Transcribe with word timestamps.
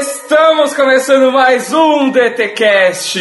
Estamos 0.00 0.72
começando 0.74 1.32
mais 1.32 1.72
um 1.72 2.08
DTCast, 2.12 3.18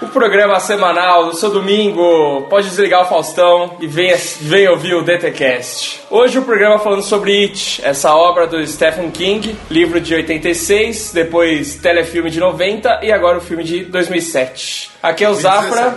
o 0.00 0.06
programa 0.06 0.60
semanal 0.60 1.26
do 1.26 1.34
seu 1.34 1.50
domingo. 1.50 2.42
Pode 2.42 2.68
desligar 2.68 3.02
o 3.02 3.06
Faustão 3.06 3.76
e 3.80 3.88
venha, 3.88 4.16
venha 4.40 4.70
ouvir 4.70 4.94
o 4.94 5.02
DTCast. 5.02 6.02
Hoje 6.08 6.38
o 6.38 6.42
programa 6.42 6.78
falando 6.78 7.02
sobre 7.02 7.46
It, 7.46 7.80
essa 7.84 8.14
obra 8.14 8.46
do 8.46 8.64
Stephen 8.64 9.10
King, 9.10 9.56
livro 9.68 10.00
de 10.00 10.14
86, 10.14 11.10
depois 11.12 11.74
telefilme 11.74 12.30
de 12.30 12.38
90 12.38 13.00
e 13.02 13.10
agora 13.10 13.38
o 13.38 13.40
filme 13.40 13.64
de 13.64 13.84
2007. 13.86 14.92
Aqui 15.02 15.24
é 15.24 15.30
o 15.30 15.34
Zafra. 15.34 15.96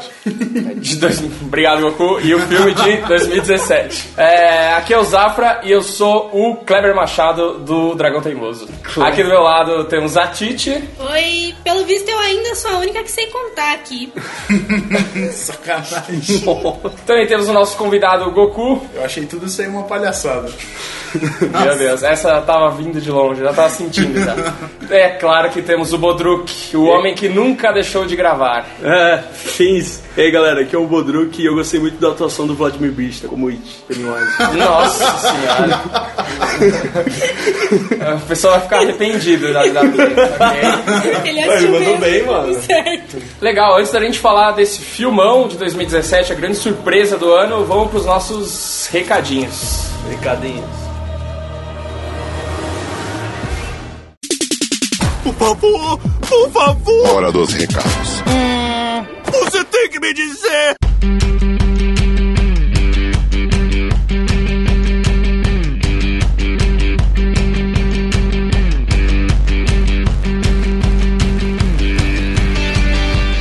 De 0.75 0.95
dois, 0.97 1.19
obrigado, 1.41 1.81
Goku. 1.81 2.19
E 2.21 2.35
o 2.35 2.39
filme 2.39 2.73
de 2.73 2.97
2017. 2.97 4.09
É, 4.15 4.73
aqui 4.73 4.93
é 4.93 4.97
o 4.97 5.03
Zafra 5.03 5.61
e 5.63 5.71
eu 5.71 5.81
sou 5.81 6.29
o 6.31 6.57
Kleber 6.57 6.95
Machado 6.95 7.59
do 7.59 7.95
Dragão 7.95 8.21
Teimoso. 8.21 8.67
Aqui 9.01 9.23
do 9.23 9.29
meu 9.29 9.41
lado 9.41 9.85
temos 9.85 10.15
a 10.17 10.27
Titi. 10.27 10.83
Oi, 10.99 11.55
pelo 11.63 11.83
visto 11.85 12.09
eu 12.09 12.19
ainda 12.19 12.53
sou 12.53 12.71
a 12.71 12.77
única 12.77 13.01
que 13.01 13.11
sei 13.11 13.25
contar 13.27 13.73
aqui. 13.73 14.13
Sacanagem. 15.33 16.21
Também 17.05 17.25
temos 17.25 17.49
o 17.49 17.53
nosso 17.53 17.75
convidado 17.77 18.25
o 18.25 18.31
Goku. 18.31 18.85
Eu 18.93 19.03
achei 19.03 19.25
tudo 19.25 19.47
isso 19.47 19.61
aí 19.61 19.67
uma 19.67 19.83
palhaçada. 19.83 20.51
Meu 21.63 21.77
Deus, 21.77 22.03
essa 22.03 22.39
tava 22.41 22.69
vindo 22.71 23.01
de 23.01 23.11
longe, 23.11 23.41
já 23.41 23.53
tava 23.53 23.69
sentindo 23.69 24.23
já. 24.23 24.35
É 24.89 25.09
claro 25.11 25.49
que 25.49 25.61
temos 25.61 25.93
o 25.93 25.97
Bodruk, 25.97 26.75
o 26.75 26.83
homem 26.83 27.15
que 27.15 27.29
nunca 27.29 27.71
deixou 27.71 28.05
de 28.05 28.13
gravar. 28.13 28.65
É, 28.93 29.23
fins. 29.33 30.01
E 30.17 30.21
aí 30.21 30.31
galera, 30.31 30.61
aqui 30.61 30.75
é 30.75 30.79
o 30.79 30.85
Bodruk 30.85 31.41
e 31.41 31.45
eu 31.45 31.53
gostei 31.55 31.79
muito 31.79 31.97
da 31.99 32.09
atuação 32.09 32.45
do 32.45 32.53
Vladimir 32.55 32.91
Brista 32.91 33.27
como 33.27 33.47
It, 33.47 33.61
Pennywise. 33.87 34.25
Nossa 34.57 35.17
senhora. 35.19 35.81
o 38.17 38.27
pessoal 38.27 38.53
vai 38.55 38.61
ficar 38.63 38.77
arrependido 38.79 39.53
da 39.53 39.63
vida 39.63 39.81
dele. 39.85 40.15
Ele 41.23 41.39
Ele 41.39 41.53
assumeu. 41.53 41.79
mandou 41.79 41.97
bem, 41.99 42.23
mano. 42.25 42.61
Certo. 42.61 43.17
Legal, 43.39 43.77
antes 43.77 43.91
da 43.91 43.99
gente 44.01 44.19
falar 44.19 44.51
desse 44.51 44.79
filmão 44.81 45.47
de 45.47 45.55
2017, 45.57 46.33
a 46.33 46.35
grande 46.35 46.57
surpresa 46.57 47.17
do 47.17 47.31
ano, 47.33 47.63
vamos 47.63 47.89
pros 47.89 48.05
nossos 48.05 48.87
recadinhos. 48.91 49.85
Recadinhos. 50.09 50.65
Por 55.23 55.33
favor, 55.35 55.99
por 56.27 56.49
favor, 56.51 57.09
Hora 57.15 57.31
dos 57.31 57.53
recados. 57.53 58.21
você 58.25 58.50
tem 59.81 59.89
que 59.89 59.99
me 59.99 60.13
dizer. 60.13 60.75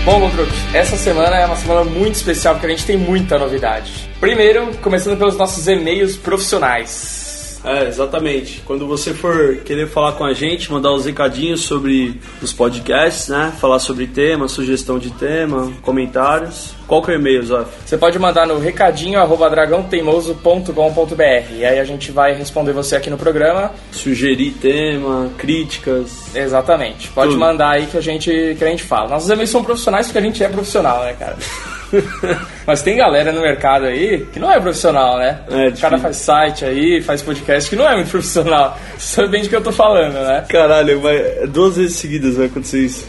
Bom, 0.05 0.20
Bodruk, 0.20 0.50
essa 0.72 0.96
semana 0.96 1.36
é 1.36 1.44
uma 1.44 1.56
semana 1.56 1.84
muito 1.84 2.14
especial 2.14 2.55
porque 2.55 2.66
a 2.66 2.70
gente 2.70 2.86
tem 2.86 2.96
muita 2.96 3.38
novidade. 3.38 4.08
Primeiro, 4.18 4.74
começando 4.78 5.18
pelos 5.18 5.36
nossos 5.36 5.68
e-mails 5.68 6.16
profissionais. 6.16 7.20
É, 7.64 7.86
exatamente. 7.86 8.62
Quando 8.64 8.86
você 8.86 9.12
for 9.12 9.56
querer 9.56 9.89
falar 9.89 10.12
com 10.12 10.24
a 10.24 10.33
gente, 10.33 10.73
mandar 10.73 10.92
os 10.92 11.05
recadinhos 11.05 11.62
sobre 11.62 12.20
os 12.40 12.52
podcasts, 12.52 13.29
né? 13.29 13.52
Falar 13.61 13.79
sobre 13.79 14.07
tema, 14.07 14.48
sugestão 14.48 14.98
de 14.98 15.11
tema, 15.11 15.73
comentários. 15.83 16.74
Qual 16.86 17.02
que 17.02 17.11
é 17.11 17.14
o 17.14 17.18
e-mail, 17.18 17.42
Zaf? 17.45 17.70
Você 17.85 17.96
pode 17.96 18.18
mandar 18.18 18.46
no 18.46 18.58
recadinho 18.58 19.20
arroba 19.20 19.48
dragãoteimoso.com.br 19.48 21.52
e 21.52 21.64
aí 21.64 21.79
a 21.79 21.85
gente 21.85 22.11
vai 22.11 22.35
responder 22.35 22.73
você 22.73 22.96
aqui 22.96 23.08
no 23.08 23.18
programa. 23.18 23.70
Sugerir 23.92 24.52
tema, 24.52 25.30
críticas. 25.39 26.35
Exatamente. 26.35 27.08
Pode 27.11 27.30
Tudo. 27.30 27.40
mandar 27.40 27.70
aí 27.70 27.86
que 27.86 27.96
a 27.96 28.01
gente 28.01 28.30
que 28.58 28.64
a 28.64 28.68
gente 28.68 28.83
fala. 28.83 29.08
Nossos 29.08 29.30
e-mails 29.30 29.51
são 29.51 29.62
profissionais 29.62 30.06
porque 30.06 30.18
a 30.18 30.23
gente 30.23 30.42
é 30.42 30.48
profissional, 30.48 31.05
né, 31.05 31.12
cara? 31.12 31.36
Mas 32.67 32.83
tem 32.83 32.96
galera 32.96 33.33
no 33.33 33.40
mercado 33.40 33.86
aí 33.86 34.27
que 34.33 34.39
não 34.39 34.51
é 34.51 34.61
profissional, 34.61 35.18
né? 35.18 35.40
É, 35.51 35.68
o 35.68 35.77
cara 35.77 35.98
faz 35.98 36.17
site 36.17 36.64
aí, 36.64 37.01
faz 37.02 37.23
podcast 37.23 37.68
que 37.68 37.77
não 37.77 37.89
é 37.89 37.96
muito 37.96 38.11
profissional. 38.11 38.78
Você 38.96 39.17
sabe 39.17 39.28
bem 39.28 39.42
de 39.42 39.48
que 39.48 39.56
eu 39.56 39.62
tô 39.62 39.73
falando, 39.73 40.14
né? 40.14 40.45
Caralho, 40.48 41.00
vai, 41.00 41.46
duas 41.48 41.77
vezes 41.77 41.96
seguidas 41.96 42.36
vai 42.36 42.46
acontecer 42.46 42.80
isso. 42.80 43.06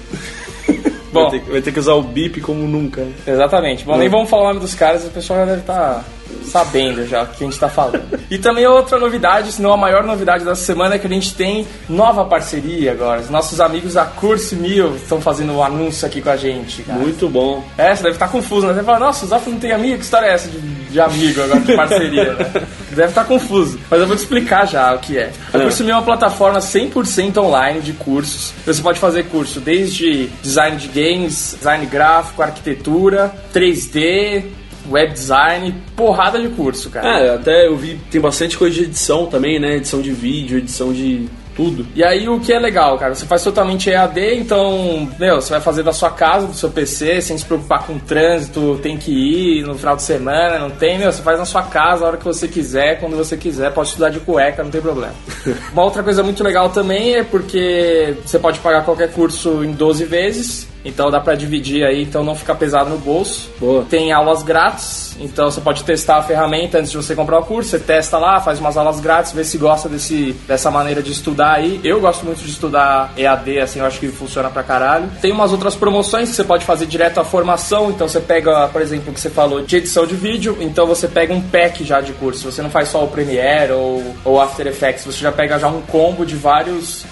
Bom, 1.12 1.30
Vai 1.30 1.40
ter, 1.40 1.52
vai 1.52 1.62
ter 1.62 1.72
que 1.74 1.80
usar 1.80 1.94
o 1.94 2.02
bip 2.02 2.40
como 2.40 2.66
nunca. 2.66 3.02
né? 3.02 3.12
Exatamente. 3.28 3.84
Bom, 3.84 3.98
nem 3.98 4.08
vamos 4.08 4.30
falar 4.30 4.44
o 4.44 4.48
nome 4.48 4.60
dos 4.62 4.74
caras, 4.74 5.06
o 5.06 5.10
pessoal 5.10 5.40
já 5.40 5.46
deve 5.46 5.60
estar 5.60 6.06
sabendo 6.44 7.08
já 7.08 7.24
o 7.24 7.28
que 7.28 7.44
a 7.44 7.46
gente 7.46 7.54
está 7.54 7.70
falando. 7.70 8.20
E 8.30 8.38
também 8.38 8.66
outra 8.68 9.00
novidade, 9.00 9.52
se 9.52 9.62
não 9.62 9.74
a 9.74 9.78
maior 9.78 10.04
novidade 10.04 10.44
da 10.44 10.56
semana, 10.56 10.96
é 10.96 11.00
que 11.00 11.08
a 11.08 11.10
gente 11.10 11.36
tem 11.36 11.68
nova 11.88 12.26
parceria 12.26 12.92
agora. 12.92 13.22
Os 13.22 13.30
nossos 13.30 13.60
amigos 13.60 13.94
da 13.94 14.06
Curse 14.06 14.56
Mil 14.56 14.96
estão 14.96 15.22
fazendo 15.22 15.54
um 15.54 15.64
anúncio 15.64 16.06
aqui 16.06 16.22
com 16.22 16.30
a 16.30 16.38
gente, 16.38 16.84
cara. 16.84 17.00
Muito 17.00 17.28
bom. 17.30 17.64
É, 17.78 17.96
você 17.96 18.04
deve 18.04 18.16
estar 18.16 18.28
confuso, 18.28 18.68
né? 18.68 18.74
Você 18.74 18.84
fala, 18.84 19.00
nossa, 19.00 19.26
o 19.26 19.28
Zaf 19.28 19.50
não 19.50 19.60
tem 19.60 19.72
amigo? 19.72 19.98
Que 19.98 20.04
história 20.04 20.28
é 20.28 20.34
essa 20.34 20.50
de, 20.50 20.60
de 20.60 21.00
amigo 21.00 21.42
agora, 21.42 21.60
de 21.60 21.76
parceria? 21.76 22.34
né? 22.34 22.52
Deve 22.92 23.08
estar 23.08 23.24
confuso. 23.24 23.80
Mas 23.90 24.02
eu 24.02 24.08
vou 24.08 24.16
te 24.16 24.20
explicar 24.20 24.68
já 24.68 24.94
o 24.94 25.00
que 25.00 25.18
é. 25.18 25.32
A 25.54 25.58
É. 25.58 25.62
Curso 25.62 25.84
Mil 25.84 25.94
é 25.94 25.98
uma 25.98 26.04
plataforma 26.04 26.60
100% 26.60 27.38
online 27.38 27.80
de 27.80 27.94
cursos. 27.94 28.54
Você 28.66 28.82
pode 28.82 29.00
fazer 29.00 29.24
curso 29.26 29.60
desde 29.62 30.28
design 30.42 30.76
de 30.76 30.88
games, 30.88 31.56
design 31.58 31.86
gráfico, 31.86 32.42
arquitetura, 32.42 33.34
3D, 33.54 34.44
web 34.90 35.14
design, 35.14 35.74
porrada 35.96 36.40
de 36.40 36.50
curso, 36.50 36.90
cara. 36.90 37.20
É, 37.20 37.36
até 37.36 37.68
eu 37.68 37.76
vi, 37.76 38.00
tem 38.10 38.22
bastante 38.22 38.58
coisa 38.58 38.76
de 38.76 38.84
edição 38.84 39.26
também, 39.26 39.60
né? 39.60 39.78
Edição 39.78 40.02
de 40.02 40.12
vídeo, 40.12 40.58
edição 40.58 40.92
de 40.94 41.30
tudo. 41.56 41.86
E 41.96 42.04
aí 42.04 42.28
o 42.28 42.40
que 42.40 42.54
é 42.54 42.60
legal, 42.60 42.98
cara, 42.98 43.14
você 43.14 43.26
faz 43.26 43.44
totalmente 43.44 43.90
EAD, 43.90 44.36
então, 44.36 45.08
meu, 45.20 45.42
você 45.42 45.52
vai 45.52 45.62
fazer 45.62 45.84
da 45.84 45.94
sua 45.94 46.10
casa, 46.10 46.48
do 46.48 46.54
seu 46.54 46.70
PC, 46.70 47.22
sem 47.22 47.38
se 47.38 47.46
preocupar 47.46 47.86
com 47.86 47.94
o 47.94 48.00
trânsito, 48.00 48.80
tem 48.82 48.98
que 48.98 49.12
ir 49.12 49.64
no 49.64 49.76
final 49.76 49.96
de 49.96 50.04
semana, 50.04 50.60
não 50.60 50.70
tem, 50.70 50.98
meu, 50.98 51.12
você 51.12 51.22
faz 51.22 51.38
na 51.38 51.46
sua 51.46 51.64
casa 51.64 52.04
a 52.04 52.08
hora 52.08 52.18
que 52.18 52.26
você 52.26 52.48
quiser, 52.48 53.00
quando 53.00 53.16
você 53.16 53.38
quiser, 53.38 53.72
pode 53.74 53.90
estudar 53.90 54.10
de 54.10 54.20
cueca, 54.20 54.64
não 54.64 54.72
tem 54.72 54.82
problema. 54.82 55.14
Uma 55.74 55.84
outra 55.84 56.04
coisa 56.04 56.24
muito 56.24 56.44
legal 56.44 56.70
também 56.70 57.16
é 57.16 57.24
porque 57.24 58.16
você 58.26 58.40
pode 58.40 58.60
pagar 58.60 58.84
qualquer 58.84 59.12
curso 59.12 59.64
em 59.64 59.74
12 59.74 60.06
vezes, 60.06 60.68
então 60.84 61.12
dá 61.12 61.20
pra 61.20 61.36
dividir 61.36 61.84
aí, 61.84 62.04
então 62.04 62.24
não 62.24 62.36
fica 62.36 62.56
pesado 62.56 62.90
no 62.90 62.98
bolso. 62.98 63.50
Boa. 63.60 63.86
Tem 63.90 64.12
aulas 64.12 64.44
grátis, 64.44 65.11
então 65.24 65.50
você 65.50 65.62
pode 65.62 65.84
testar 65.84 66.18
a 66.18 66.24
ferramenta 66.24 66.78
antes 66.80 66.92
de 66.92 66.98
você 66.98 67.16
comprar 67.16 67.40
o 67.40 67.44
curso. 67.46 67.70
Você 67.72 67.80
testa 67.80 68.18
lá, 68.18 68.40
faz 68.40 68.60
umas 68.60 68.78
aulas 68.78 69.00
grátis, 69.00 69.32
vê 69.32 69.44
se 69.44 69.58
gosta 69.58 69.88
desse, 69.90 70.34
dessa 70.48 70.70
maneira 70.72 71.02
de 71.02 71.12
estudar 71.12 71.54
aí. 71.54 71.80
Eu 71.84 72.00
gosto 72.02 72.26
muito 72.26 72.40
de 72.44 72.50
estudar 72.50 73.12
EAD, 73.18 73.60
assim, 73.60 73.80
eu 73.80 73.86
acho 73.86 74.00
que 74.00 74.08
funciona 74.10 74.50
pra 74.50 74.64
caralho. 74.64 75.10
Tem 75.22 75.32
umas 75.32 75.52
outras 75.52 75.76
promoções 75.76 76.30
que 76.30 76.36
você 76.36 76.44
pode 76.44 76.66
fazer 76.66 76.86
direto 76.86 77.20
à 77.20 77.24
formação. 77.24 77.90
Então 77.90 78.08
você 78.08 78.20
pega, 78.20 78.68
por 78.70 78.82
exemplo, 78.82 79.12
o 79.12 79.14
que 79.14 79.20
você 79.20 79.30
falou 79.30 79.62
de 79.62 79.76
edição 79.78 80.06
de 80.06 80.16
vídeo, 80.16 80.58
então 80.60 80.86
você 80.86 81.08
pega 81.08 81.34
um 81.34 81.42
pack 81.42 81.84
já 81.84 82.02
de 82.02 82.14
curso. 82.14 82.52
Você 82.52 82.62
não 82.62 82.70
faz 82.70 82.90
só 82.90 83.04
o 83.04 83.08
Premiere 83.08 83.72
ou, 83.74 84.16
ou 84.26 84.42
After 84.42 84.66
Effects, 84.68 85.06
você 85.06 85.20
já 85.20 85.32
pega 85.32 85.58
já 85.60 85.68
um 85.68 85.82
combo 85.82 86.26
de 86.26 86.36
vários 86.36 87.06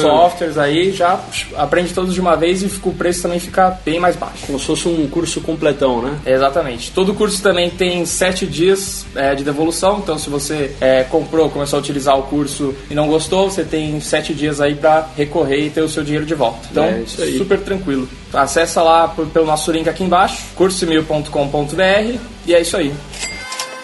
softwares 0.00 0.58
aí, 0.58 0.92
já 0.92 1.18
aprende 1.56 1.92
todos 1.94 2.14
de 2.14 2.20
uma 2.20 2.36
vez 2.36 2.62
e 2.62 2.68
fica- 2.68 2.88
o 2.88 2.94
preço 2.94 3.22
também 3.22 3.38
fica 3.38 3.78
bem 3.84 3.98
mais 4.00 4.16
baixo. 4.16 4.46
Como 4.46 4.58
se 4.58 4.66
fosse 4.66 4.88
um 4.88 5.06
curso 5.08 5.40
completão, 5.40 6.02
né? 6.02 6.18
Exatamente. 6.26 6.90
Todo 6.92 7.14
curso 7.14 7.42
também 7.42 7.51
tem 7.70 8.04
sete 8.06 8.46
dias 8.46 9.04
é, 9.14 9.34
de 9.34 9.44
devolução, 9.44 9.98
então 10.02 10.18
se 10.18 10.28
você 10.30 10.72
é, 10.80 11.04
comprou, 11.04 11.48
começou 11.50 11.78
a 11.78 11.80
utilizar 11.82 12.18
o 12.18 12.22
curso 12.24 12.74
e 12.90 12.94
não 12.94 13.06
gostou, 13.08 13.50
você 13.50 13.64
tem 13.64 14.00
sete 14.00 14.32
dias 14.34 14.60
aí 14.60 14.74
pra 14.74 15.08
recorrer 15.16 15.66
e 15.66 15.70
ter 15.70 15.82
o 15.82 15.88
seu 15.88 16.02
dinheiro 16.02 16.24
de 16.26 16.34
volta. 16.34 16.68
Então, 16.70 16.84
É, 16.84 17.04
super 17.38 17.60
tranquilo. 17.60 18.08
Acessa 18.32 18.82
lá 18.82 19.08
por- 19.08 19.26
pelo 19.26 19.46
nosso 19.46 19.70
link 19.72 19.88
aqui 19.88 20.04
embaixo, 20.04 20.42
cursomil.com.br 20.54 22.18
e 22.46 22.54
é 22.54 22.60
isso 22.60 22.76
aí. 22.76 22.92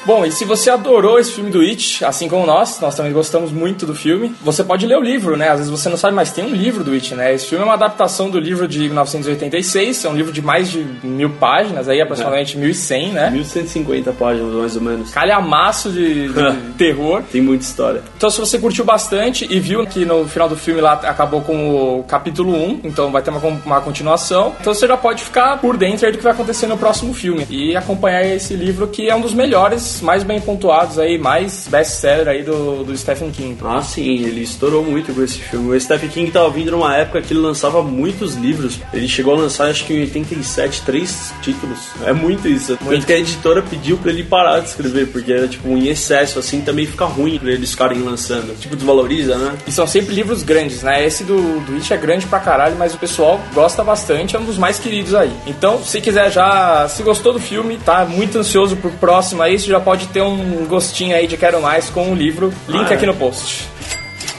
Bom, 0.08 0.24
e 0.24 0.32
se 0.32 0.46
você 0.46 0.70
adorou 0.70 1.18
esse 1.18 1.32
filme 1.32 1.50
do 1.50 1.60
It, 1.60 2.02
assim 2.02 2.30
como 2.30 2.46
nós, 2.46 2.80
nós 2.80 2.94
também 2.94 3.12
gostamos 3.12 3.52
muito 3.52 3.84
do 3.84 3.94
filme, 3.94 4.34
você 4.40 4.64
pode 4.64 4.86
ler 4.86 4.96
o 4.96 5.02
livro, 5.02 5.36
né? 5.36 5.50
Às 5.50 5.58
vezes 5.58 5.70
você 5.70 5.90
não 5.90 5.98
sabe, 5.98 6.16
mas 6.16 6.32
tem 6.32 6.46
um 6.46 6.54
livro 6.54 6.82
do 6.82 6.92
It, 6.92 7.14
né? 7.14 7.34
Esse 7.34 7.48
filme 7.48 7.62
é 7.62 7.66
uma 7.66 7.74
adaptação 7.74 8.30
do 8.30 8.40
livro 8.40 8.66
de 8.66 8.78
1986, 8.78 10.06
é 10.06 10.08
um 10.08 10.16
livro 10.16 10.32
de 10.32 10.40
mais 10.40 10.70
de 10.70 10.82
mil 11.02 11.28
páginas, 11.28 11.90
aí 11.90 12.00
aproximadamente 12.00 12.56
1100, 12.56 13.12
né? 13.12 13.30
1150 13.32 14.10
páginas, 14.14 14.54
mais 14.54 14.76
ou 14.76 14.80
menos. 14.80 15.10
Calhamaço 15.10 15.90
de, 15.90 16.28
de 16.28 16.56
terror. 16.78 17.22
Tem 17.30 17.42
muita 17.42 17.64
história. 17.64 18.00
Então, 18.16 18.30
se 18.30 18.40
você 18.40 18.58
curtiu 18.58 18.86
bastante 18.86 19.46
e 19.50 19.60
viu 19.60 19.86
que 19.86 20.06
no 20.06 20.26
final 20.26 20.48
do 20.48 20.56
filme 20.56 20.80
lá 20.80 20.94
acabou 20.94 21.42
com 21.42 21.98
o 21.98 22.04
capítulo 22.04 22.54
1, 22.54 22.80
então 22.84 23.12
vai 23.12 23.20
ter 23.20 23.28
uma, 23.28 23.46
uma 23.46 23.80
continuação, 23.82 24.54
então 24.58 24.72
você 24.72 24.88
já 24.88 24.96
pode 24.96 25.22
ficar 25.22 25.58
por 25.58 25.76
dentro 25.76 26.06
aí 26.06 26.12
do 26.12 26.16
que 26.16 26.24
vai 26.24 26.32
acontecer 26.32 26.66
no 26.66 26.78
próximo 26.78 27.12
filme 27.12 27.46
e 27.50 27.76
acompanhar 27.76 28.24
esse 28.24 28.54
livro 28.54 28.88
que 28.88 29.10
é 29.10 29.14
um 29.14 29.20
dos 29.20 29.34
melhores 29.34 29.97
mais 30.00 30.22
bem 30.22 30.40
pontuados 30.40 30.98
aí, 30.98 31.18
mais 31.18 31.68
best-seller 31.68 32.28
aí 32.28 32.42
do, 32.42 32.84
do 32.84 32.96
Stephen 32.96 33.30
King. 33.30 33.56
Ah, 33.64 33.82
sim, 33.82 34.24
ele 34.24 34.42
estourou 34.42 34.84
muito 34.84 35.14
com 35.14 35.22
esse 35.22 35.38
filme. 35.38 35.76
O 35.76 35.80
Stephen 35.80 36.08
King 36.08 36.30
tava 36.30 36.50
vindo 36.50 36.70
numa 36.70 36.96
época 36.96 37.22
que 37.22 37.32
ele 37.32 37.40
lançava 37.40 37.82
muitos 37.82 38.34
livros. 38.34 38.80
Ele 38.92 39.08
chegou 39.08 39.34
a 39.34 39.38
lançar, 39.38 39.70
acho 39.70 39.84
que 39.84 39.94
em 39.94 40.00
87, 40.00 40.82
três 40.82 41.32
títulos. 41.42 41.78
É 42.04 42.12
muito 42.12 42.48
isso. 42.48 42.76
Tanto 42.76 43.06
que 43.06 43.12
a 43.12 43.18
editora 43.18 43.62
pediu 43.62 43.96
pra 43.98 44.10
ele 44.10 44.24
parar 44.24 44.60
de 44.60 44.68
escrever, 44.68 45.08
porque 45.08 45.32
era 45.32 45.48
tipo 45.48 45.68
em 45.68 45.88
excesso, 45.88 46.38
assim, 46.38 46.60
também 46.60 46.86
fica 46.86 47.04
ruim 47.04 47.38
pra 47.38 47.50
eles 47.50 47.70
ficarem 47.70 48.00
lançando. 48.02 48.58
Tipo, 48.58 48.76
desvaloriza, 48.76 49.36
né? 49.36 49.56
E 49.66 49.72
são 49.72 49.86
sempre 49.86 50.14
livros 50.14 50.42
grandes, 50.42 50.82
né? 50.82 51.04
Esse 51.04 51.24
do, 51.24 51.60
do 51.60 51.74
It 51.74 51.92
é 51.92 51.96
grande 51.96 52.26
pra 52.26 52.40
caralho, 52.40 52.76
mas 52.76 52.94
o 52.94 52.98
pessoal 52.98 53.40
gosta 53.54 53.84
bastante, 53.84 54.36
é 54.36 54.38
um 54.38 54.44
dos 54.44 54.58
mais 54.58 54.78
queridos 54.78 55.14
aí. 55.14 55.32
Então, 55.46 55.82
se 55.82 56.00
quiser 56.00 56.30
já, 56.30 56.88
se 56.88 57.02
gostou 57.02 57.32
do 57.32 57.40
filme, 57.40 57.78
tá 57.84 58.04
muito 58.04 58.38
ansioso 58.38 58.76
pro 58.76 58.90
próximo 58.92 59.42
aí, 59.42 59.58
você 59.58 59.68
já 59.68 59.80
pode 59.88 60.06
ter 60.08 60.20
um 60.20 60.66
gostinho 60.66 61.16
aí 61.16 61.26
de 61.26 61.38
quero 61.38 61.62
mais 61.62 61.88
com 61.88 62.12
o 62.12 62.14
livro. 62.14 62.52
Link 62.68 62.88
Ah, 62.88 62.92
é. 62.92 62.94
aqui 62.94 63.06
no 63.06 63.14
post. 63.14 63.64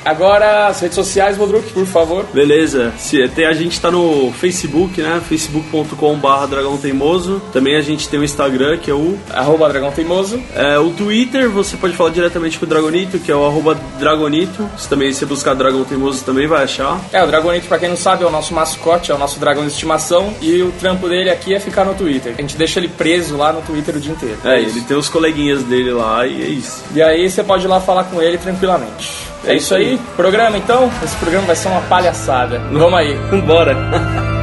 Agora, 0.09 0.65
as 0.67 0.79
redes 0.79 0.95
sociais, 0.95 1.37
Bodruk, 1.37 1.71
por 1.71 1.85
favor. 1.85 2.25
Beleza, 2.33 2.91
se, 2.97 3.27
tem, 3.29 3.45
a 3.45 3.53
gente 3.53 3.79
tá 3.79 3.91
no 3.91 4.33
Facebook, 4.33 4.99
né? 4.99 5.21
facebook.com.br 5.29 6.47
Dragão 6.49 6.77
Teimoso. 6.77 7.39
Também 7.53 7.75
a 7.75 7.81
gente 7.81 8.09
tem 8.09 8.19
o 8.19 8.23
Instagram, 8.23 8.77
que 8.77 8.89
é 8.89 8.93
o. 8.93 9.19
Arroba 9.29 9.69
Dragão 9.69 9.91
Teimoso. 9.91 10.41
É, 10.55 10.79
o 10.79 10.89
Twitter, 10.89 11.47
você 11.47 11.77
pode 11.77 11.95
falar 11.95 12.09
diretamente 12.09 12.57
com 12.57 12.65
o 12.65 12.67
Dragonito, 12.67 13.19
que 13.19 13.31
é 13.31 13.35
o 13.35 13.45
arroba 13.45 13.79
Dragonito. 13.99 14.67
Se 14.79 14.89
também 14.89 15.13
você 15.13 15.27
buscar 15.27 15.53
Dragão 15.53 15.83
Teimoso 15.83 16.25
também 16.25 16.47
vai 16.47 16.63
achar. 16.63 16.99
É, 17.13 17.23
o 17.23 17.27
Dragonito, 17.27 17.67
pra 17.67 17.77
quem 17.77 17.89
não 17.89 17.95
sabe, 17.95 18.23
é 18.23 18.27
o 18.27 18.31
nosso 18.31 18.51
mascote, 18.51 19.11
é 19.11 19.15
o 19.15 19.17
nosso 19.19 19.39
dragão 19.39 19.63
de 19.63 19.71
estimação. 19.71 20.33
E 20.41 20.63
o 20.63 20.71
trampo 20.71 21.07
dele 21.07 21.29
aqui 21.29 21.53
é 21.53 21.59
ficar 21.59 21.85
no 21.85 21.93
Twitter. 21.93 22.33
A 22.35 22.41
gente 22.41 22.57
deixa 22.57 22.79
ele 22.79 22.87
preso 22.87 23.37
lá 23.37 23.53
no 23.53 23.61
Twitter 23.61 23.95
o 23.95 23.99
dia 23.99 24.11
inteiro. 24.11 24.37
É, 24.43 24.59
isso. 24.59 24.75
ele 24.75 24.85
tem 24.85 24.97
os 24.97 25.07
coleguinhas 25.07 25.61
dele 25.61 25.91
lá 25.91 26.25
e 26.25 26.41
é 26.41 26.47
isso. 26.47 26.83
E 26.95 26.99
aí 26.99 27.29
você 27.29 27.43
pode 27.43 27.65
ir 27.65 27.67
lá 27.67 27.79
falar 27.79 28.05
com 28.05 28.19
ele 28.19 28.39
tranquilamente. 28.39 29.28
É, 29.45 29.55
isso 29.55 29.73
aí. 29.73 29.99
Programa 30.15 30.57
então? 30.57 30.91
Esse 31.03 31.15
programa 31.17 31.47
vai 31.47 31.55
ser 31.55 31.69
uma 31.69 31.81
palhaçada. 31.81 32.59
Vamos 32.71 32.99
aí. 32.99 33.15
Bora! 33.45 33.75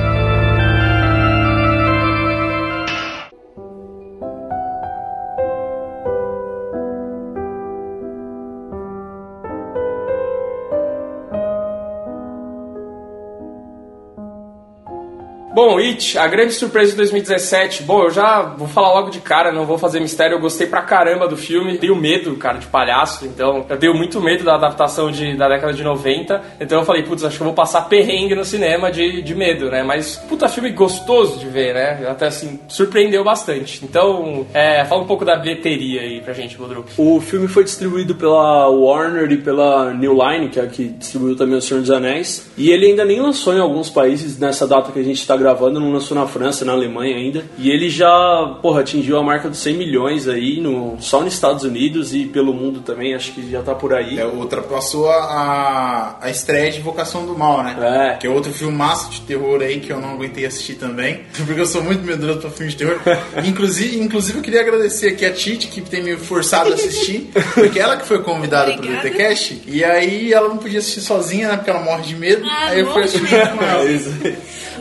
Bom, 15.57 15.79
It, 15.79 16.19
a 16.19 16.27
grande 16.27 16.53
surpresa 16.53 16.91
de 16.91 16.99
2017. 16.99 17.85
Bom, 17.85 18.03
eu 18.03 18.11
já 18.11 18.43
vou 18.43 18.69
falar 18.69 18.93
logo 18.93 19.09
de 19.09 19.21
cara, 19.21 19.51
não 19.51 19.65
vou 19.65 19.79
fazer 19.79 20.01
mistério. 20.01 20.35
Eu 20.35 20.39
gostei 20.39 20.67
pra 20.67 20.83
caramba 20.83 21.27
do 21.27 21.35
filme. 21.35 21.79
Tenho 21.79 21.97
medo, 21.97 22.37
cara, 22.37 22.59
de 22.59 22.67
palhaço. 22.67 23.25
Então, 23.25 23.65
eu 23.67 23.79
tenho 23.79 23.95
muito 23.95 24.21
medo 24.21 24.45
da 24.45 24.57
adaptação 24.57 25.11
de, 25.11 25.35
da 25.35 25.49
década 25.49 25.73
de 25.73 25.83
90. 25.83 26.43
Então, 26.61 26.81
eu 26.81 26.85
falei, 26.85 27.05
putz, 27.05 27.25
acho 27.25 27.39
que 27.39 27.43
eu 27.43 27.47
vou 27.47 27.55
passar 27.55 27.89
perrengue 27.89 28.35
no 28.35 28.45
cinema 28.45 28.93
de, 28.93 29.23
de 29.23 29.35
medo, 29.35 29.71
né? 29.71 29.83
Mas, 29.83 30.17
puta, 30.29 30.47
filme 30.47 30.69
gostoso 30.73 31.39
de 31.39 31.47
ver, 31.47 31.73
né? 31.73 32.07
Até 32.07 32.27
assim, 32.27 32.61
surpreendeu 32.69 33.25
bastante. 33.25 33.83
Então, 33.83 34.47
é, 34.53 34.85
fala 34.85 35.05
um 35.05 35.07
pouco 35.07 35.25
da 35.25 35.37
bilheteria 35.37 36.03
aí 36.03 36.21
pra 36.21 36.35
gente, 36.35 36.55
Bodruk. 36.59 36.91
O 36.99 37.19
filme 37.19 37.49
foi 37.49 37.65
distribuído 37.65 38.15
pela 38.15 38.69
Warner 38.69 39.33
e 39.33 39.39
pela 39.39 39.95
New 39.95 40.13
Line, 40.13 40.51
que 40.51 40.61
é 40.61 40.65
a 40.65 40.67
que 40.67 40.89
distribuiu 40.89 41.35
também 41.35 41.57
O 41.57 41.63
Senhor 41.63 41.81
dos 41.81 41.91
Anéis. 41.91 42.51
E 42.59 42.71
ele 42.71 42.89
ainda 42.89 43.07
nem 43.07 43.23
lançou 43.23 43.55
em 43.55 43.59
alguns 43.59 43.89
países 43.89 44.39
nessa 44.39 44.67
data 44.67 44.93
que 44.93 44.99
a 44.99 45.03
gente 45.03 45.27
tá 45.27 45.35
gravando, 45.35 45.46
não 45.55 45.93
lançou 45.93 46.17
na 46.17 46.27
França, 46.27 46.65
na 46.65 46.73
Alemanha 46.73 47.17
ainda. 47.17 47.45
E 47.59 47.71
ele 47.71 47.89
já, 47.89 48.59
porra, 48.63 48.81
atingiu 48.81 49.19
a 49.19 49.23
marca 49.23 49.49
dos 49.49 49.59
100 49.59 49.77
milhões 49.77 50.29
aí, 50.29 50.61
no, 50.61 50.97
só 51.01 51.21
nos 51.21 51.35
Estados 51.35 51.65
Unidos 51.65 52.15
e 52.15 52.27
pelo 52.27 52.53
mundo 52.53 52.81
também, 52.81 53.15
acho 53.15 53.33
que 53.33 53.51
já 53.51 53.63
tá 53.63 53.75
por 53.75 53.95
aí. 53.95 54.19
É, 54.19 54.27
ultrapassou 54.27 55.09
a, 55.11 56.19
a 56.21 56.31
estreia 56.31 56.71
de 56.71 56.81
Vocação 56.81 57.27
do 57.27 57.37
Mal, 57.37 57.63
né? 57.63 58.13
É. 58.13 58.17
Que 58.17 58.27
é 58.27 58.31
outro 58.31 58.53
filme 58.53 58.75
massa 58.77 59.11
de 59.11 59.21
terror 59.23 59.61
aí 59.61 59.81
que 59.81 59.93
eu 59.93 60.01
não 60.01 60.11
aguentei 60.11 60.47
assistir 60.47 60.75
também. 60.75 61.23
Porque 61.47 61.61
eu 61.61 61.67
sou 61.67 61.83
muito 61.83 62.05
medroso 62.05 62.41
pra 62.41 62.51
filme 62.51 62.73
de 62.73 62.79
terror. 62.79 63.01
inclusive, 63.45 63.99
inclusive, 63.99 64.39
eu 64.39 64.43
queria 64.43 64.61
agradecer 64.61 65.09
aqui 65.09 65.25
a 65.25 65.33
Titi, 65.33 65.69
que 65.69 65.81
tem 65.81 66.03
me 66.03 66.17
forçado 66.17 66.71
a 66.73 66.75
assistir. 66.75 67.31
Porque 67.55 67.79
ela 67.79 67.97
que 67.97 68.07
foi 68.07 68.23
convidada 68.23 68.73
pro. 68.75 68.87
DTCast. 68.87 69.63
E 69.67 69.85
aí 69.85 70.33
ela 70.33 70.49
não 70.49 70.59
podia 70.59 70.79
assistir 70.79 71.01
sozinha, 71.01 71.49
né? 71.49 71.57
Porque 71.57 71.71
ela 71.71 71.81
morre 71.81 72.03
de 72.03 72.17
medo. 72.17 72.47
Ah, 72.47 72.69
aí 72.69 72.81
eu 72.81 72.93
fui 72.93 73.03
assistir 73.03 73.29
com 73.29 73.65
ela. 73.65 73.85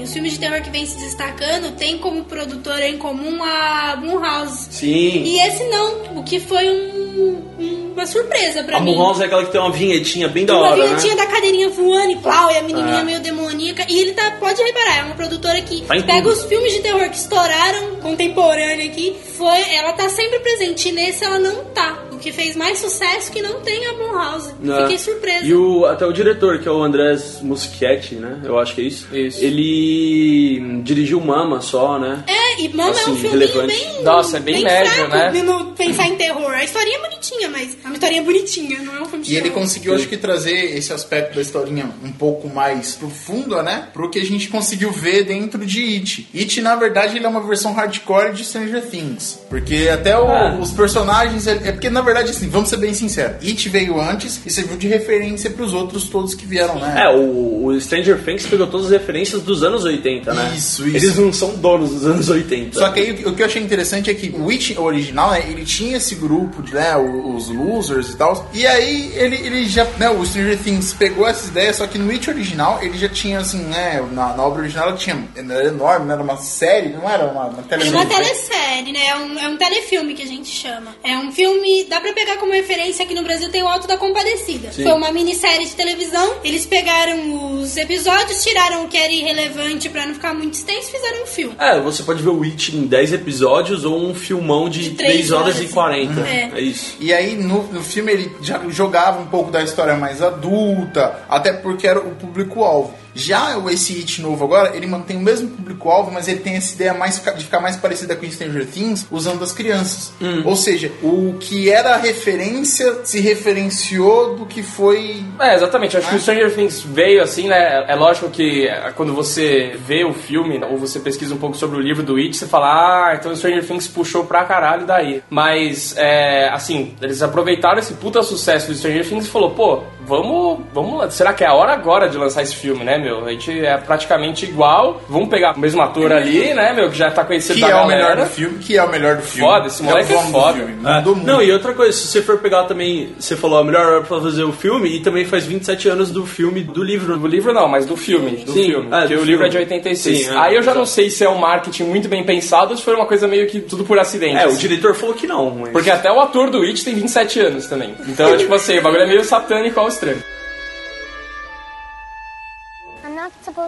Os 0.05 0.13
filmes 0.13 0.33
de 0.33 0.39
terror 0.39 0.61
que 0.61 0.69
vem 0.69 0.85
se 0.85 0.97
destacando 0.97 1.71
tem 1.75 1.97
como 1.97 2.23
produtora 2.25 2.87
em 2.87 2.97
comum 2.97 3.43
a 3.43 3.95
Blumhouse. 3.99 4.67
Sim. 4.69 5.23
E 5.23 5.39
esse 5.39 5.63
não, 5.65 6.17
o 6.19 6.23
que 6.23 6.39
foi 6.39 6.69
um- 6.69 7.41
um- 7.59 7.91
uma 7.93 8.05
surpresa 8.05 8.63
pra 8.63 8.77
A 8.77 8.79
mim. 8.81 8.93
Blumhouse 8.93 9.21
é 9.21 9.25
aquela 9.25 9.43
que 9.45 9.51
tem 9.51 9.59
uma 9.59 9.71
vinhetinha 9.71 10.27
bem 10.27 10.45
da 10.45 10.53
Uma 10.57 10.67
hora, 10.71 10.75
vinhetinha 10.85 11.15
né? 11.15 11.25
da 11.25 11.31
cadeirinha 11.31 11.69
voando 11.69 12.11
e 12.11 12.15
plau, 12.17 12.51
e 12.51 12.57
a 12.57 12.61
menininha 12.61 12.99
É. 12.99 13.03
meio 13.03 13.19
demoníaca. 13.19 13.85
E 13.89 13.99
ele 13.99 14.11
tá, 14.13 14.31
pode 14.39 14.61
reparar, 14.61 14.99
é 14.99 15.03
uma 15.03 15.15
produtora 15.15 15.59
que 15.61 15.81
Tá 15.81 15.95
pega 15.95 16.21
tudo. 16.21 16.29
os 16.29 16.43
filmes 16.43 16.73
de 16.73 16.79
terror 16.81 17.09
que 17.09 17.17
estouraram, 17.17 17.95
contemporâneo 18.01 18.85
aqui, 18.85 19.15
foi, 19.37 19.59
ela 19.73 19.93
tá 19.93 20.07
sempre 20.09 20.39
presente. 20.39 20.89
E 20.89 20.91
nesse 20.91 21.23
ela 21.23 21.39
não 21.39 21.65
tá. 21.73 22.03
O 22.15 22.19
que 22.19 22.31
fez 22.31 22.55
mais 22.55 22.79
sucesso 22.79 23.31
que 23.31 23.41
não 23.41 23.59
tem 23.61 23.85
a 23.87 23.93
Blumhouse. 23.93 24.53
Né? 24.59 24.81
Fiquei 24.83 24.97
surpresa. 24.99 25.45
E 25.45 25.53
o, 25.53 25.85
até 25.85 26.05
o 26.05 26.11
diretor, 26.13 26.59
que 26.59 26.67
é 26.67 26.71
o 26.71 26.81
Andrés 26.81 27.39
Muschietti, 27.41 28.15
né? 28.15 28.39
Eu 28.43 28.57
acho 28.57 28.73
que 28.75 28.81
é 28.81 28.83
isso. 28.85 29.07
Isso. 29.15 29.43
Ele 29.43 30.81
dirigiu 30.83 31.19
Mama 31.21 31.61
só, 31.61 31.99
né? 31.99 32.23
É, 32.27 32.61
e 32.61 32.69
Mama 32.69 32.89
é 32.89 32.91
Assim, 32.91 33.11
um 33.11 33.15
filminho 33.15 33.31
relevante. 33.47 33.75
bem. 33.85 34.03
Nossa, 34.03 34.37
é 34.37 34.39
bem 34.39 34.63
médio, 34.63 34.91
fraco 34.93 35.09
né? 35.33 35.41
No 35.43 35.65
pensar 35.73 36.07
em 36.07 36.15
terror. 36.15 36.51
A 36.51 36.63
historinha 36.63 36.97
é 36.97 37.01
bonitinha, 37.01 37.49
mas. 37.49 37.77
É 37.83 37.87
uma 37.87 37.93
historinha 37.93 38.23
bonitinha, 38.23 38.79
não 38.81 38.95
é 38.95 39.01
um 39.01 39.05
filme 39.05 39.25
de 39.25 39.33
E 39.33 39.37
ele 39.37 39.49
conseguiu, 39.49 39.93
acho 39.95 40.07
que, 40.07 40.17
trazer 40.17 40.77
esse 40.77 40.93
aspecto 40.93 41.35
da 41.35 41.41
historinha 41.41 41.89
um 42.03 42.11
pouco 42.11 42.47
mais 42.47 42.95
profunda, 42.95 43.61
né? 43.61 43.89
Pro 43.93 44.09
que 44.09 44.19
a 44.19 44.25
gente 44.25 44.47
conseguiu 44.47 44.91
ver 44.91 45.23
dentro 45.25 45.65
de 45.65 45.83
It. 45.83 46.27
It, 46.33 46.61
na 46.61 46.75
verdade, 46.75 47.17
ele 47.17 47.25
é 47.25 47.29
uma 47.29 47.41
versão 47.45 47.73
hardcore 47.73 48.33
de 48.33 48.45
Stranger 48.45 48.81
Things. 48.85 49.39
Porque 49.49 49.89
até 49.91 50.17
o- 50.17 50.27
Ah. 50.29 50.57
os 50.61 50.71
personagens... 50.71 51.47
É 51.47 51.55
é 51.65 51.71
porque, 51.71 51.89
na 51.89 52.01
verdade, 52.05 52.31
assim, 52.31 52.47
vamos 52.49 52.69
ser 52.69 52.77
bem 52.77 52.93
sinceros. 52.93 53.45
It 53.45 53.67
veio 53.69 53.99
antes 53.99 54.39
e 54.45 54.49
serviu 54.49 54.77
de 54.77 54.87
referência 54.87 55.49
pros 55.49 55.73
outros 55.73 56.05
todos 56.05 56.33
que 56.33 56.45
vieram, 56.45 56.75
né? 56.79 57.03
É, 57.05 57.09
o, 57.15 57.65
o 57.65 57.81
Stranger 57.81 58.23
Things 58.23 58.45
pegou 58.45 58.67
todas 58.67 58.87
as 58.87 58.91
referências 58.93 59.41
dos 59.41 59.63
anos 59.63 59.83
80, 59.83 60.33
né? 60.33 60.53
Isso, 60.55 60.87
isso. 60.87 60.95
Eles 60.97 61.17
não 61.17 61.33
são 61.33 61.55
donos 61.55 61.89
dos 61.91 62.05
anos 62.05 62.29
80. 62.29 62.79
Só 62.79 62.89
que 62.89 62.99
aí 62.99 63.11
o 63.11 63.15
que- 63.15 63.27
o 63.29 63.35
que 63.35 63.41
eu 63.41 63.45
achei 63.45 63.61
interessante 63.61 64.09
é 64.09 64.13
que 64.13 64.29
o 64.29 64.45
Witch 64.45 64.77
original, 64.77 65.31
né, 65.31 65.43
ele 65.49 65.65
tinha 65.65 65.97
esse 65.97 66.15
grupo 66.15 66.61
de, 66.61 66.73
né, 66.73 66.95
os 66.97 67.49
losers 67.49 68.09
e 68.09 68.15
tal. 68.15 68.49
E 68.53 68.65
aí 68.65 69.11
ele, 69.15 69.35
ele 69.37 69.65
já, 69.67 69.85
né, 69.97 70.09
o 70.09 70.25
Stranger 70.25 70.57
Things 70.59 70.93
pegou 70.93 71.27
essa 71.27 71.47
ideia, 71.47 71.73
só 71.73 71.87
que 71.87 71.97
no 71.97 72.07
Witch 72.09 72.27
original 72.27 72.79
ele 72.81 72.97
já 72.97 73.09
tinha 73.09 73.39
assim, 73.39 73.59
né, 73.63 74.01
na, 74.11 74.35
na 74.35 74.43
obra 74.43 74.61
original 74.61 74.89
ela 74.89 74.97
tinha, 74.97 75.17
era 75.35 75.65
enorme, 75.67 76.05
né, 76.05 76.13
era 76.13 76.23
uma 76.23 76.37
série, 76.37 76.89
não 76.89 77.09
era 77.09 77.25
uma, 77.25 77.45
uma 77.47 77.59
É 77.59 77.63
televisão. 77.63 77.99
uma 78.01 78.05
telesérie, 78.05 78.91
né? 78.93 79.07
É 79.07 79.15
um, 79.17 79.39
é 79.39 79.47
um 79.47 79.57
telefilme 79.57 80.13
que 80.13 80.23
a 80.23 80.27
gente 80.27 80.49
chama. 80.49 80.95
É 81.03 81.17
um 81.17 81.31
filme, 81.31 81.85
dá 81.95 82.01
pra 82.01 82.11
pegar 82.11 82.37
como 82.37 82.51
referência 82.51 83.05
aqui 83.05 83.15
no 83.15 83.23
Brasil 83.23 83.49
tem 83.49 83.63
o 83.63 83.67
Alto 83.67 83.87
da 83.87 83.95
Compadecida. 83.97 84.71
Sim. 84.71 84.83
Foi 84.83 84.91
uma 84.91 85.11
minissérie 85.13 85.65
de 85.65 85.75
televisão. 85.75 86.35
Eles 86.43 86.65
pegaram 86.65 87.55
os 87.59 87.77
episódios, 87.77 88.43
tiraram 88.43 88.83
o 88.83 88.87
que 88.89 88.97
era 88.97 89.11
irrelevante 89.11 89.87
pra 89.89 90.05
não 90.05 90.13
ficar 90.13 90.33
muito 90.33 90.55
extenso 90.55 90.89
e 90.89 90.91
fizeram 90.91 91.23
um 91.23 91.25
filme. 91.25 91.55
É, 91.57 91.79
você 91.79 92.03
pode 92.03 92.21
ver 92.21 92.29
o 92.29 92.39
Witch 92.39 92.69
em 92.69 92.85
10 92.85 93.13
episódios 93.13 93.85
ou 93.85 93.97
um 93.97 94.13
filmão 94.13 94.67
de, 94.69 94.89
De 94.89 94.89
três 94.91 95.13
3 95.13 95.31
horas, 95.31 95.55
horas, 95.55 95.69
e 95.69 95.73
40. 95.73 96.21
é. 96.21 96.51
É 96.55 96.61
isso. 96.61 96.97
E 96.99 97.13
aí 97.13 97.37
no, 97.37 97.63
no 97.71 97.81
filme 97.81 98.11
ele 98.11 98.35
já 98.41 98.61
jogava 98.69 99.21
um 99.21 99.27
pouco 99.27 99.49
da 99.49 99.63
história 99.63 99.95
mais 99.95 100.21
adulta, 100.21 101.23
até 101.29 101.53
porque 101.53 101.87
era 101.87 101.99
o 101.99 102.15
público-alvo. 102.15 102.93
Já 103.15 103.57
o 103.57 103.69
esse 103.69 103.97
It 103.97 104.21
novo 104.21 104.43
agora, 104.43 104.75
ele 104.75 104.85
mantém 104.85 105.15
o 105.15 105.21
mesmo 105.21 105.49
público-alvo, 105.49 106.11
mas 106.11 106.27
ele 106.27 106.41
tem 106.41 106.55
essa 106.55 106.75
ideia 106.75 106.93
mais, 106.93 107.21
de 107.37 107.43
ficar 107.45 107.61
mais 107.61 107.77
parecida 107.77 108.15
com 108.15 108.29
Stranger 108.29 108.67
Things, 108.67 109.07
usando 109.09 109.41
as 109.43 109.53
crianças. 109.53 110.13
Ou 110.43 110.55
seja, 110.55 110.91
o 111.01 111.35
que 111.39 111.69
era 111.69 111.95
referência 111.95 112.99
se 113.05 113.19
referenciou 113.19 114.35
do 114.35 114.45
que 114.45 114.61
foi 114.61 115.23
É, 115.39 115.55
exatamente. 115.55 115.95
Acho 115.95 116.09
que 116.09 116.15
o 116.15 116.19
Stranger 116.19 116.53
Things 116.53 116.81
veio 116.81 117.23
assim, 117.23 117.47
né? 117.47 117.85
É 117.87 117.95
lógico 117.95 118.29
que 118.29 118.67
é, 118.67 118.91
quando 118.95 119.13
você 119.13 119.77
vê 119.85 120.03
o 120.03 120.13
filme 120.13 120.61
ou 120.63 120.77
você 120.77 120.99
pesquisa 120.99 121.33
um 121.33 121.37
pouco 121.37 121.55
sobre 121.55 121.77
o 121.77 121.81
livro 121.81 122.03
do 122.03 122.17
It, 122.17 122.35
você 122.35 122.45
fala, 122.45 122.67
ah, 122.67 123.15
então 123.15 123.31
o 123.31 123.35
Stranger 123.35 123.65
Things 123.65 123.87
puxou 123.87 124.25
pra 124.25 124.43
caralho 124.43 124.85
daí. 124.85 125.23
Mas, 125.29 125.95
é, 125.97 126.49
assim, 126.49 126.95
eles 127.01 127.21
aproveitaram 127.21 127.79
esse 127.79 127.93
puta 127.93 128.21
sucesso 128.23 128.67
do 128.67 128.75
Stranger 128.75 129.07
Things 129.07 129.25
e 129.25 129.29
falou, 129.29 129.51
pô, 129.51 129.83
vamos, 130.05 130.59
vamos 130.73 130.99
lá. 130.99 131.09
Será 131.09 131.33
que 131.33 131.43
é 131.43 131.47
a 131.47 131.53
hora 131.53 131.73
agora 131.73 132.09
de 132.09 132.17
lançar 132.17 132.41
esse 132.41 132.55
filme, 132.55 132.83
né, 132.83 132.97
meu? 133.05 133.25
A 133.25 133.31
gente 133.31 133.51
é 133.65 133.77
praticamente 133.77 134.45
igual. 134.45 135.01
Vamos 135.07 135.29
pegar 135.29 135.55
o 135.55 135.59
mesmo 135.59 135.81
ator 135.81 136.11
ali, 136.11 136.53
né, 136.53 136.73
meu, 136.73 136.89
que 136.89 136.97
já 136.97 137.09
tá 137.11 137.23
conhecido 137.23 137.55
Que 137.55 137.61
da 137.61 137.69
é 137.69 137.75
o 137.75 137.77
galera. 137.79 138.01
melhor 138.09 138.25
do 138.25 138.31
filme, 138.31 138.59
que 138.59 138.77
é 138.77 138.83
o 138.83 138.89
melhor 138.89 139.15
do 139.17 139.21
filme. 139.23 139.47
Foda, 139.49 139.67
esse 139.67 139.83
moleque 139.83 140.11
é 140.11 140.15
o 140.15 140.19
dono 140.19 140.31
do 140.31 140.39
foda. 140.39 140.53
filme, 140.53 140.73
É. 140.85 141.25
Não, 141.25 141.41
e 141.41 141.51
outra 141.51 141.73
coisa, 141.73 141.91
se 141.93 142.07
você 142.07 142.21
for 142.21 142.37
pegar 142.39 142.63
também, 142.63 143.09
você 143.19 143.35
falou 143.35 143.59
a 143.59 143.63
melhor 143.63 143.85
hora 143.85 144.01
pra 144.01 144.19
fazer 144.19 144.43
o 144.43 144.51
filme, 144.51 144.89
e 144.95 144.99
também 144.99 145.25
faz 145.25 145.45
27 145.45 145.87
anos 145.89 146.11
do 146.11 146.25
filme, 146.25 146.61
do 146.63 146.83
livro. 146.83 147.17
Do 147.17 147.27
livro 147.27 147.53
não, 147.53 147.67
mas 147.67 147.85
do 147.85 147.95
filme. 147.95 148.31
Do 148.45 148.51
Sim, 148.53 148.65
filme. 148.65 148.87
é, 148.91 148.99
porque 149.01 149.15
do 149.15 149.21
o 149.21 149.25
livro 149.25 149.43
filme. 149.43 149.45
é 149.45 149.49
de 149.49 149.57
86. 149.57 150.17
Sim, 150.17 150.33
é, 150.33 150.37
Aí 150.37 150.55
eu 150.55 150.63
já 150.63 150.73
não 150.73 150.85
sei 150.85 151.09
se 151.09 151.23
é 151.23 151.29
um 151.29 151.37
marketing 151.37 151.83
muito 151.83 152.09
bem 152.09 152.23
pensado 152.23 152.71
ou 152.71 152.77
se 152.77 152.83
foi 152.83 152.95
uma 152.95 153.05
coisa 153.05 153.27
meio 153.27 153.47
que 153.47 153.59
tudo 153.61 153.83
por 153.83 153.99
acidente. 153.99 154.35
É, 154.37 154.45
o 154.45 154.49
assim. 154.49 154.57
diretor 154.57 154.95
falou 154.95 155.13
que 155.15 155.27
não, 155.27 155.51
mas... 155.51 155.69
Porque 155.71 155.89
até 155.91 156.11
o 156.11 156.19
ator 156.19 156.49
do 156.49 156.61
It 156.63 156.83
tem 156.83 156.95
27 156.95 157.39
anos 157.39 157.67
também. 157.67 157.93
Então, 158.07 158.35
tipo 158.37 158.53
assim, 158.53 158.79
o 158.79 158.81
bagulho 158.81 159.03
é 159.03 159.07
meio 159.07 159.23
satânico 159.23 159.79
ao 159.79 159.87
extremo. 159.87 160.21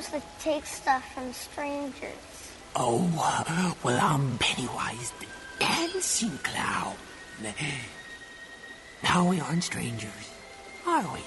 Supposed 0.01 0.23
to 0.23 0.43
take 0.43 0.65
stuff 0.65 1.13
from 1.13 1.33
strangers. 1.33 2.53
Oh, 2.75 3.09
well, 3.83 3.99
I'm 3.99 4.37
Pennywise 4.37 5.11
the 5.19 5.25
dancing 5.59 6.37
clown. 6.43 6.95
Now 9.03 9.27
we 9.27 9.39
aren't 9.39 9.63
strangers, 9.63 10.31
are 10.85 11.01
we? 11.13 11.21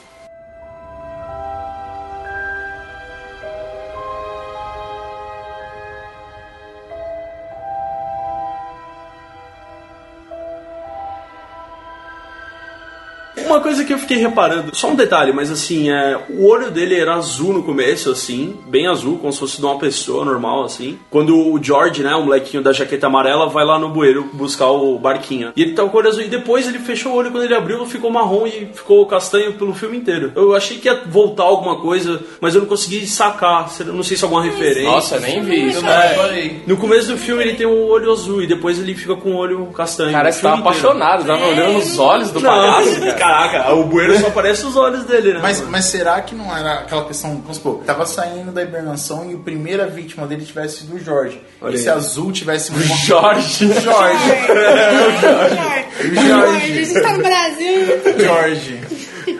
Uma 13.50 13.60
coisa 13.60 13.84
que 13.84 13.92
eu 13.92 13.98
fiquei 13.98 14.16
reparando, 14.16 14.70
só 14.72 14.88
um 14.88 14.94
detalhe, 14.94 15.32
mas 15.32 15.50
assim, 15.50 15.90
é, 15.90 16.16
o 16.28 16.46
olho 16.46 16.70
dele 16.70 16.94
era 16.94 17.14
azul 17.14 17.52
no 17.52 17.64
começo, 17.64 18.08
assim, 18.08 18.56
bem 18.68 18.86
azul, 18.86 19.18
como 19.18 19.32
se 19.32 19.40
fosse 19.40 19.58
de 19.58 19.64
uma 19.64 19.76
pessoa 19.76 20.24
normal, 20.24 20.62
assim. 20.62 20.96
Quando 21.10 21.36
o 21.36 21.60
George, 21.60 22.00
né, 22.04 22.14
o 22.14 22.22
molequinho 22.22 22.62
da 22.62 22.72
jaqueta 22.72 23.08
amarela, 23.08 23.48
vai 23.48 23.64
lá 23.64 23.76
no 23.76 23.88
bueiro 23.88 24.30
buscar 24.32 24.68
o 24.68 24.96
barquinho. 25.00 25.52
E 25.56 25.62
ele 25.62 25.72
tá 25.72 25.82
com 25.84 25.96
o 25.96 25.98
olho 25.98 26.08
azul, 26.08 26.22
e 26.22 26.28
depois 26.28 26.68
ele 26.68 26.78
fechou 26.78 27.10
o 27.10 27.16
olho, 27.16 27.32
quando 27.32 27.42
ele 27.42 27.54
abriu, 27.54 27.84
ficou 27.86 28.08
marrom 28.08 28.46
e 28.46 28.68
ficou 28.72 29.04
castanho 29.06 29.54
pelo 29.54 29.74
filme 29.74 29.96
inteiro. 29.96 30.30
Eu 30.36 30.54
achei 30.54 30.78
que 30.78 30.86
ia 30.86 31.02
voltar 31.06 31.42
alguma 31.42 31.80
coisa, 31.80 32.22
mas 32.40 32.54
eu 32.54 32.60
não 32.60 32.68
consegui 32.68 33.04
sacar, 33.04 33.68
não 33.86 34.04
sei 34.04 34.16
se 34.16 34.22
é 34.22 34.26
alguma 34.26 34.44
referência. 34.44 34.84
Nossa, 34.84 35.18
nem 35.18 35.42
vi 35.42 35.70
isso. 35.70 35.84
É. 35.84 36.60
No 36.68 36.76
começo 36.76 37.08
do 37.08 37.18
filme 37.18 37.42
ele 37.42 37.54
tem 37.54 37.66
o 37.66 37.88
olho 37.88 38.12
azul 38.12 38.42
e 38.42 38.46
depois 38.46 38.78
ele 38.78 38.94
fica 38.94 39.16
com 39.16 39.32
o 39.32 39.36
olho 39.36 39.66
castanho. 39.74 40.12
Cara, 40.12 40.30
você 40.30 40.38
inteiro. 40.38 40.60
apaixonado, 40.60 41.24
tava 41.24 41.46
olhando 41.48 41.72
nos 41.72 41.98
olhos 41.98 42.30
do 42.30 42.40
palhaço, 42.40 43.00
cara. 43.18 43.39
Caraca, 43.48 43.74
o 43.74 43.84
bueiro 43.84 44.18
só 44.18 44.28
aparece 44.28 44.66
os 44.66 44.76
olhos 44.76 45.04
dele, 45.04 45.34
né? 45.34 45.40
Mas, 45.42 45.58
mano? 45.58 45.70
mas 45.70 45.84
será 45.86 46.20
que 46.20 46.34
não 46.34 46.54
era 46.54 46.80
aquela 46.80 47.04
questão, 47.04 47.40
vamos 47.40 47.56
supor, 47.56 47.82
tava 47.84 48.04
saindo 48.06 48.52
da 48.52 48.62
hibernação 48.62 49.30
e 49.30 49.34
a 49.34 49.38
primeira 49.38 49.86
vítima 49.86 50.26
dele 50.26 50.44
tivesse 50.44 50.80
sido 50.80 50.96
o 50.96 50.98
Jorge. 50.98 51.40
Olha 51.60 51.74
e 51.74 51.78
se 51.78 51.88
aí. 51.88 51.96
azul 51.96 52.32
tivesse 52.32 52.70
uma... 52.70 52.82
Jorge. 52.82 53.72
Jorge. 53.80 54.30
Jorge, 56.28 56.56
a 56.56 56.84
gente 56.84 57.00
tá 57.00 57.12
no 57.12 57.22
Brasil. 57.22 58.24
Jorge. 58.24 58.80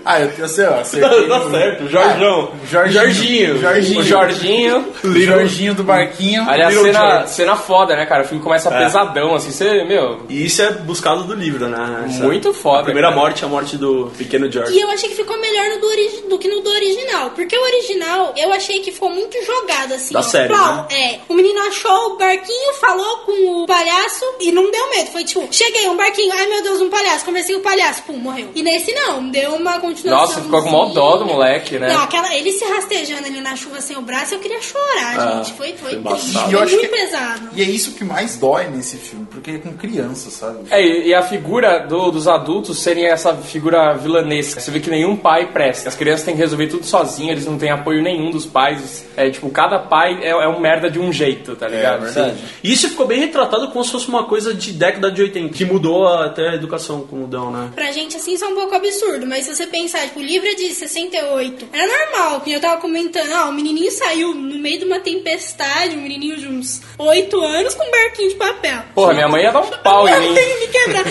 Ah, 0.04 0.20
eu, 0.20 0.30
eu 0.38 0.48
sei, 0.48 0.66
ó. 0.66 0.80
acertei 0.80 1.28
Tá 1.28 1.38
no- 1.38 1.50
certo, 1.50 1.88
Jorjão. 1.88 2.52
Ah, 2.52 2.66
Jorginho. 2.66 3.58
Jorginho. 3.58 3.58
Jorginho. 3.60 4.00
O 4.00 4.02
Jorginho. 4.04 5.26
Jorginho 5.26 5.74
do 5.74 5.84
barquinho. 5.84 6.48
Aliás, 6.48 6.74
Little 6.74 6.92
cena, 6.92 7.10
George. 7.10 7.30
cena 7.30 7.56
foda, 7.56 7.96
né, 7.96 8.06
cara? 8.06 8.22
O 8.22 8.26
filme 8.26 8.42
começa 8.42 8.68
É. 8.70 8.78
pesadão, 8.78 9.34
assim, 9.34 9.50
você, 9.50 9.84
meu, 9.84 10.20
E 10.28 10.44
isso 10.46 10.62
é 10.62 10.70
buscado 10.72 11.24
do 11.24 11.34
livro, 11.34 11.68
né? 11.68 12.04
Essa- 12.08 12.22
muito 12.24 12.52
foda. 12.52 12.80
A 12.80 12.84
primeira 12.84 13.08
cara. 13.08 13.20
morte 13.20 13.42
é 13.42 13.46
a 13.46 13.50
morte 13.50 13.76
do 13.76 14.10
pequeno 14.16 14.50
George. 14.50 14.72
E 14.72 14.80
eu 14.80 14.90
achei 14.90 15.08
que 15.08 15.16
ficou 15.16 15.38
melhor 15.40 15.68
no 15.70 15.80
do, 15.80 15.86
origi- 15.86 16.22
do 16.28 16.38
que 16.38 16.48
no 16.48 16.60
do 16.60 16.70
original. 16.70 17.30
Porque 17.30 17.56
o 17.56 17.62
original, 17.62 18.34
eu 18.36 18.52
achei 18.52 18.80
que 18.80 18.92
ficou 18.92 19.10
muito 19.10 19.36
jogado, 19.44 19.94
assim. 19.94 20.12
Da 20.14 20.20
ó. 20.20 20.22
série, 20.22 20.48
Plau, 20.48 20.86
né? 20.90 20.96
É. 20.96 21.20
O 21.28 21.34
menino 21.34 21.60
achou 21.68 22.12
o 22.14 22.16
barquinho, 22.16 22.74
falou 22.80 23.18
com 23.18 23.62
o 23.62 23.66
palhaço 23.66 24.24
e 24.40 24.52
não 24.52 24.70
deu 24.70 24.90
medo. 24.90 25.10
Foi 25.10 25.24
tipo, 25.24 25.46
cheguei, 25.50 25.88
um 25.88 25.96
barquinho, 25.96 26.32
ai 26.32 26.46
meu 26.46 26.62
Deus, 26.62 26.80
um 26.80 26.88
palhaço. 26.90 27.24
Conversei 27.24 27.54
com 27.54 27.60
o 27.60 27.64
palhaço, 27.64 28.02
pum, 28.04 28.16
morreu. 28.16 28.48
E 28.54 28.62
nesse 28.62 28.92
não, 28.94 29.28
deu 29.28 29.54
uma 29.54 29.78
continuação. 29.94 30.26
Nossa, 30.26 30.40
ficou 30.42 30.62
com 30.62 30.70
mó 30.70 30.86
dó 30.86 31.16
do 31.16 31.26
moleque, 31.26 31.78
né? 31.78 31.92
Não, 31.92 32.02
aquela, 32.02 32.34
ele 32.34 32.52
se 32.52 32.64
rastejando 32.64 33.26
ali 33.26 33.40
na 33.40 33.56
chuva 33.56 33.80
sem 33.80 33.96
o 33.96 34.02
braço, 34.02 34.34
eu 34.34 34.38
queria 34.38 34.60
chorar, 34.60 35.18
Ah, 35.18 35.42
gente. 35.44 35.52
Foi, 35.56 35.72
foi, 35.74 36.00
foi 36.00 36.12
triste. 36.14 36.32
Foi 36.38 36.52
muito 36.52 36.78
que- 36.78 36.88
pesado. 36.88 37.48
E 37.54 37.62
é 37.62 37.64
isso 37.64 37.92
que 37.92 38.04
mais 38.04 38.36
dói 38.36 38.68
nesse 38.68 38.96
filme, 38.96 39.26
porque 39.30 39.52
é 39.52 39.58
com 39.58 39.72
criança, 39.74 40.30
sabe? 40.30 40.58
É, 40.70 40.80
e 41.06 41.14
a 41.14 41.22
figura 41.22 41.86
do- 41.86 42.10
dos 42.10 42.26
adultos 42.28 42.78
serem 42.82 43.06
essa 43.06 43.34
figura 43.34 43.94
vilanesca. 43.94 44.60
Você 44.60 44.70
vê 44.70 44.80
que 44.80 44.90
nenhum 44.90 45.16
pai 45.16 45.46
presta. 45.52 45.88
As 45.88 45.94
crianças 45.96 46.24
têm 46.24 46.34
que 46.34 46.40
resolver 46.40 46.66
tudo 46.68 46.84
sozinhas, 46.86 47.32
eles 47.32 47.46
não 47.46 47.58
têm 47.58 47.70
apoio 47.70 48.02
nenhum 48.02 48.30
dos 48.30 48.46
pais. 48.46 49.04
É 49.16 49.28
tipo, 49.30 49.48
cada 49.50 49.78
pai 49.78 50.18
é, 50.22 50.28
é 50.30 50.48
um 50.48 50.60
merda 50.60 50.90
de 50.90 50.98
um 50.98 51.12
jeito, 51.12 51.56
tá 51.56 51.68
ligado? 51.68 52.02
verdade. 52.02 52.38
E 52.62 52.72
isso 52.72 52.88
ficou 52.88 53.06
bem 53.06 53.20
retratado 53.20 53.68
como 53.70 53.84
se 53.84 53.90
fosse 53.90 54.08
uma 54.08 54.24
coisa 54.24 54.54
de 54.54 54.72
década 54.72 55.10
de 55.10 55.22
80, 55.22 55.52
que 55.54 55.64
mudou 55.64 56.06
até 56.06 56.50
a 56.50 56.54
educação 56.54 57.00
como 57.08 57.26
dão, 57.26 57.50
né? 57.50 57.70
Pra 57.74 57.90
gente, 57.92 58.16
assim, 58.16 58.34
isso 58.34 58.44
é 58.44 58.48
um 58.48 58.54
pouco 58.54 58.74
absurdo, 58.74 59.26
mas 59.26 59.44
se 59.46 59.54
você 59.54 59.66
pensar, 59.80 60.02
tipo, 60.02 60.20
o 60.20 60.22
livro 60.22 60.46
é 60.46 60.54
de 60.54 60.74
68, 60.74 61.68
era 61.72 61.86
normal, 61.86 62.40
que 62.42 62.52
eu 62.52 62.60
tava 62.60 62.80
comentando, 62.80 63.32
ah, 63.32 63.48
o 63.48 63.52
menininho 63.52 63.90
saiu 63.90 64.34
no 64.34 64.58
meio 64.58 64.78
de 64.78 64.84
uma 64.84 65.00
tempestade, 65.00 65.96
um 65.96 66.02
menininho 66.02 66.36
de 66.36 66.48
uns 66.48 66.82
8 66.98 67.40
anos 67.40 67.74
com 67.74 67.84
um 67.84 67.90
barquinho 67.90 68.28
de 68.28 68.34
papel. 68.36 68.82
Porra, 68.94 69.14
minha 69.14 69.28
mãe 69.28 69.42
ia 69.42 69.52
dar 69.52 69.60
um 69.60 69.70
pau 69.82 70.08
em 70.08 70.20
mim. 70.20 70.34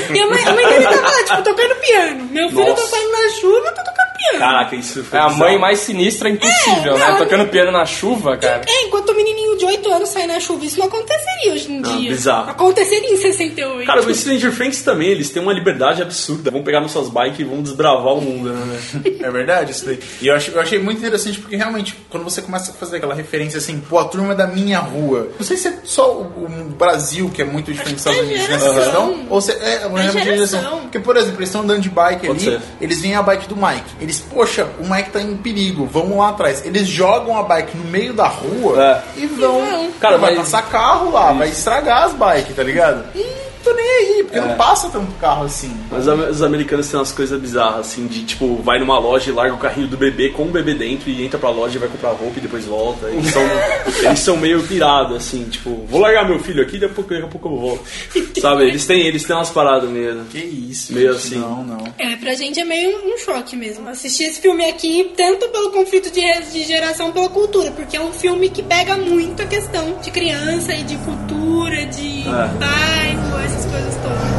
Minha 0.10 0.28
mãe, 0.28 0.44
a 0.44 0.54
mãe 0.54 0.68
dele 0.68 0.84
tava 0.84 1.02
lá, 1.02 1.24
tipo, 1.24 1.44
tocando 1.44 1.76
piano. 1.76 2.26
Meu 2.32 2.50
filho 2.50 2.70
Nossa. 2.70 2.88
saindo 2.88 3.12
na 3.12 3.30
chuva, 3.30 3.68
eu 3.68 3.76
tô 3.76 3.84
tocando 3.84 3.99
piano. 4.20 4.40
Caraca, 4.40 4.76
isso 4.76 5.04
foi 5.04 5.18
É 5.20 5.22
a 5.22 5.30
mãe 5.30 5.58
mais 5.58 5.80
sinistra 5.80 6.30
impossível, 6.30 6.96
É, 6.96 7.00
né? 7.00 7.10
não, 7.12 7.18
Tocando 7.18 7.48
piano 7.48 7.72
na 7.72 7.86
chuva, 7.86 8.38
cara. 8.38 8.62
É, 8.68 8.84
enquanto 8.86 9.10
o 9.10 9.16
menininho 9.16 9.58
de 9.58 9.66
8 9.66 9.92
anos 9.92 10.10
sai 10.10 10.28
na 10.28 10.40
chuva, 10.40 10.66
isso 10.66 10.80
não 10.80 10.88
aconteceria 10.88 11.54
hoje 11.54 11.72
em 11.72 11.80
Ah, 11.80 11.88
dia. 11.98 12.10
bizarro. 12.10 12.50
Aconteceria 12.52 13.12
em 13.14 13.18
68. 13.18 13.86
Cara, 13.86 14.02
os 14.02 14.18
Stranger 14.20 14.56
Things 14.56 14.82
também, 14.82 15.10
eles 15.10 15.30
têm 15.30 15.42
uma 15.42 15.54
liberdade 15.54 16.02
absurda. 16.02 16.52
Vão 16.52 16.64
pegar 16.64 16.80
nossas 16.82 17.10
bikes 17.10 17.40
e 17.40 17.44
vão 17.44 17.62
desbravar 17.62 18.14
o 18.14 18.22
mundo, 18.22 18.50
né? 18.52 18.80
É 19.22 19.30
verdade 19.32 19.72
isso 19.72 19.86
daí. 19.86 20.00
E 20.22 20.28
eu, 20.28 20.36
acho, 20.36 20.52
eu 20.52 20.60
achei 20.62 20.80
muito 20.80 21.00
interessante 21.00 21.40
porque 21.40 21.56
realmente, 21.56 21.96
quando 22.10 22.24
você 22.24 22.42
começa 22.42 22.72
a 22.72 22.74
fazer 22.74 22.98
aquela 22.98 23.14
referência 23.14 23.58
assim, 23.58 23.80
pô, 23.80 24.00
a 24.00 24.06
turma 24.06 24.34
da 24.34 24.48
minha 24.48 24.80
rua. 24.80 25.30
Não 25.38 25.46
sei 25.46 25.58
se 25.58 25.68
é 25.68 25.80
só 25.84 26.14
o, 26.14 26.46
o 26.46 26.50
Brasil 26.78 27.30
que 27.30 27.42
é 27.42 27.46
muito 27.46 27.72
diferente 27.72 27.96
dos 27.96 28.06
Estados 28.06 28.20
é 28.20 28.24
Unidos 28.24 28.48
nessa 28.50 28.74
geração. 28.74 29.08
questão, 29.10 29.28
ou 29.30 29.42
se 29.42 29.52
é 29.52 29.86
uma 29.88 30.00
É 30.00 30.12
geração. 30.12 30.24
geração. 30.24 30.80
Porque, 30.82 31.00
por 31.00 31.18
exemplo, 31.18 31.38
eles 31.40 31.50
estão 31.50 31.62
andando 31.62 31.82
de 31.82 31.90
bike 31.90 32.28
Pode 32.28 32.50
ali, 32.50 32.58
ser. 32.60 32.64
eles 32.82 33.02
veem 33.02 33.16
a 33.16 33.22
bike 33.22 33.48
do 33.48 33.56
Mike. 33.56 33.84
Eles, 34.10 34.22
poxa, 34.22 34.68
o 34.80 34.90
Mike 34.90 35.12
tá 35.12 35.22
em 35.22 35.38
perigo, 35.38 35.86
vamos 35.86 36.18
lá 36.18 36.30
atrás. 36.30 36.66
Eles 36.66 36.88
jogam 36.88 37.38
a 37.38 37.44
bike 37.44 37.78
no 37.78 37.84
meio 37.92 38.12
da 38.12 38.28
rua 38.28 39.04
e 39.16 39.28
vão. 39.28 39.62
vão. 39.64 39.92
Cara, 40.00 40.18
vai 40.18 40.32
mas- 40.32 40.40
passar 40.50 40.64
carro 40.64 41.12
lá, 41.12 41.32
vai 41.32 41.50
estragar 41.50 42.06
as 42.06 42.14
bikes, 42.14 42.56
tá 42.56 42.64
ligado? 42.64 43.06
E 43.16 43.24
tô 43.64 43.74
nem 43.74 43.86
aí, 43.90 44.24
porque 44.24 44.40
não 44.40 44.56
passa 44.56 44.90
tanto 44.90 45.12
carro 45.20 45.46
assim. 45.46 45.76
Mas 45.92 46.08
a- 46.08 46.14
os 46.16 46.42
americanos 46.42 46.88
têm 46.88 47.00
umas 47.00 47.12
coisas 47.12 47.40
bizarras, 47.40 47.82
assim, 47.88 48.08
de 48.08 48.24
tipo, 48.24 48.56
vai 48.64 48.80
numa 48.80 48.98
loja 49.00 49.30
e 49.30 49.34
larga 49.34 49.54
o 49.56 49.58
carrinho 49.58 49.88
do 49.88 49.98
bebê 49.98 50.30
com 50.30 50.44
o 50.44 50.52
bebê 50.52 50.74
dentro 50.74 51.10
e 51.10 51.24
entra 51.24 51.38
pra 51.40 51.50
loja 51.50 51.76
e 51.76 51.80
vai 51.80 51.90
comprar 51.90 52.10
roupa 52.12 52.38
e 52.38 52.42
depois 52.42 52.66
volta. 52.66 53.08
Eles 53.10 53.32
são, 53.32 53.42
eles 54.04 54.20
são 54.20 54.38
meio 54.38 54.62
pirados, 54.64 55.18
assim, 55.18 55.44
tipo, 55.46 55.86
vou 55.90 56.00
largar 56.02 56.28
meu 56.28 56.40
filho 56.40 56.62
aqui, 56.62 56.74
daqui 56.78 56.86
a 56.92 56.96
pouco, 56.96 57.10
daqui 57.10 57.24
a 57.26 57.28
pouco 57.28 57.48
eu 57.50 57.58
volto. 57.60 57.84
Sabe? 58.40 58.64
Eles 58.68 58.86
têm, 58.86 59.02
eles 59.06 59.24
têm 59.24 59.36
umas 59.36 59.50
paradas 59.50 59.90
mesmo. 59.90 60.26
Que 60.26 60.38
isso, 60.40 60.94
Meio 60.94 61.14
gente, 61.14 61.20
assim. 61.28 61.36
Não, 61.40 61.64
não. 61.64 61.84
É, 61.98 62.16
pra 62.16 62.34
gente 62.36 62.60
é 62.60 62.66
meio 62.66 62.98
um 63.14 63.18
choque 63.18 63.56
mesmo. 63.56 63.88
Assistir 63.90 64.24
esse 64.26 64.40
filme 64.42 64.64
aqui, 64.66 65.12
tanto 65.18 65.48
pelo 65.50 65.72
conflito 65.72 66.12
de, 66.12 66.22
de 66.52 66.64
geração, 66.64 67.12
pela 67.12 67.30
cultura, 67.30 67.72
porque 67.72 67.98
é 67.98 68.02
um 68.02 68.14
filme 68.14 68.50
que 68.50 68.62
pega 68.64 68.96
muito 68.98 69.42
a 69.42 69.46
questão 69.46 69.98
de 70.02 70.12
criança 70.12 70.74
e 70.74 70.84
de 70.84 70.96
cultura, 70.98 71.86
de 71.88 72.22
É. 72.28 72.48
bairro, 72.58 73.38
essas 73.50 73.66
coisas 73.66 73.96
todas. 73.96 74.39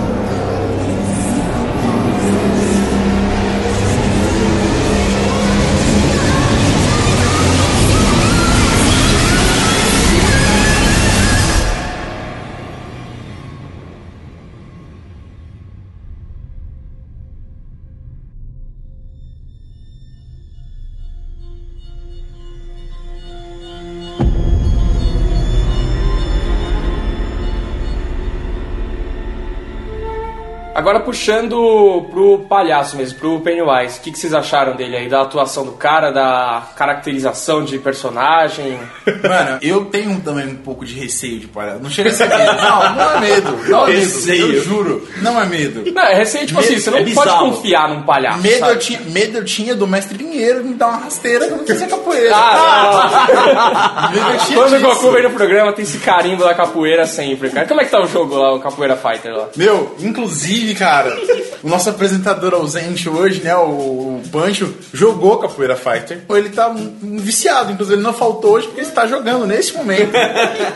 Agora 30.81 31.01
puxando 31.01 32.07
pro 32.11 32.39
palhaço 32.49 32.97
mesmo, 32.97 33.19
pro 33.19 33.39
Pennywise, 33.41 33.99
o 33.99 34.01
que, 34.01 34.11
que 34.13 34.19
vocês 34.19 34.33
acharam 34.33 34.75
dele 34.75 34.97
aí? 34.97 35.09
Da 35.11 35.21
atuação 35.21 35.63
do 35.67 35.73
cara, 35.73 36.11
da 36.11 36.63
caracterização 36.75 37.63
de 37.63 37.79
personagem? 37.79 38.79
Mano, 39.07 39.59
eu 39.61 39.85
tenho 39.85 40.19
também 40.21 40.47
um 40.49 40.57
pouco 40.57 40.85
de 40.87 40.95
receio 40.99 41.39
de 41.39 41.47
palhaço. 41.49 41.81
Não 41.83 41.91
chega 41.91 42.09
a 42.09 42.13
ser 42.15 42.29
medo. 42.31 42.53
Não, 42.63 42.95
não 42.95 43.13
é 43.13 43.21
medo. 43.21 43.59
Não 43.69 43.85
é 43.85 43.87
medo. 43.91 44.01
Receio. 44.01 44.53
Eu 44.55 44.63
juro. 44.65 45.09
Não 45.21 45.39
é 45.39 45.45
medo. 45.45 45.93
Não, 45.93 46.03
é 46.03 46.15
receio, 46.15 46.47
tipo 46.47 46.59
Medo- 46.61 46.73
assim, 46.73 46.81
você 46.81 46.91
não 46.91 46.99
é 46.99 47.03
pode 47.03 47.15
bizarro. 47.29 47.51
confiar 47.51 47.89
num 47.91 48.03
palhaço. 48.03 48.41
Medo 48.41 48.59
sabe? 48.61 48.73
eu, 48.73 48.79
tinha, 48.79 49.01
medo 49.01 49.37
eu 49.39 49.45
tinha 49.45 49.75
do 49.75 49.87
mestre 49.87 50.17
Pinheiro 50.17 50.65
me 50.65 50.73
dar 50.75 50.87
uma 50.89 50.97
rasteira 50.99 51.47
quando 51.47 51.61
eu 51.61 51.67
fizer 51.67 51.89
capoeira. 51.89 52.31
Ah, 52.35 54.09
medo 54.13 54.31
eu 54.31 54.39
tinha 54.39 54.59
Quando 54.59 54.77
o. 54.77 54.81
Goku 54.81 55.11
vem 55.13 55.23
no 55.25 55.31
programa, 55.31 55.73
tem 55.75 55.83
esse 55.83 55.99
carimbo 55.99 56.43
da 56.45 56.55
capoeira 56.55 57.07
sempre, 57.07 57.51
cara. 57.51 57.67
Como 57.67 57.81
é 57.81 57.85
que 57.85 57.91
tá 57.91 58.01
o 58.01 58.07
jogo 58.07 58.35
lá, 58.37 58.55
o 58.55 58.61
Capoeira 58.61 58.97
Fighter 58.97 59.33
lá? 59.37 59.49
Meu, 59.57 59.95
inclusive, 60.01 60.70
cara, 60.75 61.17
o 61.63 61.69
nosso 61.69 61.91
apresentador 61.91 62.55
ausente 62.55 63.09
hoje, 63.09 63.41
né, 63.43 63.55
o, 63.57 64.21
Pancho, 64.31 64.73
jogou 64.93 65.39
Capoeira 65.39 65.75
Fighter. 65.77 66.21
Ele 66.31 66.51
tá 66.51 66.69
um, 66.69 66.95
um 67.03 67.17
viciado, 67.19 67.73
inclusive 67.73 67.97
ele 67.97 68.03
não 68.03 68.13
faltou 68.13 68.53
hoje 68.53 68.67
porque 68.67 68.81
ele 68.81 68.89
está 68.89 69.07
jogando 69.07 69.47
neste 69.47 69.75
momento. 69.77 70.13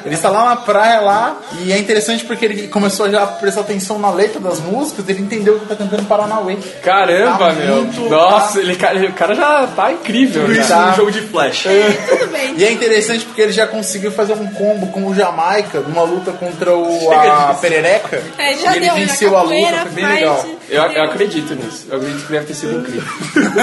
Ele 0.04 0.14
está 0.14 0.28
lá 0.30 0.46
na 0.46 0.56
praia 0.56 1.00
lá 1.00 1.40
e 1.62 1.72
é 1.72 1.78
interessante 1.78 2.24
porque 2.24 2.44
ele 2.44 2.68
começou 2.68 3.08
já 3.10 3.22
a 3.22 3.26
prestar 3.26 3.60
atenção 3.60 3.98
na 3.98 4.10
letra 4.10 4.40
das 4.40 4.58
músicas, 4.60 5.08
ele 5.08 5.22
entendeu 5.22 5.58
que 5.60 5.66
tá 5.66 5.76
cantando 5.76 6.02
Paranauê. 6.04 6.56
Caramba, 6.82 7.38
Tá 7.38 7.52
meu. 7.52 7.76
muito- 7.84 8.08
Nossa, 8.08 8.58
ele, 8.60 8.74
cara- 8.76 8.98
o 9.06 9.12
cara 9.12 9.34
já 9.34 9.66
tá 9.68 9.92
incrível. 9.92 10.42
Tudo 10.42 10.54
já. 10.54 10.60
isso 10.62 10.70
Tá. 10.70 10.86
num 10.90 10.94
jogo 10.96 11.10
de 11.12 11.20
flash. 11.20 11.64
Tudo 12.08 12.26
bem. 12.32 12.54
E 12.56 12.64
é 12.64 12.72
interessante 12.72 13.24
porque 13.24 13.40
ele 13.42 13.52
já 13.52 13.66
conseguiu 13.66 14.10
fazer 14.10 14.32
um 14.34 14.46
combo 14.48 14.88
com 14.88 15.06
o 15.06 15.14
Jamaica 15.14 15.80
numa 15.80 16.02
luta 16.02 16.32
contra 16.32 16.74
o, 16.76 16.98
Chega 17.00 17.32
a 17.32 17.46
disso. 17.50 17.60
Perereca. 17.60 18.22
É, 18.38 18.54
já 18.54 18.72
e 18.72 18.76
ele 18.76 18.86
deu, 18.86 18.94
venceu 18.96 19.30
já 19.30 19.38
a 19.38 19.42
luta, 19.42 19.54
foi 19.88 20.02
bem 20.02 20.06
legal. 20.06 20.46
Eu, 20.68 20.82
eu 20.82 21.04
acredito 21.04 21.54
nisso. 21.54 21.86
Eu 21.90 21.98
acredito 21.98 22.26
que 22.26 22.32
deve 22.32 22.46
ter 22.46 22.54
sido 22.54 22.78
incrível. 22.78 23.02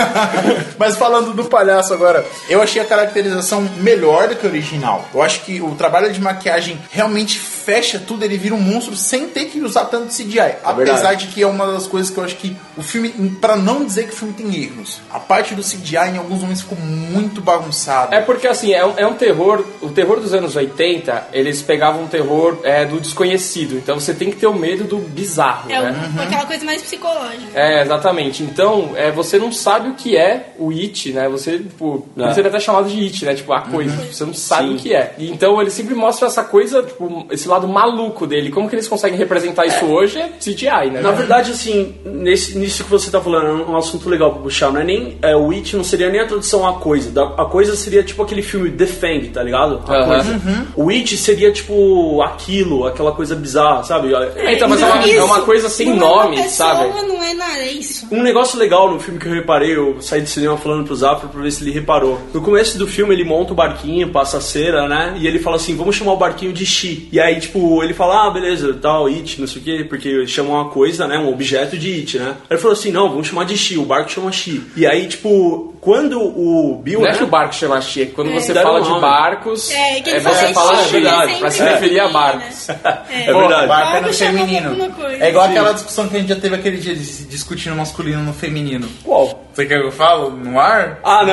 Mas 0.77 0.95
falando 0.95 1.33
do 1.33 1.45
palhaço 1.45 1.93
agora, 1.93 2.25
eu 2.49 2.61
achei 2.61 2.81
a 2.81 2.85
caracterização 2.85 3.61
melhor 3.77 4.27
do 4.27 4.35
que 4.35 4.45
a 4.45 4.49
original. 4.49 5.07
Eu 5.13 5.21
acho 5.21 5.41
que 5.41 5.61
o 5.61 5.75
trabalho 5.75 6.11
de 6.11 6.21
maquiagem 6.21 6.79
realmente 6.91 7.39
fecha 7.39 7.99
tudo, 7.99 8.23
ele 8.23 8.37
vira 8.37 8.55
um 8.55 8.59
monstro 8.59 8.95
sem 8.95 9.27
ter 9.27 9.45
que 9.45 9.59
usar 9.61 9.85
tanto 9.85 10.07
CGI. 10.07 10.57
Apesar 10.63 10.73
verdade. 10.73 11.27
de 11.27 11.33
que 11.33 11.43
é 11.43 11.47
uma 11.47 11.71
das 11.71 11.87
coisas 11.87 12.11
que 12.11 12.17
eu 12.17 12.23
acho 12.23 12.35
que 12.35 12.55
o 12.77 12.81
filme, 12.81 13.09
pra 13.39 13.55
não 13.55 13.85
dizer 13.85 14.07
que 14.07 14.13
o 14.13 14.15
filme 14.15 14.33
tem 14.33 14.55
erros, 14.63 14.99
a 15.11 15.19
parte 15.19 15.55
do 15.55 15.61
CGI 15.61 16.11
em 16.13 16.17
alguns 16.17 16.41
momentos 16.41 16.61
ficou 16.61 16.77
muito 16.77 17.41
bagunçada. 17.41 18.15
É 18.15 18.21
porque 18.21 18.47
assim, 18.47 18.73
é 18.73 18.85
um, 18.85 18.93
é 18.97 19.05
um 19.05 19.13
terror. 19.13 19.63
O 19.81 19.89
terror 19.89 20.19
dos 20.19 20.33
anos 20.33 20.55
80, 20.55 21.29
eles 21.33 21.61
pegavam 21.61 22.03
um 22.03 22.07
terror 22.07 22.57
é, 22.63 22.85
do 22.85 22.99
desconhecido. 22.99 23.75
Então 23.75 23.99
você 23.99 24.13
tem 24.13 24.29
que 24.29 24.37
ter 24.37 24.47
o 24.47 24.53
medo 24.53 24.83
do 24.83 24.97
bizarro, 24.97 25.71
É 25.71 25.81
né? 25.81 26.00
Um- 26.07 26.21
aquela 26.21 26.45
coisa 26.45 26.65
mais 26.65 26.81
psicológica. 26.81 27.51
É, 27.53 27.81
exatamente. 27.81 28.43
Então, 28.43 28.91
é, 28.95 29.11
você 29.11 29.37
não 29.37 29.51
sabe 29.51 29.89
o 29.89 29.93
que 29.93 30.15
é 30.17 30.53
o 30.57 30.69
It, 30.71 31.11
né? 31.13 31.27
Você, 31.29 31.59
tipo, 31.59 32.07
É. 32.17 32.33
ser 32.33 32.45
até 32.47 32.59
chamado 32.59 32.89
de 32.89 32.99
It, 33.03 33.25
né? 33.25 33.33
Tipo, 33.33 33.53
a 33.53 33.61
coisa. 33.61 33.95
Você 34.11 34.25
não 34.25 34.33
sabe 34.33 34.69
Sim. 34.69 34.75
o 34.75 34.77
que 34.77 34.93
é. 34.93 35.13
E, 35.17 35.29
então, 35.31 35.59
ele 35.61 35.69
sempre 35.69 35.93
mostra 35.95 36.27
essa 36.27 36.43
coisa, 36.43 36.81
tipo, 36.83 37.25
esse 37.31 37.47
lado 37.47 37.67
maluco 37.67 38.25
dele. 38.27 38.49
Como 38.51 38.69
que 38.69 38.75
eles 38.75 38.87
conseguem 38.87 39.17
representar 39.17 39.65
isso 39.65 39.85
hoje 39.85 40.19
é 40.19 40.29
CGI, 40.39 40.89
né? 40.91 41.01
Na 41.01 41.11
verdade, 41.11 41.51
assim, 41.51 41.95
nesse, 42.05 42.57
nisso 42.57 42.83
que 42.83 42.89
você 42.89 43.09
tá 43.11 43.19
falando, 43.21 43.61
é 43.61 43.71
um 43.71 43.77
assunto 43.77 44.09
legal 44.09 44.31
pra 44.33 44.41
puxar. 44.43 44.71
Não 44.71 44.81
é 44.81 44.83
nem. 44.83 45.17
É, 45.21 45.35
o 45.35 45.51
It 45.51 45.75
não 45.75 45.83
seria 45.83 46.09
nem 46.09 46.21
a 46.21 46.25
tradução 46.25 46.67
a 46.67 46.73
coisa. 46.79 47.11
Da- 47.11 47.31
A 47.37 47.45
coisa 47.45 47.75
seria 47.75 48.03
tipo 48.03 48.21
aquele 48.23 48.41
filme 48.41 48.69
The 48.71 48.85
Fang, 48.85 49.29
tá 49.29 49.41
ligado? 49.43 49.81
A 49.87 49.93
Aham. 49.93 50.07
coisa. 50.07 50.39
O 50.75 50.89
It 50.89 51.17
seria 51.17 51.51
tipo 51.51 52.21
aquilo, 52.21 52.85
aquela 52.85 53.11
coisa 53.11 53.35
bizarra, 53.35 53.83
sabe? 53.83 54.13
É, 54.13 54.53
então, 54.53 54.67
mas 54.69 54.81
é 54.81 54.85
uma, 54.85 55.05
é 55.09 55.23
uma 55.23 55.41
coisa 55.41 55.69
sem 55.69 55.90
não 55.95 56.07
nome, 56.23 56.39
é 56.39 56.47
sabe? 56.47 56.87
Não 57.07 57.23
é 57.23 57.33
nada, 57.33 57.59
é 57.59 57.71
isso. 57.71 58.07
Um 58.11 58.21
negócio 58.21 58.57
legal 58.59 58.91
no 58.91 58.99
filme 58.99 59.19
que 59.19 59.27
eu 59.27 59.33
reparei, 59.33 59.75
eu 59.75 60.01
saí 60.01 60.21
do 60.21 60.27
cinema 60.29 60.57
falando 60.57 60.85
pro 60.85 60.95
Zafra 60.95 61.27
pra 61.29 61.41
ver 61.41 61.51
se 61.51 61.63
ele 61.63 61.71
reparou. 61.71 62.19
No 62.33 62.41
começo 62.41 62.77
do 62.77 62.87
filme 62.87 63.13
ele 63.13 63.23
monta 63.23 63.53
o 63.53 63.55
barquinho, 63.55 64.09
passa 64.09 64.37
a 64.37 64.41
cera, 64.41 64.87
né? 64.87 65.15
E 65.17 65.27
ele 65.27 65.39
fala 65.39 65.55
assim, 65.55 65.75
vamos 65.75 65.95
chamar 65.95 66.13
o 66.13 66.17
barquinho 66.17 66.53
de 66.53 66.65
Shi. 66.65 67.09
E 67.11 67.19
aí, 67.19 67.39
tipo, 67.39 67.81
ele 67.83 67.93
fala, 67.93 68.27
ah, 68.27 68.31
beleza, 68.31 68.73
tal, 68.81 69.07
It, 69.07 69.39
não 69.39 69.47
sei 69.47 69.61
o 69.61 69.65
quê, 69.65 69.85
porque 69.87 70.25
chamam 70.27 70.53
uma 70.53 70.69
coisa, 70.69 71.07
né? 71.07 71.17
Um 71.17 71.29
objeto 71.29 71.77
de 71.77 71.93
It, 71.99 72.17
né? 72.19 72.29
Aí 72.41 72.47
ele 72.51 72.59
falou 72.59 72.73
assim, 72.73 72.91
não, 72.91 73.09
vamos 73.09 73.27
chamar 73.27 73.45
de 73.45 73.57
Shi, 73.57 73.77
o 73.77 73.85
barco 73.85 74.11
chama 74.11 74.31
Shi. 74.31 74.63
E 74.75 74.85
aí, 74.85 75.07
tipo, 75.07 75.73
quando 75.81 76.19
o 76.21 76.79
Bill, 76.83 76.99
Não 77.01 77.07
é 77.07 77.11
né? 77.11 77.17
que 77.17 77.23
o 77.23 77.27
barco 77.27 77.55
chama 77.55 77.81
Chi, 77.81 78.03
é 78.03 78.05
que 78.05 78.11
quando 78.11 78.31
você 78.31 78.53
Deram 78.53 78.71
fala 78.73 78.79
um 78.87 78.95
de 78.95 79.01
barcos, 79.01 79.71
É, 79.71 80.01
que 80.01 80.09
ele 80.09 80.17
é, 80.17 80.21
fala 80.21 80.35
você 80.35 80.47
Chi, 80.47 80.53
fala 80.53 80.73
é 80.73 80.83
Chi, 80.83 80.89
sempre 80.91 81.35
pra 81.39 81.51
se 81.51 81.63
referir 81.63 81.99
a 81.99 82.07
feminino, 82.09 82.13
barcos. 82.13 82.67
né? 82.67 82.77
É, 83.11 83.23
É 83.29 83.33
verdade. 83.33 83.67
Barco 83.67 83.97
é 83.97 84.01
no 84.01 84.13
chama 84.13 84.39
feminino. 84.39 84.93
É 85.19 85.29
igual 85.29 85.45
aquela 85.45 85.73
discussão 85.81 86.07
que 86.07 86.15
a 86.15 86.19
gente 86.19 86.29
já 86.29 86.35
teve 86.35 86.55
aquele 86.55 86.77
dia 86.77 86.95
de 86.95 87.03
no 87.69 87.75
masculino 87.75 88.23
no 88.23 88.33
feminino. 88.33 88.87
Qual? 89.03 89.40
Você 89.53 89.65
quer 89.65 89.79
que 89.81 89.87
eu 89.87 89.91
falo 89.91 90.29
no 90.31 90.57
ar? 90.59 90.99
Ah, 91.03 91.25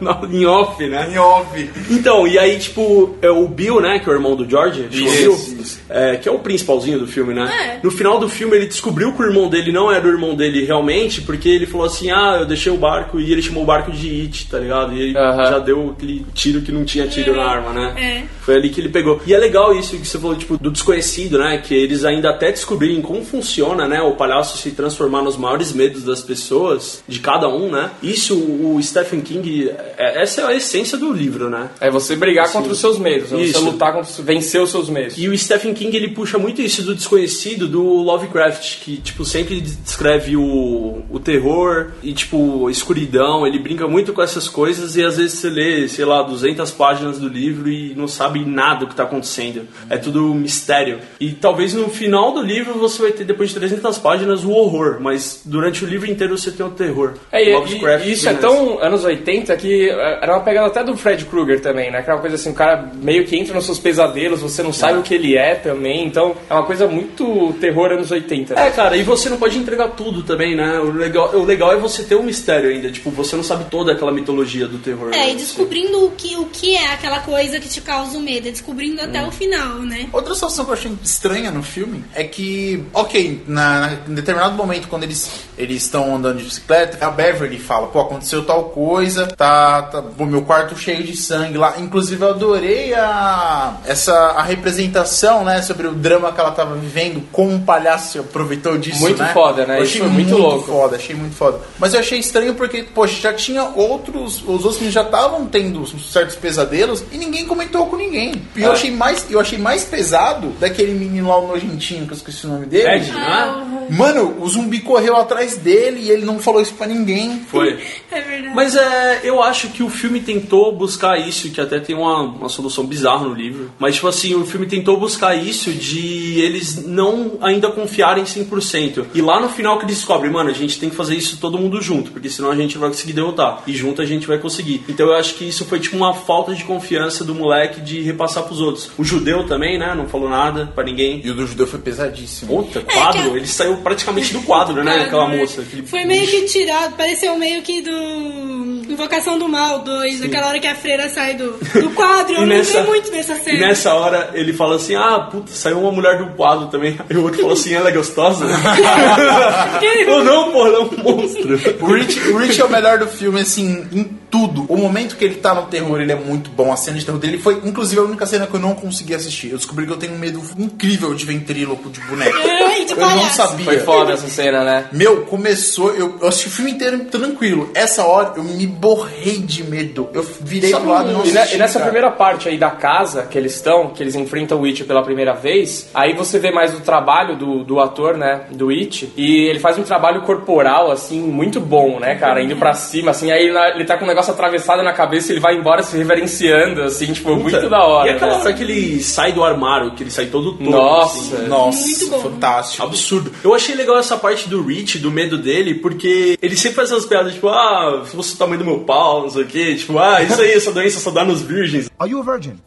não 0.22 0.32
em 0.32 0.46
off, 0.46 0.86
né? 0.86 1.10
Em 1.12 1.18
off. 1.18 1.70
Então, 1.90 2.26
e 2.26 2.38
aí, 2.38 2.58
tipo, 2.58 3.16
é 3.20 3.30
o 3.30 3.46
Bill, 3.46 3.80
né, 3.80 3.98
que 3.98 4.08
é 4.08 4.12
o 4.12 4.16
irmão 4.16 4.34
do 4.34 4.48
George, 4.48 4.88
Isso, 4.90 5.54
isso. 5.60 5.80
é, 5.88 6.16
que 6.16 6.28
é 6.28 6.32
o 6.32 6.38
principalzinho 6.38 6.98
do 6.98 7.06
filme, 7.06 7.34
né? 7.34 7.78
É. 7.78 7.84
No 7.84 7.90
final 7.90 8.18
do 8.18 8.28
filme 8.28 8.56
ele 8.56 8.66
descobriu 8.66 9.12
que 9.12 9.22
o 9.22 9.26
irmão 9.26 9.48
dele 9.48 9.70
não 9.70 9.92
era 9.92 10.06
o 10.06 10.10
irmão 10.10 10.34
dele 10.34 10.64
realmente, 10.64 11.20
porque 11.20 11.48
ele 11.48 11.66
falou 11.66 11.86
assim, 11.86 12.10
ah, 12.10 12.38
eu 12.40 12.46
deixei 12.46 12.72
o 12.72 12.76
barco, 12.76 13.20
e 13.20 13.30
ele 13.30 13.42
chamou 13.42 13.62
o 13.62 13.66
barco 13.66 13.90
de 13.92 14.22
It, 14.22 14.48
tá 14.50 14.58
ligado? 14.58 14.94
E 14.94 15.02
ele 15.02 15.18
Aham. 15.18 15.44
já 15.44 15.58
deu 15.58 15.94
aquele 15.96 16.24
tiro 16.32 16.62
que 16.62 16.72
não 16.72 16.84
tinha 16.84 17.06
tiro 17.06 17.36
na 17.36 17.44
arma, 17.44 17.72
né? 17.72 17.94
É. 17.96 18.24
Foi 18.40 18.54
ali 18.56 18.70
que 18.70 18.80
ele 18.80 18.88
pegou. 18.88 19.20
E 19.26 19.34
é 19.34 19.38
legal 19.38 19.74
isso 19.74 19.98
que 19.98 20.06
você 20.06 20.18
falou, 20.18 20.36
tipo, 20.36 20.56
do 20.56 20.70
desconhecido, 20.70 21.38
né? 21.38 21.58
Que 21.58 21.74
eles 21.74 22.04
ainda 22.04 22.30
até 22.30 22.50
descobrirem 22.50 23.00
como 23.02 23.24
funciona, 23.24 23.86
né? 23.86 24.00
O 24.02 24.12
palhaço 24.12 24.58
se 24.58 24.70
transformar 24.70 25.22
nos 25.22 25.36
maiores 25.36 25.72
medos 25.72 26.04
das 26.14 26.22
pessoas, 26.22 27.02
de 27.08 27.18
cada 27.18 27.48
um, 27.48 27.70
né? 27.70 27.90
Isso, 28.02 28.34
o 28.36 28.78
Stephen 28.82 29.20
King, 29.20 29.70
é- 29.98 30.22
essa 30.22 30.42
é 30.42 30.44
a 30.46 30.54
essência 30.54 30.96
do 30.96 31.12
livro, 31.12 31.50
né? 31.50 31.70
É 31.80 31.90
você 31.90 32.14
brigar 32.16 32.50
contra 32.52 32.72
os 32.72 32.78
seus 32.78 32.98
medos, 32.98 33.32
é 33.32 33.36
você 33.36 33.58
lutar 33.58 33.92
contra 33.92 34.22
vencer 34.22 34.60
os 34.60 34.70
seus 34.70 34.88
medos. 34.88 35.18
E 35.18 35.28
o 35.28 35.36
Stephen 35.36 35.74
King 35.74 35.96
ele 35.96 36.08
puxa 36.08 36.38
muito 36.38 36.62
isso 36.62 36.82
do 36.82 36.94
desconhecido 36.94 37.66
do 37.66 37.82
Lovecraft, 37.82 38.80
que 38.80 38.98
tipo 38.98 39.24
sempre 39.24 39.60
descreve 39.60 40.36
o, 40.36 41.02
o 41.10 41.18
terror 41.18 41.88
e 42.02 42.12
tipo 42.12 42.70
escuridão. 42.70 43.46
Ele 43.46 43.58
brinca 43.58 43.86
muito 43.88 44.12
com 44.12 44.22
essas 44.22 44.48
coisas 44.48 44.96
e 44.96 45.04
às 45.04 45.16
vezes 45.16 45.38
você 45.38 45.50
lê, 45.50 45.88
sei 45.88 46.04
lá, 46.04 46.22
200 46.22 46.70
páginas 46.70 47.18
do 47.18 47.28
livro 47.28 47.68
e 47.68 47.94
não 47.94 48.06
sabe 48.06 48.44
nada 48.44 48.80
do 48.80 48.86
que 48.88 48.94
tá 48.94 49.02
acontecendo. 49.04 49.66
É 49.88 49.96
tudo 49.96 50.34
mistério. 50.34 50.98
E 51.18 51.32
talvez 51.32 51.74
no 51.74 51.88
final 51.88 52.32
do 52.32 52.42
livro 52.42 52.74
você 52.74 53.02
vai 53.02 53.12
ter 53.12 53.24
depois 53.24 53.50
de 53.50 53.56
300 53.56 53.98
páginas 53.98 54.44
o 54.44 54.50
horror, 54.50 54.98
mas 55.00 55.40
durante 55.44 55.84
o 55.84 55.88
livro 55.88 56.03
inteiro 56.06 56.36
você 56.38 56.50
tem 56.50 56.64
o 56.64 56.70
terror. 56.70 57.14
É, 57.32 57.48
e, 57.48 57.52
Lovecraft 57.54 58.06
e 58.06 58.12
isso 58.12 58.28
é 58.28 58.32
né? 58.32 58.38
tão 58.40 58.78
anos 58.82 59.04
80 59.04 59.56
que 59.56 59.88
é, 59.90 60.18
era 60.22 60.32
uma 60.34 60.42
pegada 60.42 60.66
até 60.68 60.82
do 60.84 60.96
Fred 60.96 61.24
Krueger 61.26 61.60
também, 61.60 61.90
né? 61.90 61.98
Que 62.02 62.06
era 62.08 62.14
uma 62.16 62.20
coisa 62.20 62.36
assim, 62.36 62.50
o 62.50 62.54
cara 62.54 62.90
meio 62.94 63.24
que 63.24 63.36
entra 63.36 63.54
nos 63.54 63.64
seus 63.66 63.78
pesadelos, 63.78 64.40
você 64.40 64.62
não 64.62 64.72
sabe 64.72 64.98
o 64.98 65.02
que 65.02 65.14
ele 65.14 65.36
é 65.36 65.54
também, 65.54 66.06
então 66.06 66.34
é 66.48 66.54
uma 66.54 66.64
coisa 66.64 66.86
muito 66.86 67.52
terror 67.60 67.92
anos 67.92 68.10
80. 68.10 68.54
É, 68.58 68.70
cara, 68.70 68.96
e 68.96 69.02
você 69.02 69.28
não 69.28 69.36
pode 69.36 69.58
entregar 69.58 69.88
tudo 69.88 70.22
também, 70.22 70.54
né? 70.56 70.78
O 70.78 70.90
legal, 70.92 71.34
o 71.36 71.44
legal 71.44 71.72
é 71.72 71.76
você 71.76 72.02
ter 72.04 72.14
um 72.16 72.22
mistério 72.22 72.70
ainda. 72.70 72.90
Tipo, 72.90 73.10
você 73.10 73.36
não 73.36 73.42
sabe 73.42 73.64
toda 73.70 73.92
aquela 73.92 74.12
mitologia 74.12 74.66
do 74.66 74.78
terror. 74.78 75.08
É, 75.12 75.18
né? 75.18 75.30
e 75.32 75.34
descobrindo 75.36 76.04
o 76.04 76.10
que, 76.12 76.36
o 76.36 76.46
que 76.46 76.74
é 76.76 76.92
aquela 76.92 77.20
coisa 77.20 77.58
que 77.60 77.68
te 77.68 77.80
causa 77.80 78.16
o 78.16 78.20
medo, 78.20 78.48
é 78.48 78.50
descobrindo 78.50 79.00
até 79.00 79.22
Hum. 79.22 79.28
o 79.28 79.32
final, 79.32 79.78
né? 79.80 80.08
Outra 80.12 80.34
situação 80.34 80.64
que 80.64 80.70
eu 80.70 80.74
achei 80.74 80.92
estranha 81.02 81.50
no 81.50 81.62
filme 81.62 82.04
é 82.14 82.24
que, 82.24 82.82
ok, 82.92 83.42
na, 83.46 83.80
na- 83.80 83.98
em 84.08 84.14
determinado 84.14 84.54
momento, 84.54 84.88
quando 84.88 85.04
eles 85.04 85.44
eles 85.56 85.82
estão 85.94 86.16
andando 86.16 86.38
de 86.38 86.44
bicicleta, 86.44 87.04
a 87.06 87.10
Beverly 87.10 87.58
fala, 87.58 87.86
pô, 87.86 88.00
aconteceu 88.00 88.44
tal 88.44 88.64
coisa, 88.64 89.28
tá, 89.28 89.82
tá 89.82 90.02
pô, 90.02 90.26
meu 90.26 90.42
quarto 90.42 90.76
cheio 90.76 91.04
de 91.04 91.16
sangue 91.16 91.56
lá. 91.56 91.74
Inclusive, 91.78 92.20
eu 92.20 92.30
adorei 92.30 92.92
a, 92.94 93.76
essa, 93.86 94.12
a 94.12 94.42
representação, 94.42 95.44
né, 95.44 95.62
sobre 95.62 95.86
o 95.86 95.92
drama 95.92 96.32
que 96.32 96.40
ela 96.40 96.50
tava 96.50 96.74
vivendo, 96.74 97.22
como 97.30 97.52
um 97.52 97.60
palhaço 97.60 98.18
aproveitou 98.20 98.76
disso, 98.76 99.00
Muito 99.00 99.22
né? 99.22 99.30
foda, 99.32 99.64
né? 99.66 99.78
Eu 99.78 99.82
achei 99.82 100.00
foi 100.00 100.10
muito 100.10 100.36
louco. 100.36 100.66
foda, 100.66 100.96
achei 100.96 101.14
muito 101.14 101.34
foda. 101.36 101.60
Mas 101.78 101.94
eu 101.94 102.00
achei 102.00 102.18
estranho 102.18 102.54
porque, 102.54 102.82
poxa, 102.82 103.20
já 103.20 103.32
tinha 103.32 103.62
outros, 103.64 104.42
os 104.42 104.48
outros 104.48 104.76
filmes 104.76 104.94
já 104.94 105.02
estavam 105.02 105.46
tendo 105.46 105.86
certos 106.00 106.34
pesadelos 106.34 107.04
e 107.12 107.18
ninguém 107.18 107.46
comentou 107.46 107.86
com 107.86 107.96
ninguém. 107.96 108.42
E 108.56 108.62
eu 108.62 108.70
É. 108.70 108.72
achei 108.72 108.90
mais, 108.90 109.26
eu 109.30 109.38
achei 109.38 109.58
mais 109.58 109.84
pesado 109.84 110.48
daquele 110.58 110.92
menino 110.94 111.28
lá, 111.28 111.38
o 111.38 111.46
nojentinho, 111.48 112.06
que 112.06 112.12
eu 112.12 112.16
esqueci 112.16 112.46
o 112.46 112.50
nome 112.50 112.66
dele. 112.66 112.88
Ed, 112.96 113.12
não 113.12 113.20
é? 113.20 113.64
Mano, 113.90 114.36
o 114.40 114.48
zumbi 114.48 114.80
correu 114.80 115.16
atrás 115.16 115.56
dele 115.58 115.83
dele 115.84 116.00
e 116.02 116.10
ele 116.10 116.24
não 116.24 116.38
falou 116.38 116.60
isso 116.60 116.74
pra 116.74 116.86
ninguém. 116.86 117.40
Foi. 117.48 117.78
É 118.14 118.20
verdade. 118.20 118.54
Mas 118.54 118.76
é, 118.76 119.20
eu 119.24 119.42
acho 119.42 119.68
que 119.70 119.82
o 119.82 119.88
filme 119.90 120.20
tentou 120.20 120.70
buscar 120.70 121.18
isso, 121.18 121.50
que 121.50 121.60
até 121.60 121.80
tem 121.80 121.96
uma, 121.96 122.22
uma 122.22 122.48
solução 122.48 122.86
bizarra 122.86 123.24
no 123.26 123.34
livro. 123.34 123.72
Mas, 123.76 123.96
tipo 123.96 124.06
assim, 124.06 124.36
o 124.36 124.46
filme 124.46 124.66
tentou 124.66 124.96
buscar 124.96 125.34
isso 125.34 125.72
de 125.72 126.40
eles 126.40 126.86
não 126.86 127.32
ainda 127.40 127.72
confiarem 127.72 128.22
100%. 128.22 129.06
E 129.14 129.20
lá 129.20 129.40
no 129.40 129.48
final 129.48 129.78
que 129.78 129.84
eles 129.84 129.96
descobrem, 129.96 130.30
mano, 130.30 130.48
a 130.48 130.52
gente 130.52 130.78
tem 130.78 130.88
que 130.90 130.94
fazer 130.94 131.16
isso 131.16 131.38
todo 131.38 131.58
mundo 131.58 131.80
junto, 131.82 132.12
porque 132.12 132.30
senão 132.30 132.52
a 132.52 132.54
gente 132.56 132.74
não 132.74 132.82
vai 132.82 132.90
conseguir 132.90 133.14
derrotar. 133.14 133.62
E 133.66 133.72
junto 133.72 134.00
a 134.00 134.06
gente 134.06 134.28
vai 134.28 134.38
conseguir. 134.38 134.84
Então 134.88 135.06
eu 135.08 135.14
acho 135.14 135.34
que 135.34 135.44
isso 135.48 135.64
foi 135.64 135.80
tipo 135.80 135.96
uma 135.96 136.14
falta 136.14 136.54
de 136.54 136.62
confiança 136.62 137.24
do 137.24 137.34
moleque 137.34 137.80
de 137.80 138.00
repassar 138.00 138.44
pros 138.44 138.60
outros. 138.60 138.90
O 138.96 139.02
judeu 139.02 139.44
também, 139.48 139.76
né? 139.76 139.92
Não 139.96 140.06
falou 140.06 140.28
nada 140.28 140.70
pra 140.72 140.84
ninguém. 140.84 141.20
E 141.24 141.30
o 141.30 141.34
do 141.34 141.46
judeu 141.48 141.66
foi 141.66 141.80
pesadíssimo. 141.80 142.62
Puta, 142.62 142.80
quadro, 142.80 143.30
que- 143.32 143.36
ele 143.38 143.46
saiu 143.48 143.76
praticamente 143.78 144.32
do 144.32 144.42
quadro, 144.42 144.84
né? 144.84 144.92
Quadro, 144.94 145.06
Aquela 145.06 145.28
moça. 145.28 145.62
Aquele 145.74 145.86
Foi 145.86 146.04
meio 146.04 146.26
que 146.26 146.42
tirado, 146.42 146.94
pareceu 146.96 147.36
meio 147.36 147.62
que 147.62 147.82
do 147.82 148.84
Invocação 148.90 149.38
do 149.38 149.48
Mal 149.48 149.80
2, 149.80 150.22
aquela 150.22 150.48
hora 150.48 150.58
que 150.60 150.66
a 150.66 150.74
freira 150.74 151.08
sai 151.08 151.34
do, 151.34 151.52
do 151.52 151.90
quadro. 151.90 152.34
Eu 152.36 152.46
nessa- 152.46 152.78
lembrei 152.78 152.92
muito 152.92 153.10
dessa 153.10 153.34
cena. 153.36 153.56
E 153.56 153.60
nessa 153.60 153.94
hora 153.94 154.30
ele 154.34 154.52
fala 154.52 154.76
assim: 154.76 154.94
Ah, 154.94 155.20
puta, 155.30 155.50
saiu 155.52 155.80
uma 155.80 155.90
mulher 155.92 156.18
do 156.18 156.34
quadro 156.34 156.66
também. 156.68 156.98
Aí 157.08 157.16
o 157.16 157.22
outro 157.22 157.40
falou 157.40 157.54
assim: 157.54 157.74
Ela 157.74 157.88
é 157.88 157.92
gostosa? 157.92 158.44
Ou 160.08 160.24
não, 160.24 160.52
porra, 160.52 160.68
ela 160.68 160.78
é 160.78 160.80
um 160.82 161.02
monstro. 161.02 161.54
O 161.80 161.92
Rich, 161.92 162.18
o 162.30 162.36
Rich 162.38 162.60
é 162.60 162.64
o 162.64 162.70
melhor 162.70 162.98
do 162.98 163.06
filme, 163.06 163.40
assim, 163.40 163.86
em 163.92 164.04
tudo. 164.30 164.64
O 164.68 164.76
momento 164.76 165.16
que 165.16 165.24
ele 165.24 165.36
tá 165.36 165.54
no 165.54 165.62
terror, 165.66 166.00
ele 166.00 166.12
é 166.12 166.16
muito 166.16 166.50
bom. 166.50 166.72
A 166.72 166.76
cena 166.76 166.98
de 166.98 167.04
terror 167.04 167.20
dele 167.20 167.38
foi, 167.38 167.60
inclusive, 167.64 168.00
a 168.00 168.04
única 168.04 168.26
cena 168.26 168.46
que 168.46 168.54
eu 168.54 168.60
não 168.60 168.74
consegui 168.74 169.14
assistir. 169.14 169.50
Eu 169.50 169.56
descobri 169.56 169.86
que 169.86 169.92
eu 169.92 169.96
tenho 169.96 170.14
um 170.14 170.18
medo 170.18 170.42
incrível 170.58 171.14
de 171.14 171.24
ventríloco 171.24 171.88
de 171.90 172.00
boneco. 172.00 172.36
Eu 172.36 172.96
não 173.16 173.28
sabia. 173.30 173.64
Foi 173.64 173.78
foda 173.80 174.12
essa 174.12 174.28
cena, 174.28 174.64
né? 174.64 174.86
Meu, 174.92 175.22
começou, 175.22 175.63
eu, 175.76 176.16
eu 176.20 176.28
assisti 176.28 176.48
o 176.48 176.50
filme 176.50 176.70
inteiro 176.72 177.04
tranquilo. 177.06 177.70
Essa 177.74 178.04
hora 178.04 178.34
eu 178.36 178.44
me 178.44 178.66
borrei 178.66 179.38
de 179.38 179.64
medo. 179.64 180.08
Eu 180.12 180.22
virei 180.40 180.70
pro 180.70 180.88
lado 180.88 181.12
não 181.12 181.24
E, 181.24 181.36
assisti, 181.36 181.56
e 181.56 181.58
nessa 181.58 181.78
cara. 181.78 181.84
primeira 181.90 182.10
parte 182.10 182.48
aí 182.48 182.58
da 182.58 182.70
casa 182.70 183.22
que 183.22 183.36
eles 183.38 183.54
estão, 183.54 183.88
que 183.90 184.02
eles 184.02 184.14
enfrentam 184.14 184.60
o 184.60 184.64
It 184.64 184.84
pela 184.84 185.02
primeira 185.02 185.32
vez, 185.34 185.88
aí 185.94 186.12
você 186.14 186.38
vê 186.38 186.50
mais 186.50 186.74
o 186.74 186.80
trabalho 186.80 187.36
do, 187.36 187.64
do 187.64 187.80
ator, 187.80 188.16
né, 188.16 188.46
do 188.50 188.70
It, 188.70 189.12
e 189.16 189.46
ele 189.46 189.58
faz 189.58 189.78
um 189.78 189.82
trabalho 189.82 190.22
corporal, 190.22 190.90
assim, 190.90 191.20
muito 191.20 191.60
bom, 191.60 191.98
né, 191.98 192.14
cara, 192.16 192.42
indo 192.42 192.56
pra 192.56 192.74
cima, 192.74 193.10
assim, 193.10 193.30
aí 193.30 193.46
ele 193.74 193.84
tá 193.84 193.96
com 193.96 194.04
um 194.04 194.08
negócio 194.08 194.32
atravessado 194.32 194.82
na 194.82 194.92
cabeça 194.92 195.30
e 195.30 195.34
ele 195.34 195.40
vai 195.40 195.56
embora 195.56 195.82
se 195.82 195.96
reverenciando, 195.96 196.82
assim, 196.82 197.12
tipo, 197.12 197.34
muito 197.36 197.68
da 197.68 197.84
hora. 197.84 198.08
E 198.10 198.14
aquela 198.14 198.34
né? 198.36 198.40
hora 198.40 198.52
que 198.52 198.62
ele 198.62 199.02
sai 199.02 199.32
do 199.32 199.42
armário, 199.42 199.92
que 199.92 200.02
ele 200.02 200.10
sai 200.10 200.26
todo 200.26 200.52
torto. 200.52 200.70
Nossa. 200.70 201.36
assim. 201.36 201.46
Nossa, 201.46 201.86
Muito 201.86 202.10
bom. 202.10 202.20
fantástico. 202.20 202.82
Absurdo. 202.84 203.32
Eu 203.42 203.54
achei 203.54 203.74
legal 203.74 203.98
essa 203.98 204.16
parte 204.16 204.48
do 204.48 204.62
Rich, 204.62 204.98
do 204.98 205.10
medo 205.10 205.38
dele, 205.38 205.53
porque 205.74 206.38
ele 206.40 206.56
sempre 206.56 206.76
faz 206.76 206.90
essas 206.90 207.06
piadas, 207.06 207.34
tipo, 207.34 207.48
ah, 207.48 208.02
se 208.04 208.16
fosse 208.16 208.34
o 208.34 208.38
tamanho 208.38 208.58
do 208.58 208.64
meu 208.64 208.80
pau, 208.80 209.22
não 209.22 209.30
sei 209.30 209.42
o 209.42 209.46
quê, 209.46 209.74
tipo, 209.74 209.98
ah, 209.98 210.22
isso 210.22 210.40
aí, 210.40 210.52
essa 210.52 210.72
doença 210.72 211.00
só 211.00 211.10
dá 211.10 211.24
nos 211.24 211.42
virgens. 211.42 211.90
Are 211.98 212.10
you 212.10 212.20
a 212.20 212.22
virgin? 212.22 212.58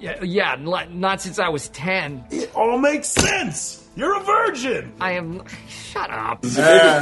Yeah, 0.00 0.24
yeah, 0.24 0.56
not 0.56 1.20
since 1.20 1.40
I 1.40 1.48
was 1.48 1.68
10. 1.70 2.26
It 2.30 2.50
all 2.54 2.78
makes 2.78 3.08
sense. 3.08 3.87
You're 3.98 4.16
a 4.16 4.20
virgin. 4.20 4.84
I 5.00 5.18
am. 5.18 5.40
Shut 5.68 6.08
up. 6.10 6.46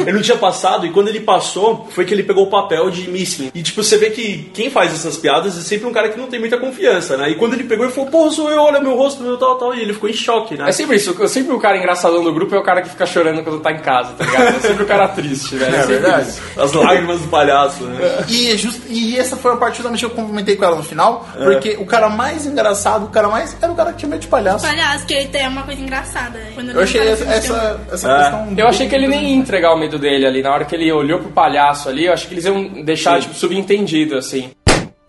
Ele 0.01 0.13
não 0.13 0.23
tinha 0.23 0.37
passado, 0.39 0.87
e 0.87 0.91
quando 0.91 1.09
ele 1.09 1.21
passou, 1.21 1.89
foi 1.91 2.05
que 2.05 2.15
ele 2.15 2.23
pegou 2.23 2.45
o 2.45 2.51
papel 2.51 2.89
de 2.91 3.11
missing. 3.11 3.51
E 3.55 3.63
tipo, 3.63 3.83
você 3.83 3.97
vê 3.99 4.11
que 4.11 4.51
quem 4.55 4.71
faz 4.71 4.93
essas 4.95 5.17
piadas 5.17 5.59
é 5.59 5.61
sempre 5.61 5.87
um 5.87 5.93
cara 5.93 6.09
que 6.09 6.19
não 6.19 6.29
tem 6.29 6.39
muita 6.41 6.57
confiança, 6.57 7.17
né? 7.17 7.31
E 7.31 7.35
quando 7.35 7.55
ele 7.55 7.65
pegou, 7.65 7.85
ele 7.85 7.93
falou, 7.93 8.11
porra, 8.11 8.31
sou 8.31 8.51
eu, 8.51 8.61
olha 8.63 8.81
meu 8.81 8.97
rosto, 8.97 9.23
meu 9.23 9.37
tal, 9.37 9.57
tal, 9.59 9.75
e 9.75 9.81
ele 9.81 9.93
ficou 9.93 10.09
em 10.09 10.13
choque, 10.13 10.57
né? 10.57 10.69
É 10.69 10.73
sempre 10.73 10.97
isso, 10.97 11.29
sempre 11.29 11.53
o 11.53 11.59
cara 11.59 11.77
engraçadão 11.77 12.23
do 12.23 12.33
grupo 12.33 12.55
é 12.55 12.59
o 12.59 12.63
cara 12.63 12.81
que 12.81 12.89
fica 12.89 13.05
chorando 13.05 13.43
quando 13.43 13.61
tá 13.61 13.73
em 13.73 13.81
casa, 13.81 14.13
tá 14.15 14.25
ligado? 14.25 14.57
É 14.57 14.61
sempre 14.61 14.83
o 14.85 14.87
cara 14.87 15.09
triste, 15.09 15.57
né? 15.57 15.67
É 15.69 15.81
sempre 15.81 15.99
verdade. 15.99 16.29
isso. 16.29 16.43
As 16.57 16.73
lágrimas 16.73 17.21
do 17.21 17.29
palhaço, 17.29 17.85
né? 17.85 18.25
E, 18.29 18.53
é 18.53 18.57
just- 18.57 18.83
e 18.89 19.19
essa 19.19 19.37
foi 19.37 19.53
a 19.53 19.57
parte 19.57 19.77
justamente 19.77 20.01
que 20.01 20.07
eu 20.07 20.11
comentei 20.11 20.57
com 20.57 20.65
ela 20.65 20.77
no 20.77 20.83
final, 20.85 21.29
porque 21.37 21.77
o 21.79 21.85
cara 21.87 22.09
mais 22.09 22.47
engraçado, 22.47 23.05
o 23.07 23.09
cara 23.09 23.29
mais. 23.29 23.57
era 23.61 23.71
o 23.73 23.75
cara 23.75 23.93
que 23.93 23.99
tinha 23.99 24.09
medo 24.09 24.21
de 24.21 24.29
palhaço. 24.29 24.65
Palhaço, 24.65 25.05
que 25.07 25.13
ele 25.15 25.29
tem 25.29 25.47
uma 25.49 25.65
coisa 25.65 25.81
engraçada. 25.81 26.41
Quando 26.55 26.71
Eu 26.71 26.86
achei 26.87 27.09
essa, 27.09 27.25
essa, 27.25 27.81
essa 27.93 28.11
É. 28.13 28.19
questão. 28.19 28.55
Eu 28.57 28.67
achei 28.69 28.89
que 28.89 28.95
ele 28.95 29.07
nem 29.09 29.31
ia 29.31 29.37
entregar 29.37 29.75
o 29.75 29.79
medo 29.79 29.99
dele 29.99 30.27
ali. 30.27 30.43
Na 30.43 30.53
hora 30.53 30.65
que 30.65 30.75
ele 30.75 30.91
olhou 30.93 31.19
pro 31.19 31.31
palhaço 31.31 31.89
ali, 31.89 32.07
eu 32.07 32.13
achei 32.13 32.29
que 32.29 32.35
eles 32.35 32.45
iam 32.47 32.69
deixar, 32.85 33.21
tipo, 33.21 33.35
subentendido, 33.35 34.17
assim. 34.17 34.51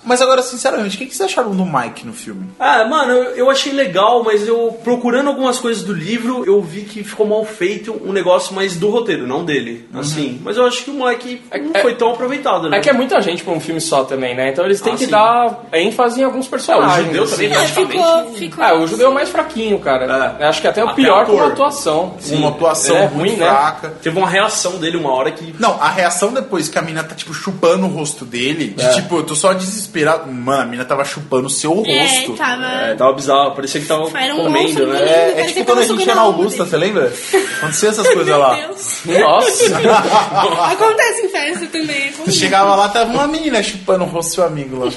Mas 0.08 0.22
agora, 0.22 0.42
sinceramente, 0.42 0.96
o 0.96 1.00
que 1.00 1.06
que 1.08 1.16
vocês 1.16 1.30
acharam 1.30 1.52
do 1.52 1.66
Mike 1.66 2.06
no 2.08 2.14
filme? 2.14 2.48
Ah, 2.60 2.86
mano, 2.86 3.12
eu, 3.12 3.24
eu 3.36 3.50
achei 3.52 3.74
legal, 3.74 4.24
mas 4.24 4.48
eu 4.48 4.78
procurando 4.84 5.28
algumas 5.28 5.60
coisas 5.60 5.84
do 5.84 5.94
livro, 5.94 6.44
eu 6.46 6.62
vi 6.62 6.82
que 6.82 7.04
ficou 7.04 7.26
mal 7.28 7.44
feito 7.46 8.00
um 8.06 8.12
negócio 8.14 8.56
mais 8.56 8.76
do 8.78 8.90
roteiro, 8.90 9.28
não 9.28 9.44
dele. 9.44 9.88
Assim. 9.94 10.40
Mas 10.44 10.58
eu 10.58 10.66
acho 10.66 10.84
que 10.84 10.90
o 10.90 10.94
moleque 10.94 11.42
não 11.62 11.72
É- 11.74 11.82
foi 11.82 11.96
tão 11.96 12.12
aproveitado, 12.12 12.70
né? 12.70 12.78
É 12.78 12.80
que 12.80 12.90
é 12.90 12.94
muita 12.94 13.20
gente 13.22 13.44
pra 13.44 13.54
um 13.54 13.60
filme 13.60 13.82
só 13.82 14.04
também, 14.04 14.36
né? 14.36 14.50
Então 14.52 14.64
eles 14.66 14.80
têm 14.82 14.94
Ah, 14.94 14.96
que 14.98 15.06
sim. 15.06 15.12
dar 15.12 15.60
ênfase 15.74 16.22
em 16.22 16.24
alguns 16.24 16.46
É, 16.48 16.50
personagens. 16.50 17.00
o 17.02 17.06
judeu 17.08 17.24
assim. 17.24 17.32
também, 17.36 17.48
É, 17.52 17.56
praticamente. 17.56 17.92
ficou, 17.98 18.34
ficou. 18.34 18.64
Ah, 18.64 18.74
o 18.80 18.88
judeu 18.88 19.08
é 19.08 19.10
o 19.10 19.14
mais 19.14 19.30
fraquinho, 19.30 19.80
cara. 19.80 20.36
É. 20.40 20.46
Acho 20.46 20.62
que 20.62 20.68
até 20.68 20.84
o 20.84 20.88
Até 20.88 20.96
pior 20.96 21.24
ator. 21.24 21.36
como 21.36 21.52
atuação. 21.52 22.16
Uma 22.32 22.50
atuação 22.50 22.96
é 22.96 23.02
muito 23.10 23.16
ruim, 23.18 23.32
né? 23.32 23.46
fraca. 23.48 23.90
Teve 24.02 24.18
uma 24.18 24.30
reação 24.30 24.78
dele 24.78 24.98
uma 24.98 25.12
hora 25.12 25.32
que. 25.32 25.54
Não, 25.60 25.82
a 25.82 25.90
reação 25.90 26.32
depois 26.34 26.70
que 26.70 26.78
a 26.78 26.82
mina 26.82 27.04
tá, 27.04 27.14
tipo, 27.16 27.34
chupando 27.34 27.86
o 27.86 27.90
rosto 27.90 28.24
dele, 28.26 28.68
de 28.78 28.94
tipo, 28.96 29.18
eu 29.18 29.24
tô 29.24 29.36
só 29.36 29.54
desesperado. 29.98 30.32
Mano, 30.32 30.62
a 30.62 30.66
mina 30.66 30.86
tava 30.86 31.04
chupando 31.04 31.48
o 31.48 31.50
seu 31.50 31.84
É, 31.86 32.00
rosto. 32.04 32.34
tava. 32.34 32.66
É, 32.66 32.96
tava 32.96 33.14
bizarro, 33.14 33.56
parecia 33.56 33.82
que 33.82 33.88
tava 33.88 34.10
Era 34.18 34.36
um 34.36 34.44
comendo, 34.46 34.88
né? 34.88 35.00
É, 35.00 35.04
é 35.04 35.32
Parecia 35.34 35.54
tipo 35.54 35.66
quando 35.66 35.80
a 35.80 35.86
gente 35.86 36.06
ia 36.08 36.16
na 36.16 36.22
Augusta, 36.22 36.66
você 36.66 36.78
lembra? 36.78 37.12
Acontecia 37.58 37.90
essas 37.90 38.08
coisas 38.08 38.26
Meu 38.28 38.38
lá. 38.38 38.56
Deus. 38.56 39.00
Nossa! 39.06 39.78
Acontece 40.72 41.22
em 41.26 41.30
festa 41.30 41.66
também. 41.68 42.08
é 42.08 42.12
comum. 42.12 42.32
chegava 42.32 42.76
lá, 42.76 42.90
tava 42.90 43.12
uma 43.12 43.28
menina 43.28 43.62
chupando 43.64 44.04
o 44.04 44.08
rosto 44.08 44.30
do 44.30 44.36
seu 44.36 44.44
amigo 44.46 44.86
lá. 44.86 44.92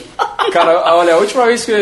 cara, 0.53 0.95
olha, 0.97 1.15
a 1.15 1.19
última 1.19 1.47
vez 1.47 1.65
que. 1.65 1.73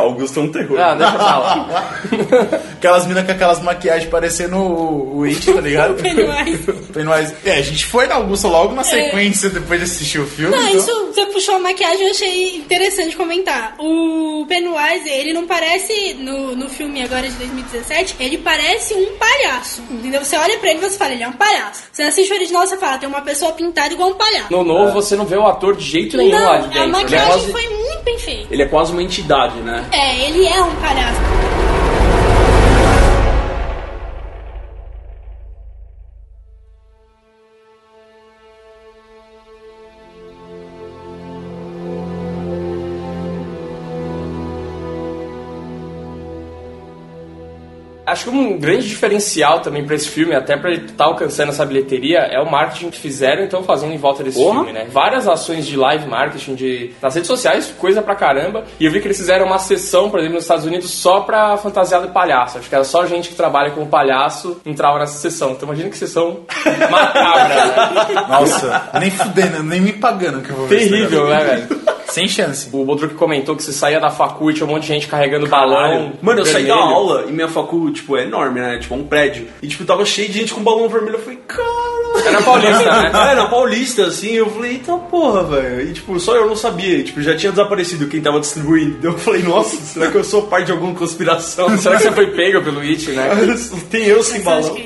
Augusto 0.00 0.40
é 0.40 0.42
um 0.42 0.52
terror. 0.52 0.78
Ah, 0.80 0.94
deixa 0.94 1.12
pra 1.12 1.38
lá. 1.38 2.00
Aquelas 2.76 3.06
minas 3.06 3.24
com 3.24 3.32
aquelas 3.32 3.60
maquiagens 3.62 4.10
parecendo 4.10 4.56
o, 4.56 5.18
o 5.18 5.24
It, 5.24 5.52
tá 5.52 5.60
ligado? 5.60 5.94
Pennywise. 6.02 6.72
Pennywise. 6.92 7.34
É, 7.44 7.52
a 7.54 7.62
gente 7.62 7.84
foi 7.86 8.06
na 8.06 8.16
Augusta 8.16 8.48
logo 8.48 8.74
na 8.74 8.84
sequência 8.84 9.48
depois 9.50 9.80
de 9.80 9.86
assistir 9.86 10.18
o 10.20 10.26
filme. 10.26 10.54
Não, 10.54 10.68
então- 10.68 10.78
isso 10.78 11.06
você 11.12 11.26
puxou 11.26 11.56
a 11.56 11.58
maquiagem, 11.58 12.04
eu 12.04 12.10
achei 12.10 12.56
interessante 12.56 13.16
comentar. 13.16 13.74
O 13.78 14.44
Pennywise, 14.48 15.08
ele 15.08 15.32
não 15.32 15.46
parece, 15.46 16.14
no, 16.14 16.54
no 16.54 16.68
filme 16.68 17.02
agora 17.02 17.28
de 17.28 17.34
2017, 17.36 18.16
ele 18.20 18.38
parece 18.38 18.94
um 18.94 19.06
palhaço. 19.16 19.82
Entendeu? 19.90 20.24
Você 20.24 20.36
olha 20.36 20.58
pra 20.58 20.70
ele 20.70 20.78
e 20.78 20.82
você 20.90 20.98
fala, 20.98 21.12
ele 21.12 21.22
é 21.22 21.28
um 21.28 21.32
palhaço. 21.32 21.84
Você 21.92 22.02
assiste 22.02 22.30
o 22.32 22.36
original 22.36 22.66
você 22.66 22.76
fala, 22.76 22.98
tem 22.98 23.08
uma 23.08 23.22
pessoa 23.22 23.52
pintada 23.52 23.92
igual 23.94 24.10
um 24.10 24.14
palhaço. 24.14 24.46
No 24.52 24.62
novo 24.62 24.92
você 24.92 25.16
não 25.16 25.24
vê 25.24 25.36
o 25.36 25.46
ator 25.46 25.76
de 25.76 25.84
jeito 25.84 26.16
nenhum 26.16 26.38
lá 26.44 26.58
de 26.58 26.62
não, 26.62 26.68
dentro. 26.68 26.82
a 26.82 26.86
né? 26.86 26.92
maquiagem 26.92 27.28
quase- 27.28 27.52
foi 27.52 27.68
muito 27.68 28.04
bem 28.04 28.18
feita. 28.18 28.46
Ele 28.54 28.62
é 28.62 28.66
quase 28.66 28.92
uma 28.92 29.02
entidade, 29.02 29.56
né? 29.60 29.85
É, 29.92 30.26
ele 30.26 30.46
é 30.46 30.62
um 30.62 30.74
palhaço. 30.76 31.55
Acho 48.16 48.24
que 48.24 48.30
um 48.30 48.58
grande 48.58 48.88
diferencial 48.88 49.60
também 49.60 49.84
pra 49.84 49.94
esse 49.94 50.08
filme, 50.08 50.34
até 50.34 50.56
pra 50.56 50.70
ele 50.70 50.86
estar 50.86 51.04
alcançando 51.04 51.50
essa 51.50 51.66
bilheteria, 51.66 52.20
é 52.20 52.40
o 52.40 52.50
marketing 52.50 52.88
que 52.88 52.98
fizeram 52.98 53.42
e 53.42 53.44
estão 53.44 53.62
fazendo 53.62 53.92
em 53.92 53.98
volta 53.98 54.24
desse 54.24 54.38
Porra. 54.38 54.54
filme, 54.54 54.72
né? 54.72 54.86
Várias 54.90 55.28
ações 55.28 55.66
de 55.66 55.76
live 55.76 56.06
marketing 56.08 56.54
de, 56.54 56.92
nas 57.02 57.14
redes 57.14 57.28
sociais, 57.28 57.74
coisa 57.78 58.00
pra 58.00 58.14
caramba. 58.14 58.64
E 58.80 58.86
eu 58.86 58.90
vi 58.90 59.00
que 59.00 59.06
eles 59.06 59.18
fizeram 59.18 59.44
uma 59.44 59.58
sessão, 59.58 60.08
por 60.08 60.18
exemplo, 60.18 60.36
nos 60.36 60.44
Estados 60.44 60.64
Unidos, 60.64 60.90
só 60.90 61.20
pra 61.20 61.58
fantasiado 61.58 62.08
palhaço. 62.08 62.56
Acho 62.56 62.70
que 62.70 62.74
era 62.74 62.84
só 62.84 63.04
gente 63.04 63.28
que 63.28 63.34
trabalha 63.34 63.72
como 63.72 63.86
palhaço 63.86 64.62
entrava 64.64 64.98
nessa 64.98 65.18
sessão. 65.18 65.50
Então 65.50 65.68
imagina 65.68 65.90
que 65.90 65.98
sessão 65.98 66.40
macabra, 66.90 67.66
né? 67.66 68.24
Nossa, 68.30 68.90
nem 68.98 69.10
fudendo, 69.10 69.62
nem 69.62 69.82
me 69.82 69.92
pagando 69.92 70.40
que 70.40 70.48
eu 70.48 70.56
vou 70.56 70.66
ver 70.66 70.78
Terrível, 70.78 71.28
né, 71.28 71.44
velho? 71.44 71.95
Sem 72.08 72.28
chance. 72.28 72.68
O 72.72 72.84
Bodruk 72.84 73.14
comentou 73.14 73.56
que 73.56 73.62
você 73.62 73.72
saía 73.72 74.00
da 74.00 74.10
facu 74.10 74.50
e 74.50 74.54
tinha 74.54 74.66
um 74.66 74.70
monte 74.70 74.82
de 74.82 74.88
gente 74.88 75.08
carregando 75.08 75.46
balão. 75.46 76.12
Mano, 76.22 76.40
eu 76.40 76.46
saí 76.46 76.64
da 76.64 76.74
vermelho. 76.74 76.94
aula 76.94 77.24
e 77.28 77.32
minha 77.32 77.48
facu, 77.48 77.90
tipo, 77.90 78.16
é 78.16 78.24
enorme, 78.24 78.60
né? 78.60 78.78
Tipo, 78.78 78.94
é 78.94 78.96
um 78.98 79.04
prédio. 79.04 79.48
E, 79.62 79.66
tipo, 79.68 79.84
tava 79.84 80.04
cheio 80.04 80.28
de 80.28 80.38
gente 80.38 80.54
com 80.54 80.62
balão 80.62 80.88
vermelho. 80.88 81.16
Eu 81.16 81.20
falei, 81.20 81.38
cara. 81.46 81.66
Era 82.24 82.42
paulista, 82.42 83.02
né? 83.02 83.12
É, 83.26 83.34
na 83.34 83.46
Paulista, 83.46 84.06
assim, 84.06 84.32
eu 84.32 84.48
falei, 84.50 84.72
eita 84.72 84.92
porra, 84.96 85.42
velho. 85.44 85.88
E, 85.88 85.92
tipo, 85.92 86.18
só 86.18 86.34
eu 86.36 86.46
não 86.46 86.56
sabia. 86.56 86.98
E, 86.98 87.02
tipo, 87.02 87.20
já 87.20 87.36
tinha 87.36 87.50
desaparecido 87.52 88.06
quem 88.06 88.20
tava 88.20 88.40
distribuindo. 88.40 88.96
Então 88.98 89.12
eu 89.12 89.18
falei, 89.18 89.42
nossa, 89.42 89.76
será 89.76 90.10
que 90.10 90.16
eu 90.16 90.24
sou 90.24 90.42
parte 90.42 90.66
de 90.66 90.72
alguma 90.72 90.94
conspiração? 90.94 91.76
Será 91.76 91.96
que 91.96 92.02
você 92.04 92.12
foi 92.12 92.28
pego 92.28 92.62
pelo 92.62 92.80
It, 92.80 93.10
né? 93.10 93.28
Tem 93.90 94.04
eu 94.04 94.22
sem 94.22 94.40
balão. 94.40 94.76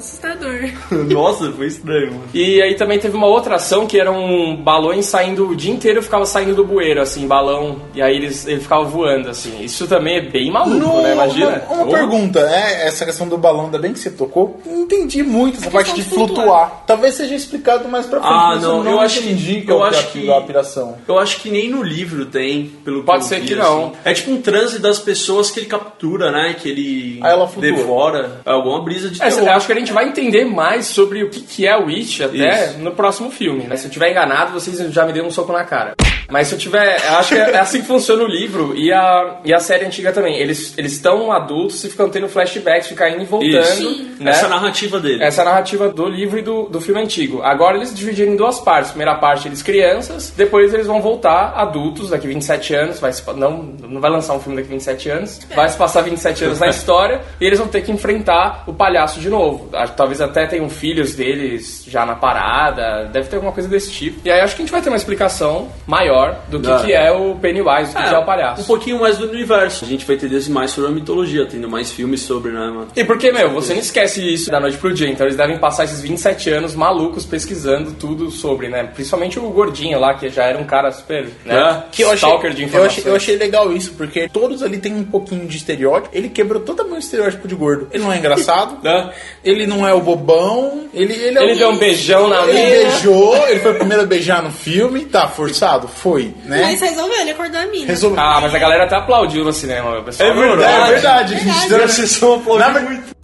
Que 0.00 0.28
muito 0.32 0.68
assustador. 0.68 0.70
Nossa, 1.10 1.52
foi 1.52 1.66
estranho, 1.66 2.12
mano. 2.12 2.24
E 2.32 2.60
aí 2.62 2.74
também 2.74 2.98
teve 2.98 3.16
uma 3.16 3.26
outra 3.26 3.56
ação 3.56 3.86
que 3.86 3.98
eram 4.00 4.56
balões 4.56 5.06
saindo 5.06 5.48
o 5.48 5.56
dia 5.56 5.72
inteiro 5.72 6.02
ficava 6.02 6.24
saindo 6.26 6.54
do 6.54 6.64
bueiro, 6.64 7.00
assim, 7.00 7.26
balão, 7.26 7.80
e 7.94 8.02
aí 8.02 8.16
eles, 8.16 8.46
ele 8.46 8.60
ficava 8.60 8.84
voando, 8.84 9.28
assim. 9.28 9.62
Isso 9.62 9.86
também 9.86 10.16
é 10.16 10.20
bem 10.20 10.50
maluco, 10.50 11.00
né? 11.02 11.12
Imagina. 11.12 11.62
Uma, 11.68 11.74
uma 11.82 11.88
Oh. 11.88 11.90
pergunta, 11.90 12.40
é, 12.40 12.86
essa 12.86 13.04
questão 13.04 13.26
do 13.28 13.38
balão, 13.38 13.66
ainda 13.66 13.78
bem 13.78 13.92
que 13.92 13.98
você 13.98 14.10
tocou. 14.10 14.60
Não 14.66 14.82
entendi 14.82 15.22
muito 15.22 15.58
essa 15.58 15.70
parte 15.70 15.92
de 15.94 15.98
de 15.98 16.02
flutuar. 16.04 16.84
Talvez 16.86 17.14
seja 17.14 17.34
explicado 17.34 17.88
mais 17.88 18.06
pra 18.06 18.20
frente. 18.20 18.32
Ah, 18.32 18.50
mas 18.54 18.62
não, 18.62 18.84
eu 18.88 19.00
acho 19.00 19.20
que- 19.20 19.26
entendi 19.30 19.64
eu 19.66 19.76
qual 19.76 19.84
acho 19.88 19.98
é 19.98 20.02
a- 20.02 20.06
que- 20.06 20.30
a 20.32 20.40
piração. 20.42 20.96
Eu 21.08 21.18
acho 21.18 21.40
que 21.40 21.50
nem 21.50 21.68
no 21.70 21.82
livro 21.82 22.26
tem, 22.26 22.70
pelo 22.84 23.02
Pode 23.02 23.22
eu 23.24 23.28
ser 23.28 23.40
vi, 23.40 23.48
que 23.48 23.54
não. 23.56 23.86
assim. 23.86 23.92
É 24.04 24.12
tipo 24.14 24.30
um 24.30 24.40
transe 24.40 24.78
das 24.78 24.98
pessoas 24.98 25.50
que 25.50 25.58
ele 25.60 25.66
captura, 25.66 26.30
né? 26.30 26.54
Que 26.60 26.68
ele 26.68 27.20
devora. 27.60 28.40
É 28.44 28.50
alguma 28.50 28.80
brisa 28.82 29.08
de 29.10 29.20
É, 29.22 29.28
terror. 29.28 29.48
eu 29.48 29.52
acho 29.54 29.66
que 29.66 29.72
a 29.72 29.76
gente 29.88 29.92
vai 29.92 30.08
entender 30.08 30.44
mais 30.44 30.86
sobre 30.86 31.22
o 31.22 31.30
que, 31.30 31.40
que 31.40 31.66
é 31.66 31.76
o 31.76 31.86
Witch 31.86 32.20
até 32.20 32.66
Isso. 32.66 32.78
no 32.78 32.92
próximo 32.92 33.30
filme, 33.30 33.64
né? 33.64 33.76
Se 33.76 33.86
eu 33.86 33.90
tiver 33.90 34.10
enganado, 34.10 34.52
vocês 34.52 34.78
já 34.92 35.06
me 35.06 35.12
deram 35.12 35.28
um 35.28 35.30
soco 35.30 35.52
na 35.52 35.64
cara. 35.64 35.94
Mas 36.30 36.48
se 36.48 36.54
eu 36.54 36.58
tiver. 36.58 37.02
Eu 37.06 37.16
acho 37.16 37.34
que 37.34 37.40
é 37.40 37.58
assim 37.58 37.80
que 37.80 37.86
funciona 37.86 38.22
o 38.22 38.26
livro 38.26 38.76
e 38.76 38.92
a, 38.92 39.40
e 39.44 39.54
a 39.54 39.58
série 39.58 39.86
antiga 39.86 40.12
também. 40.12 40.36
Eles 40.36 40.74
eles 40.76 40.92
estão 40.92 41.32
adultos 41.32 41.82
e 41.84 41.90
ficam 41.90 42.10
tendo 42.10 42.28
flashbacks, 42.28 42.88
ficam 42.88 43.08
indo 43.08 43.22
e 43.22 43.24
voltando. 43.24 43.50
Isso. 43.50 44.08
Né? 44.20 44.30
Essa 44.30 44.42
é 44.42 44.46
a 44.46 44.50
narrativa 44.50 45.00
dele. 45.00 45.24
Essa 45.24 45.40
é 45.40 45.42
a 45.42 45.48
narrativa 45.48 45.88
do 45.88 46.06
livro 46.06 46.38
e 46.38 46.42
do, 46.42 46.64
do 46.64 46.80
filme 46.82 47.00
antigo. 47.00 47.40
Agora 47.42 47.76
eles 47.76 47.94
dividiram 47.94 48.32
em 48.32 48.36
duas 48.36 48.60
partes. 48.60 48.90
Primeira 48.90 49.14
parte 49.14 49.48
eles 49.48 49.62
crianças, 49.62 50.30
depois 50.36 50.74
eles 50.74 50.86
vão 50.86 51.00
voltar 51.00 51.54
adultos, 51.56 52.10
daqui 52.10 52.26
27 52.26 52.74
anos. 52.74 53.00
Vai 53.00 53.12
se 53.12 53.22
não, 53.34 53.62
não 53.88 54.00
vai 54.00 54.10
lançar 54.10 54.34
um 54.34 54.40
filme 54.40 54.56
daqui 54.56 54.68
27 54.68 55.08
anos. 55.08 55.40
Vai 55.54 55.68
se 55.70 55.78
passar 55.78 56.02
27 56.02 56.44
anos 56.44 56.58
na 56.58 56.68
história 56.68 57.22
e 57.40 57.46
eles 57.46 57.58
vão 57.58 57.68
ter 57.68 57.80
que 57.80 57.90
enfrentar 57.90 58.64
o 58.66 58.74
palhaço 58.74 59.18
de 59.18 59.30
novo. 59.30 59.70
Talvez 59.86 60.20
até 60.20 60.46
tenham 60.46 60.68
filhos 60.68 61.14
deles 61.14 61.84
já 61.86 62.04
na 62.06 62.14
parada. 62.14 63.08
Deve 63.12 63.28
ter 63.28 63.36
alguma 63.36 63.52
coisa 63.52 63.68
desse 63.68 63.90
tipo. 63.90 64.20
E 64.24 64.30
aí 64.30 64.40
acho 64.40 64.54
que 64.56 64.62
a 64.62 64.64
gente 64.64 64.72
vai 64.72 64.80
ter 64.82 64.88
uma 64.88 64.96
explicação 64.96 65.68
maior 65.86 66.38
do 66.48 66.60
que, 66.60 66.70
É. 66.70 66.78
que 66.78 66.92
é 66.92 67.12
o 67.12 67.34
Pennywise, 67.36 67.92
do 67.92 67.96
que, 67.96 68.08
que 68.08 68.14
é 68.14 68.18
o 68.18 68.24
palhaço. 68.24 68.62
Um 68.62 68.64
pouquinho 68.66 69.00
mais 69.00 69.18
do 69.18 69.28
universo. 69.28 69.84
A 69.84 69.88
gente 69.88 70.04
vai 70.06 70.16
entender 70.16 70.38
mais 70.48 70.70
sobre 70.70 70.90
a 70.90 70.92
mitologia, 70.94 71.46
tendo 71.46 71.68
mais 71.68 71.90
filmes 71.90 72.20
sobre, 72.22 72.52
né, 72.52 72.60
mano? 72.66 72.88
E 72.94 73.04
porque, 73.04 73.30
meu, 73.32 73.50
você 73.50 73.72
não 73.74 73.80
esquece 73.80 74.22
isso 74.32 74.50
da 74.50 74.60
noite 74.60 74.76
pro 74.78 74.92
dia, 74.94 75.08
então 75.08 75.26
eles 75.26 75.36
devem 75.36 75.58
passar 75.58 75.84
esses 75.84 76.00
27 76.00 76.50
anos 76.50 76.74
malucos 76.74 77.24
pesquisando 77.24 77.92
tudo 77.92 78.30
sobre, 78.30 78.68
né? 78.68 78.84
Principalmente 78.84 79.38
o 79.38 79.50
gordinho 79.50 79.98
lá, 79.98 80.14
que 80.14 80.28
já 80.28 80.44
era 80.44 80.58
um 80.58 80.64
cara 80.64 80.90
super, 80.92 81.28
né? 81.44 81.84
Que 81.90 82.02
eu 82.02 82.08
achei, 82.10 82.28
Stalker 82.28 82.52
de 82.54 82.62
eu, 82.62 82.68
informações. 82.68 82.98
achei, 82.98 83.10
eu 83.12 83.16
achei 83.16 83.36
legal 83.36 83.72
isso, 83.72 83.92
porque 83.94 84.28
todos 84.28 84.62
ali 84.62 84.78
tem 84.78 84.94
um 84.94 85.04
pouquinho 85.04 85.46
de 85.46 85.56
estereótipo. 85.56 86.16
Ele 86.16 86.28
quebrou 86.28 86.62
totalmente 86.62 86.96
o 86.96 86.98
estereótipo 87.04 87.46
de 87.48 87.54
gordo. 87.54 87.88
Ele 87.92 88.02
não 88.04 88.12
é 88.12 88.18
engraçado, 88.18 88.78
Né? 88.82 89.10
ele 89.44 89.66
não 89.68 89.86
é 89.86 89.92
o 89.94 90.00
bobão, 90.00 90.88
ele, 90.92 91.12
ele, 91.12 91.38
é 91.38 91.42
Ele 91.44 91.52
o- 91.52 91.58
deu 91.58 91.68
um 91.70 91.76
beijão 91.76 92.26
na 92.28 92.42
Ele 92.42 92.52
mina. 92.54 92.90
beijou, 92.90 93.36
ele 93.48 93.60
foi 93.60 93.72
o 93.72 93.74
primeiro 93.76 94.02
a 94.02 94.06
beijar 94.06 94.42
no 94.42 94.50
filme, 94.50 95.04
tá 95.04 95.28
forçado? 95.28 95.86
Foi, 95.86 96.34
né? 96.44 96.62
Mas 96.64 96.80
resolveu, 96.80 97.20
ele 97.20 97.30
acordou 97.30 97.60
a 97.60 97.66
mina. 97.66 97.86
Resolveu. 97.86 98.18
Ah, 98.20 98.40
mas 98.40 98.54
a 98.54 98.58
galera 98.58 98.84
até 98.84 98.96
aplaudiu 98.96 99.44
no 99.44 99.52
cinema, 99.52 99.90
meu. 99.92 100.02
Pessoal 100.02 100.28
É 100.30 100.34
verdade. 100.34 100.82
É 100.82 100.92
verdade, 100.94 101.34
a 101.34 101.38
gente 101.38 101.68
deu- 101.68 101.84
A 101.84 101.88
sessão 101.88 102.34
aplaudiu 102.34 102.82
muito. 102.82 103.17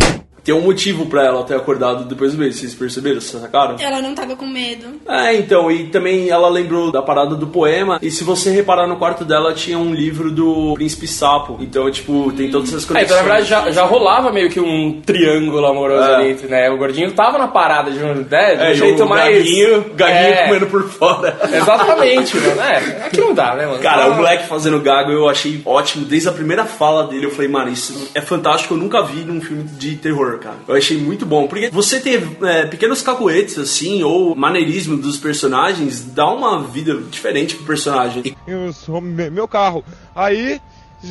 Tem 0.44 0.54
um 0.54 0.60
motivo 0.60 1.06
pra 1.06 1.24
ela 1.24 1.42
ter 1.44 1.54
acordado 1.56 2.04
depois 2.04 2.32
do 2.32 2.38
beijo, 2.38 2.58
vocês 2.58 2.74
perceberam? 2.74 3.20
Vocês 3.20 3.40
sacaram? 3.42 3.76
Ela 3.80 4.02
não 4.02 4.14
tava 4.14 4.36
com 4.36 4.46
medo. 4.46 4.86
É, 5.08 5.34
então, 5.34 5.70
e 5.70 5.84
também 5.86 6.28
ela 6.28 6.48
lembrou 6.50 6.92
da 6.92 7.00
parada 7.02 7.34
do 7.34 7.46
poema, 7.46 7.98
e 8.02 8.10
se 8.10 8.22
você 8.24 8.50
reparar 8.50 8.86
no 8.86 8.96
quarto 8.96 9.24
dela, 9.24 9.54
tinha 9.54 9.78
um 9.78 9.94
livro 9.94 10.30
do 10.30 10.74
Príncipe 10.74 11.06
Sapo. 11.08 11.56
Então, 11.60 11.90
tipo, 11.90 12.30
tem 12.36 12.50
todas 12.50 12.68
essas 12.68 12.84
É, 12.84 12.88
conexões. 12.88 13.06
então, 13.06 13.16
na 13.16 13.22
verdade, 13.22 13.48
já, 13.48 13.70
já 13.70 13.84
rolava 13.84 14.30
meio 14.30 14.50
que 14.50 14.60
um 14.60 15.00
triângulo 15.00 15.64
amoroso 15.66 16.02
É. 16.10 16.14
ali, 16.16 16.34
né? 16.48 16.70
O 16.70 16.76
gordinho 16.76 17.10
tava 17.12 17.38
na 17.38 17.48
parada 17.48 17.90
de 17.90 17.98
um, 18.02 18.14
né, 18.14 18.54
de 18.54 18.62
um 18.62 18.64
É, 18.66 18.74
jeito 18.74 19.02
o 19.04 19.08
mais... 19.08 19.34
gaguinho, 19.36 19.84
gaguinho 19.94 20.18
É, 20.34 20.44
comendo 20.46 20.66
por 20.66 20.82
fora. 20.90 21.38
Exatamente, 21.52 22.36
mano. 22.36 22.60
É, 22.60 22.76
aqui 23.06 23.20
não 23.20 23.32
dá, 23.34 23.54
né, 23.54 23.66
mano? 23.66 23.78
Cara, 23.78 24.04
Ah, 24.04 24.08
o 24.08 24.14
moleque 24.16 24.46
fazendo 24.46 24.78
gago 24.80 25.10
eu 25.10 25.28
achei 25.28 25.60
ótimo. 25.64 26.04
Desde 26.04 26.28
a 26.28 26.32
primeira 26.32 26.64
fala 26.64 27.06
dele, 27.06 27.26
eu 27.26 27.30
falei, 27.30 27.48
mano, 27.48 27.70
isso 27.70 28.10
é 28.14 28.20
fantástico. 28.20 28.74
Eu 28.74 28.78
nunca 28.78 29.02
vi 29.02 29.20
num 29.24 29.40
filme 29.40 29.62
de 29.64 29.96
terror, 29.96 30.33
cara. 30.38 30.58
Eu 30.66 30.74
achei 30.74 30.96
muito 30.98 31.24
bom. 31.26 31.46
Porque 31.46 31.70
você 31.70 32.00
ter 32.00 32.22
é, 32.42 32.66
pequenos 32.66 33.02
cacoetes, 33.02 33.58
assim, 33.58 34.02
ou 34.02 34.34
maneirismo 34.34 34.96
dos 34.96 35.16
personagens, 35.16 36.04
dá 36.04 36.28
uma 36.30 36.62
vida 36.62 36.94
diferente 37.10 37.56
pro 37.56 37.64
personagem. 37.66 38.36
eu 38.46 38.72
sou 38.72 39.00
me- 39.00 39.30
meu 39.30 39.46
carro. 39.48 39.84
Aí 40.14 40.60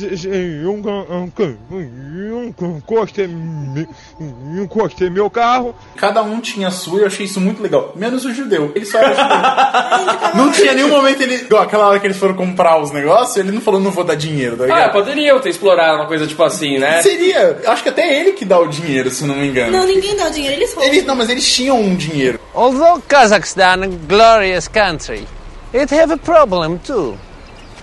eu 0.02 0.72
um- 0.72 1.30
um- 1.70 2.54
um- 2.60 2.76
encostei, 2.78 3.28
encostei 4.62 5.10
meu 5.10 5.28
carro. 5.30 5.74
Cada 5.96 6.22
um 6.22 6.40
tinha 6.40 6.68
a 6.68 6.70
sua 6.70 6.98
e 6.98 7.02
eu 7.02 7.06
achei 7.06 7.26
isso 7.26 7.40
muito 7.40 7.62
legal. 7.62 7.92
Menos 7.96 8.24
o 8.24 8.32
judeu. 8.32 8.72
Ele 8.74 8.84
só 8.84 8.98
era 8.98 9.14
judeu. 9.14 10.34
não 10.44 10.50
tinha 10.52 10.72
nenhum 10.74 10.88
momento 10.88 11.20
ele. 11.22 11.34
igual 11.36 11.62
Aquela 11.62 11.88
hora 11.88 11.98
que 12.00 12.06
eles 12.06 12.16
foram 12.16 12.34
comprar 12.34 12.80
os 12.80 12.90
negócios, 12.90 13.36
ele 13.36 13.52
não 13.52 13.60
falou, 13.60 13.80
não 13.80 13.90
vou 13.90 14.04
dar 14.04 14.14
dinheiro, 14.14 14.56
tá 14.56 14.64
Ah, 14.64 14.66
ligado? 14.66 14.92
poderiam 14.92 15.40
ter 15.40 15.50
explorado 15.50 15.96
uma 15.96 16.06
coisa 16.06 16.26
tipo 16.26 16.42
assim, 16.42 16.78
né? 16.78 17.02
Seria. 17.02 17.60
Acho 17.66 17.82
que 17.82 17.88
até 17.88 18.20
ele 18.20 18.32
que 18.32 18.44
dá 18.44 18.58
o 18.58 18.66
dinheiro, 18.66 19.10
se 19.10 19.24
não 19.24 19.34
me 19.36 19.48
engano. 19.48 19.72
Não, 19.72 19.86
ninguém 19.86 20.16
dá 20.16 20.26
o 20.26 20.30
dinheiro, 20.30 20.56
eles 20.56 20.74
roubam. 20.74 20.92
Eles, 20.92 21.04
não, 21.04 21.14
mas 21.14 21.28
eles 21.30 21.50
tinham 21.52 21.80
um 21.80 21.94
dinheiro. 21.94 22.38
Although 22.54 23.00
Kazakhstan 23.08 23.84
a 23.84 23.86
glorious 24.08 24.68
country, 24.68 25.26
it 25.74 25.92
have 25.94 26.12
a 26.12 26.16
problem 26.16 26.78
too. 26.78 27.16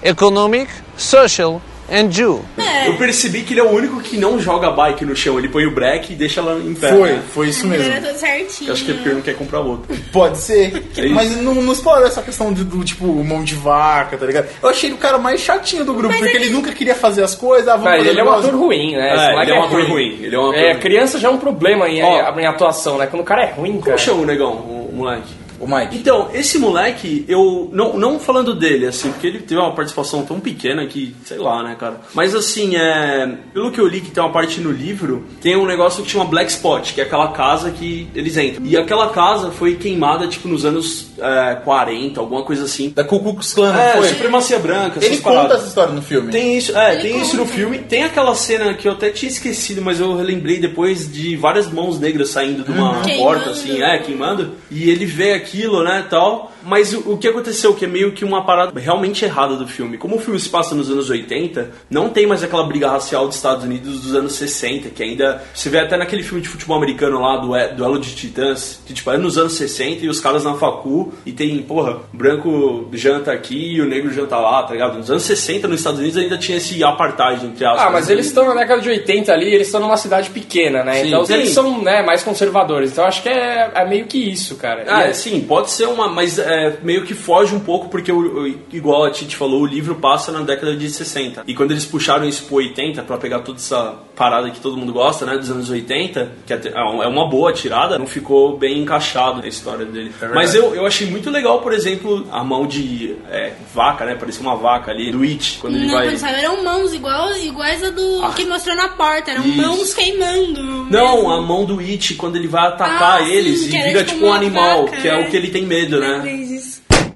Economic, 0.04 0.69
social 0.97 1.62
and 1.91 2.10
Jew. 2.12 2.43
Eu 2.86 2.95
percebi 2.97 3.41
que 3.41 3.54
ele 3.54 3.60
é 3.60 3.63
o 3.63 3.69
único 3.69 3.99
que 4.01 4.17
não 4.17 4.39
joga 4.39 4.71
bike 4.71 5.06
no 5.06 5.15
chão. 5.15 5.38
Ele 5.38 5.49
põe 5.49 5.65
o 5.65 5.71
break 5.71 6.13
e 6.13 6.15
deixa 6.15 6.39
ela 6.39 6.60
em 6.60 6.73
pé. 6.73 6.89
Foi, 6.93 7.12
né? 7.12 7.21
foi 7.34 7.49
isso 7.49 7.67
mesmo. 7.67 7.91
era 7.91 8.01
tudo 8.01 8.17
certinho. 8.17 8.69
Eu 8.69 8.73
acho 8.73 8.86
que 8.86 8.91
é 8.91 8.93
porque 8.93 9.10
ele 9.10 9.15
não 9.15 9.21
quer 9.21 9.36
comprar 9.36 9.60
outro. 9.60 9.95
Pode 10.12 10.38
ser. 10.38 10.71
É 11.01 11.08
mas 11.10 11.36
não, 11.41 11.56
não 11.56 11.73
explorou 11.73 12.06
essa 12.06 12.21
questão 12.21 12.54
de- 12.54 12.63
do 12.63 12.84
tipo 12.84 13.06
mão 13.23 13.43
de 13.43 13.56
vaca, 13.56 14.17
tá 14.17 14.25
ligado? 14.25 14.47
Eu 14.62 14.69
achei 14.69 14.89
ele 14.89 14.95
o 14.95 14.99
cara 14.99 15.17
mais 15.17 15.41
chatinho 15.41 15.84
do 15.84 15.93
grupo, 15.93 16.10
Mas 16.10 16.19
porque 16.19 16.38
ele- 16.38 16.45
ele 16.45 16.54
nunca 16.54 16.71
queria 16.71 16.93
fazer 16.95 17.23
as 17.23 17.34
coisas. 17.36 17.67
Ah, 17.67 17.71
vamos 17.73 17.86
Mas 17.86 17.97
fazer 17.99 18.10
ele 18.12 18.19
é 18.19 18.23
um 18.23 18.32
ator 18.32 18.56
ruim, 18.56 18.95
né? 18.95 19.10
É, 19.10 19.41
ele 19.41 19.51
é 19.51 19.60
um 19.60 19.63
ator 19.63 19.86
ruim. 19.89 20.19
Ele 20.21 20.36
é 20.36 20.39
um 20.39 20.49
ator 20.49 20.56
É, 20.60 20.71
ruim. 20.71 20.80
criança 20.80 21.19
já 21.19 21.27
é 21.27 21.32
um 21.32 21.38
problema 21.38 21.89
em, 21.89 22.04
Ó. 22.04 22.39
em 22.39 22.45
atuação, 22.45 22.97
né? 22.97 23.08
Quando 23.08 23.21
o 23.21 23.25
cara 23.25 23.43
é 23.43 23.51
ruim, 23.51 23.73
cara. 23.73 23.84
Como 23.86 23.97
chama 23.99 24.21
o 24.21 24.25
negão, 24.25 24.51
o 24.54 24.91
moleque? 24.93 25.40
O 25.62 25.67
Mike. 25.67 25.95
Então, 25.97 26.30
esse 26.34 26.58
moleque, 26.58 27.24
eu. 27.28 27.69
Não, 27.71 27.97
não 27.97 28.19
falando 28.19 28.54
dele, 28.56 28.88
assim, 28.88 29.12
porque 29.12 29.28
ele 29.28 29.39
teve 29.39 29.60
uma 29.60 29.71
participação 29.74 30.26
tão 30.26 30.39
pequena 30.39 30.86
que, 30.88 31.15
sei 31.24 31.38
lá, 31.38 31.62
né, 31.63 31.76
cara. 31.80 32.02
Mas 32.13 32.34
assim, 32.36 32.76
é. 32.76 33.30
Pelo 33.54 33.71
que 33.71 33.80
eu 33.80 33.88
li 33.88 34.02
que 34.02 34.12
tem 34.12 34.24
uma 34.24 34.32
parte 34.32 34.60
no 34.60 34.71
livro, 34.71 35.26
tem 35.41 35.56
um 35.56 35.65
negócio 35.65 36.04
que 36.04 36.10
chama 36.10 36.26
Black 36.26 36.50
Spot, 36.52 36.93
que 36.93 37.00
é 37.02 37.04
aquela 37.04 37.30
casa 37.30 37.71
que 37.71 38.08
eles 38.15 38.36
entram. 38.38 38.65
E 38.65 38.76
aquela 38.76 39.10
casa 39.10 39.52
foi 39.52 39.76
queimada, 39.76 40.28
tipo, 40.28 40.47
nos 40.47 40.65
anos 40.65 41.12
é, 41.19 41.56
40, 41.63 42.19
alguma 42.19 42.43
coisa 42.43 42.63
assim. 42.63 42.89
Da 42.89 43.04
Ku 43.04 43.19
Klux 43.19 43.54
Klan, 43.54 43.76
É, 43.78 43.97
foi? 43.97 44.08
supremacia 44.08 44.58
branca, 44.60 44.97
essas 45.00 45.04
Ele 45.12 45.17
conta 45.21 45.36
paradas. 45.36 45.58
essa 45.60 45.67
história 45.67 45.93
no 45.93 46.02
filme. 46.02 46.32
Tem 46.32 46.58
isso, 46.58 46.76
é, 46.78 46.93
Ele 46.93 47.02
tem 47.04 47.21
isso 47.21 47.38
no 47.38 47.43
conta. 47.43 47.56
filme. 47.56 47.78
Tem 47.80 48.04
aquela 48.04 48.34
cena 48.36 48.74
que 48.74 48.88
eu 48.88 48.93
até 48.93 49.10
tinha 49.10 49.30
esquecido, 49.32 49.82
mas 49.82 50.00
eu 50.00 50.15
relembrei 50.15 50.60
depois 50.60 51.12
de 51.12 51.36
várias 51.36 51.71
mãos 51.71 52.00
negras 52.00 52.30
saindo 52.30 52.63
de 52.63 52.71
uma 52.71 53.02
Queimando. 53.02 53.24
porta, 53.24 53.50
assim, 53.52 53.82
é, 53.82 53.97
queimando. 54.00 54.52
E 54.71 54.89
ele 54.89 55.06
vê 55.06 55.34
aquilo, 55.52 55.84
né, 55.84 56.06
tal. 56.10 56.52
Mas 56.64 56.94
o, 56.94 57.12
o 57.14 57.18
que 57.18 57.28
aconteceu, 57.28 57.74
que 57.74 57.86
é 57.86 57.88
meio 57.88 58.12
que 58.14 58.24
uma 58.24 58.46
parada 58.46 58.80
realmente 58.80 59.26
errada 59.26 59.56
do 59.56 59.68
filme. 59.68 59.98
Como 59.98 60.16
o 60.16 60.20
filme 60.20 60.40
se 60.40 60.48
passa 60.50 60.74
nos 60.76 60.90
anos 60.90 61.10
80, 61.10 61.72
não 61.90 62.10
tem 62.10 62.26
mais 62.28 62.44
aquela 62.44 62.64
briga 62.64 62.90
racial 62.90 63.28
dos 63.28 63.36
Estados 63.36 63.64
Unidos 63.66 64.00
dos 64.02 64.16
anos 64.16 64.34
60, 64.34 64.90
que 64.90 65.04
ainda. 65.04 65.44
Você 65.54 65.70
vê 65.70 65.80
até 65.80 65.98
naquele 65.98 66.24
filme 66.24 66.42
de 66.42 66.48
futebol 66.48 66.78
americano 66.78 67.20
lá, 67.20 67.38
do 67.38 67.56
E- 67.56 67.70
Duelo 67.74 68.00
de 68.00 68.14
Titãs, 68.16 68.80
que 68.86 68.94
tipo, 68.94 69.12
é 69.12 69.18
nos 69.18 69.38
anos 69.38 69.54
60 69.54 70.06
e 70.06 70.10
os 70.10 70.20
caras 70.20 70.44
na 70.44 70.54
facu 70.56 71.12
e 71.26 71.32
tem, 71.32 71.62
porra, 71.64 72.00
branco 72.14 72.88
janta 72.94 73.32
aqui 73.32 73.74
e 73.74 73.82
o 73.82 73.86
negro 73.86 74.12
janta 74.14 74.38
lá, 74.38 74.64
tá 74.64 74.74
ligado? 74.74 74.98
Nos 74.98 75.10
anos 75.10 75.24
60 75.24 75.68
nos 75.68 75.80
Estados 75.80 76.00
Unidos 76.00 76.18
ainda 76.18 76.38
tinha 76.38 76.58
esse 76.58 76.82
apartheid 76.84 77.46
entre 77.46 77.66
aspas. 77.66 77.82
Ah, 77.88 77.90
mas 77.90 78.10
eles 78.10 78.28
estão 78.28 78.48
na 78.48 78.54
década 78.54 78.82
de 78.82 78.90
80 78.90 79.32
ali, 79.34 79.54
eles 79.54 79.68
estão 79.68 79.82
numa 79.82 79.98
cidade 79.98 80.30
pequena, 80.30 80.84
né? 80.84 81.02
Sim, 81.02 81.08
então 81.08 81.26
sim. 81.26 81.34
eles 81.34 81.50
são 81.50 81.82
né, 81.82 82.02
mais 82.04 82.24
conservadores. 82.24 82.92
Então 82.92 83.06
acho 83.06 83.22
que 83.24 83.30
é, 83.30 83.72
é 83.74 83.86
meio 83.86 84.06
que 84.06 84.18
isso, 84.18 84.56
cara. 84.56 84.86
Ah, 84.88 85.08
E 85.08 85.10
é- 85.10 85.14
sim, 85.14 85.40
pode 85.43 85.71
ser 85.71 85.86
uma, 85.88 86.08
mas 86.08 86.38
é, 86.39 86.77
meio 86.84 87.04
que 87.06 87.13
foge 87.13 87.54
um 87.56 87.60
pouco, 87.60 87.89
porque, 87.89 88.12
o, 88.12 88.43
o- 88.43 88.47
igual 88.71 89.04
a 89.06 89.12
Titi 89.12 89.36
falou, 89.36 89.62
o 89.62 89.65
livro 89.65 89.95
passa 89.95 90.32
na 90.32 90.41
década 90.41 90.75
de 90.75 90.89
60. 90.89 91.43
E 91.47 91.54
quando 91.54 91.71
eles 91.71 91.86
puxaram 91.86 92.27
isso 92.27 92.45
pro 92.45 92.56
80, 92.58 93.04
pra 93.04 93.17
pegar 93.17 93.39
toda 93.39 93.58
essa 93.58 93.95
parada 94.21 94.51
que 94.51 94.60
todo 94.60 94.77
mundo 94.77 94.93
gosta, 94.93 95.25
né, 95.25 95.36
dos 95.36 95.49
anos 95.49 95.67
80, 95.67 96.31
que 96.45 96.53
é 96.53 96.84
um- 96.84 97.01
é 97.01 97.07
uma 97.07 97.27
boa 97.27 97.51
tirada, 97.51 97.97
não 97.97 98.05
ficou 98.05 98.55
bem 98.55 98.77
encaixado 98.79 99.41
a 99.43 99.47
história 99.47 99.84
dele. 99.84 100.12
mas 100.31 100.53
eu, 100.53 100.75
eu 100.75 100.86
achei 100.86 101.07
muito 101.07 101.31
legal, 101.31 101.60
por 101.62 101.73
exemplo, 101.73 102.27
a 102.31 102.43
mão 102.43 102.67
de 102.67 103.15
é, 103.31 103.53
vaca, 103.73 104.05
né, 104.05 104.13
parecia 104.13 104.41
uma 104.41 104.55
vaca 104.55 104.91
ali, 104.91 105.12
do 105.12 105.23
It, 105.23 105.57
quando 105.60 105.75
ele 105.77 105.88
Não, 105.88 105.93
vai... 105.95 106.15
saiu, 106.17 106.36
eram 106.36 106.63
mãos 106.63 106.93
igual, 106.93 107.36
iguais 107.38 107.84
a 107.84 107.89
do 107.89 108.21
Ah. 108.23 108.31
que 108.36 108.45
mostrou 108.45 108.75
na 108.75 108.89
porta. 108.89 109.31
Eram 109.31 109.43
Isso. 109.43 109.57
mãos 109.57 109.93
queimando. 109.95 110.62
Não, 110.91 111.15
mesmo. 111.15 111.31
a 111.31 111.41
mão 111.41 111.65
do 111.65 111.79
It, 111.79 112.13
quando 112.13 112.36
ele 112.36 112.47
vai 112.47 112.67
atacar 112.67 113.21
Ah, 113.21 113.25
sim, 113.25 113.31
eles 113.31 113.62
que 113.63 113.75
e 113.75 113.81
vira 113.81 114.03
tipo 114.03 114.12
tipo 114.12 114.25
um 114.27 114.34
animal, 114.34 114.86
vaca, 114.86 114.97
que 115.01 115.07
é 115.07 115.12
é. 115.12 115.25
o 115.25 115.29
que 115.31 115.36
ele 115.38 115.47
tem 115.49 115.65
medo, 115.65 115.99
né? 115.99 116.21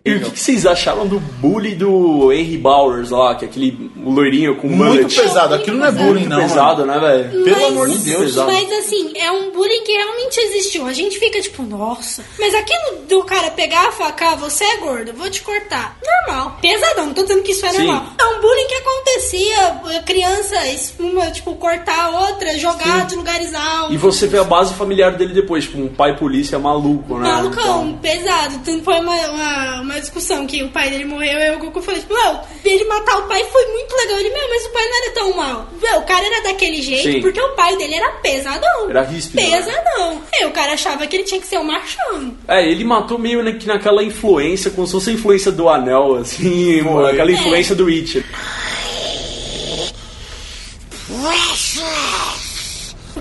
E 0.05 0.13
o 0.17 0.19
que, 0.21 0.29
que 0.31 0.39
vocês 0.39 0.67
acharam 0.67 1.07
do 1.07 1.19
bully 1.19 1.73
do 1.73 2.31
Henry 2.31 2.59
Bowers 2.59 3.09
lá, 3.09 3.33
que 3.33 3.43
é 3.43 3.47
aquele 3.47 3.89
loirinho 3.97 4.55
com 4.55 4.67
Muito 4.67 4.83
mullet? 5.01 5.19
pesado. 5.19 5.55
Aquilo 5.55 5.77
não 5.79 5.87
é 5.87 5.91
bullying, 5.91 6.27
não. 6.27 6.37
pesado, 6.37 6.85
né, 6.85 6.99
velho? 6.99 7.43
Pelo 7.43 7.65
amor 7.65 7.89
de 7.89 7.97
Deus. 7.97 8.21
pesado. 8.25 8.51
Mas 8.51 8.71
assim, 8.71 9.11
é 9.17 9.31
um 9.31 9.49
bullying 9.51 9.83
que 9.83 9.91
realmente 9.93 10.37
existiu. 10.39 10.85
A 10.85 10.93
gente 10.93 11.17
fica 11.17 11.41
tipo, 11.41 11.63
nossa. 11.63 12.23
Mas 12.37 12.53
aquilo 12.53 12.99
do 13.09 13.23
cara 13.23 13.49
pegar 13.49 13.87
a 13.87 13.91
faca, 13.91 14.33
"Ah, 14.33 14.35
você 14.35 14.63
é 14.63 14.77
gordo, 14.77 15.07
eu 15.09 15.15
vou 15.15 15.27
te 15.27 15.41
cortar. 15.41 15.97
Normal. 16.27 16.59
Pesadão, 16.61 17.07
não 17.07 17.13
tô 17.15 17.23
dizendo 17.23 17.41
que 17.41 17.51
isso 17.53 17.65
é 17.65 17.69
Sim. 17.71 17.77
normal. 17.87 18.05
É 18.19 18.25
um 18.25 18.41
bullying 18.41 18.67
que 18.67 18.75
acontecia. 18.75 19.97
A 19.97 20.03
criança, 20.03 20.67
espuma, 20.67 21.31
tipo, 21.31 21.55
cortar 21.55 21.99
a 22.13 22.29
outra, 22.29 22.55
jogar 22.59 23.07
de 23.07 23.15
lugares 23.15 23.55
altos. 23.55 23.95
E 23.95 23.97
você 23.97 24.27
vê 24.27 24.37
a 24.37 24.43
base 24.43 24.71
familiar 24.75 25.13
dele 25.17 25.33
depois, 25.33 25.63
tipo, 25.63 25.79
um 25.79 25.87
pai 25.87 26.15
polícia 26.15 26.59
maluco, 26.59 27.17
né? 27.17 27.27
Malucão, 27.31 27.87
Então, 27.87 27.97
pesado. 27.97 28.59
Tanto 28.63 28.83
foi 28.83 28.99
uma, 28.99 29.15
uma, 29.15 29.81
uma 29.81 29.94
discussão 29.99 30.45
que 30.47 30.63
o 30.63 30.69
pai 30.69 30.89
dele 30.89 31.05
morreu 31.05 31.39
e 31.39 31.55
o 31.55 31.59
Goku 31.59 31.81
falou, 31.81 31.99
tipo, 31.99 32.13
meu, 32.13 32.39
ele 32.63 32.83
matar 32.85 33.17
o 33.19 33.23
pai 33.27 33.43
foi 33.45 33.65
muito 33.71 33.95
legal. 33.95 34.19
Ele, 34.19 34.29
meu, 34.29 34.49
mas 34.49 34.65
o 34.65 34.69
pai 34.69 34.83
não 34.87 34.97
era 35.03 35.11
tão 35.13 35.33
mal. 35.35 35.67
Meu, 35.81 35.99
o 35.99 36.03
cara 36.03 36.25
era 36.25 36.41
daquele 36.43 36.81
jeito 36.81 37.11
Sim. 37.11 37.21
porque 37.21 37.39
o 37.41 37.49
pai 37.55 37.75
dele 37.77 37.95
era 37.95 38.09
pesadão. 38.21 38.89
Era 38.89 39.03
ríspido, 39.03 39.41
né? 39.41 39.57
Pesadão. 39.57 40.21
E 40.33 40.45
o 40.45 40.51
cara 40.51 40.73
achava 40.73 41.05
que 41.07 41.15
ele 41.15 41.23
tinha 41.23 41.39
que 41.41 41.47
ser 41.47 41.57
um 41.59 41.63
machão. 41.63 42.35
É, 42.47 42.65
ele 42.67 42.83
matou 42.83 43.17
meio 43.17 43.43
na, 43.43 43.51
que 43.53 43.67
naquela 43.67 44.03
influência, 44.03 44.71
como 44.71 44.85
se 44.87 44.93
fosse 44.93 45.09
a 45.09 45.13
influência 45.13 45.51
do 45.51 45.67
anel, 45.69 46.15
assim, 46.15 46.81
Foi. 46.83 47.11
aquela 47.11 47.29
É. 47.31 47.33
influência 47.33 47.75
do 47.75 47.85
Witcher. 47.85 48.23
O 51.09 51.27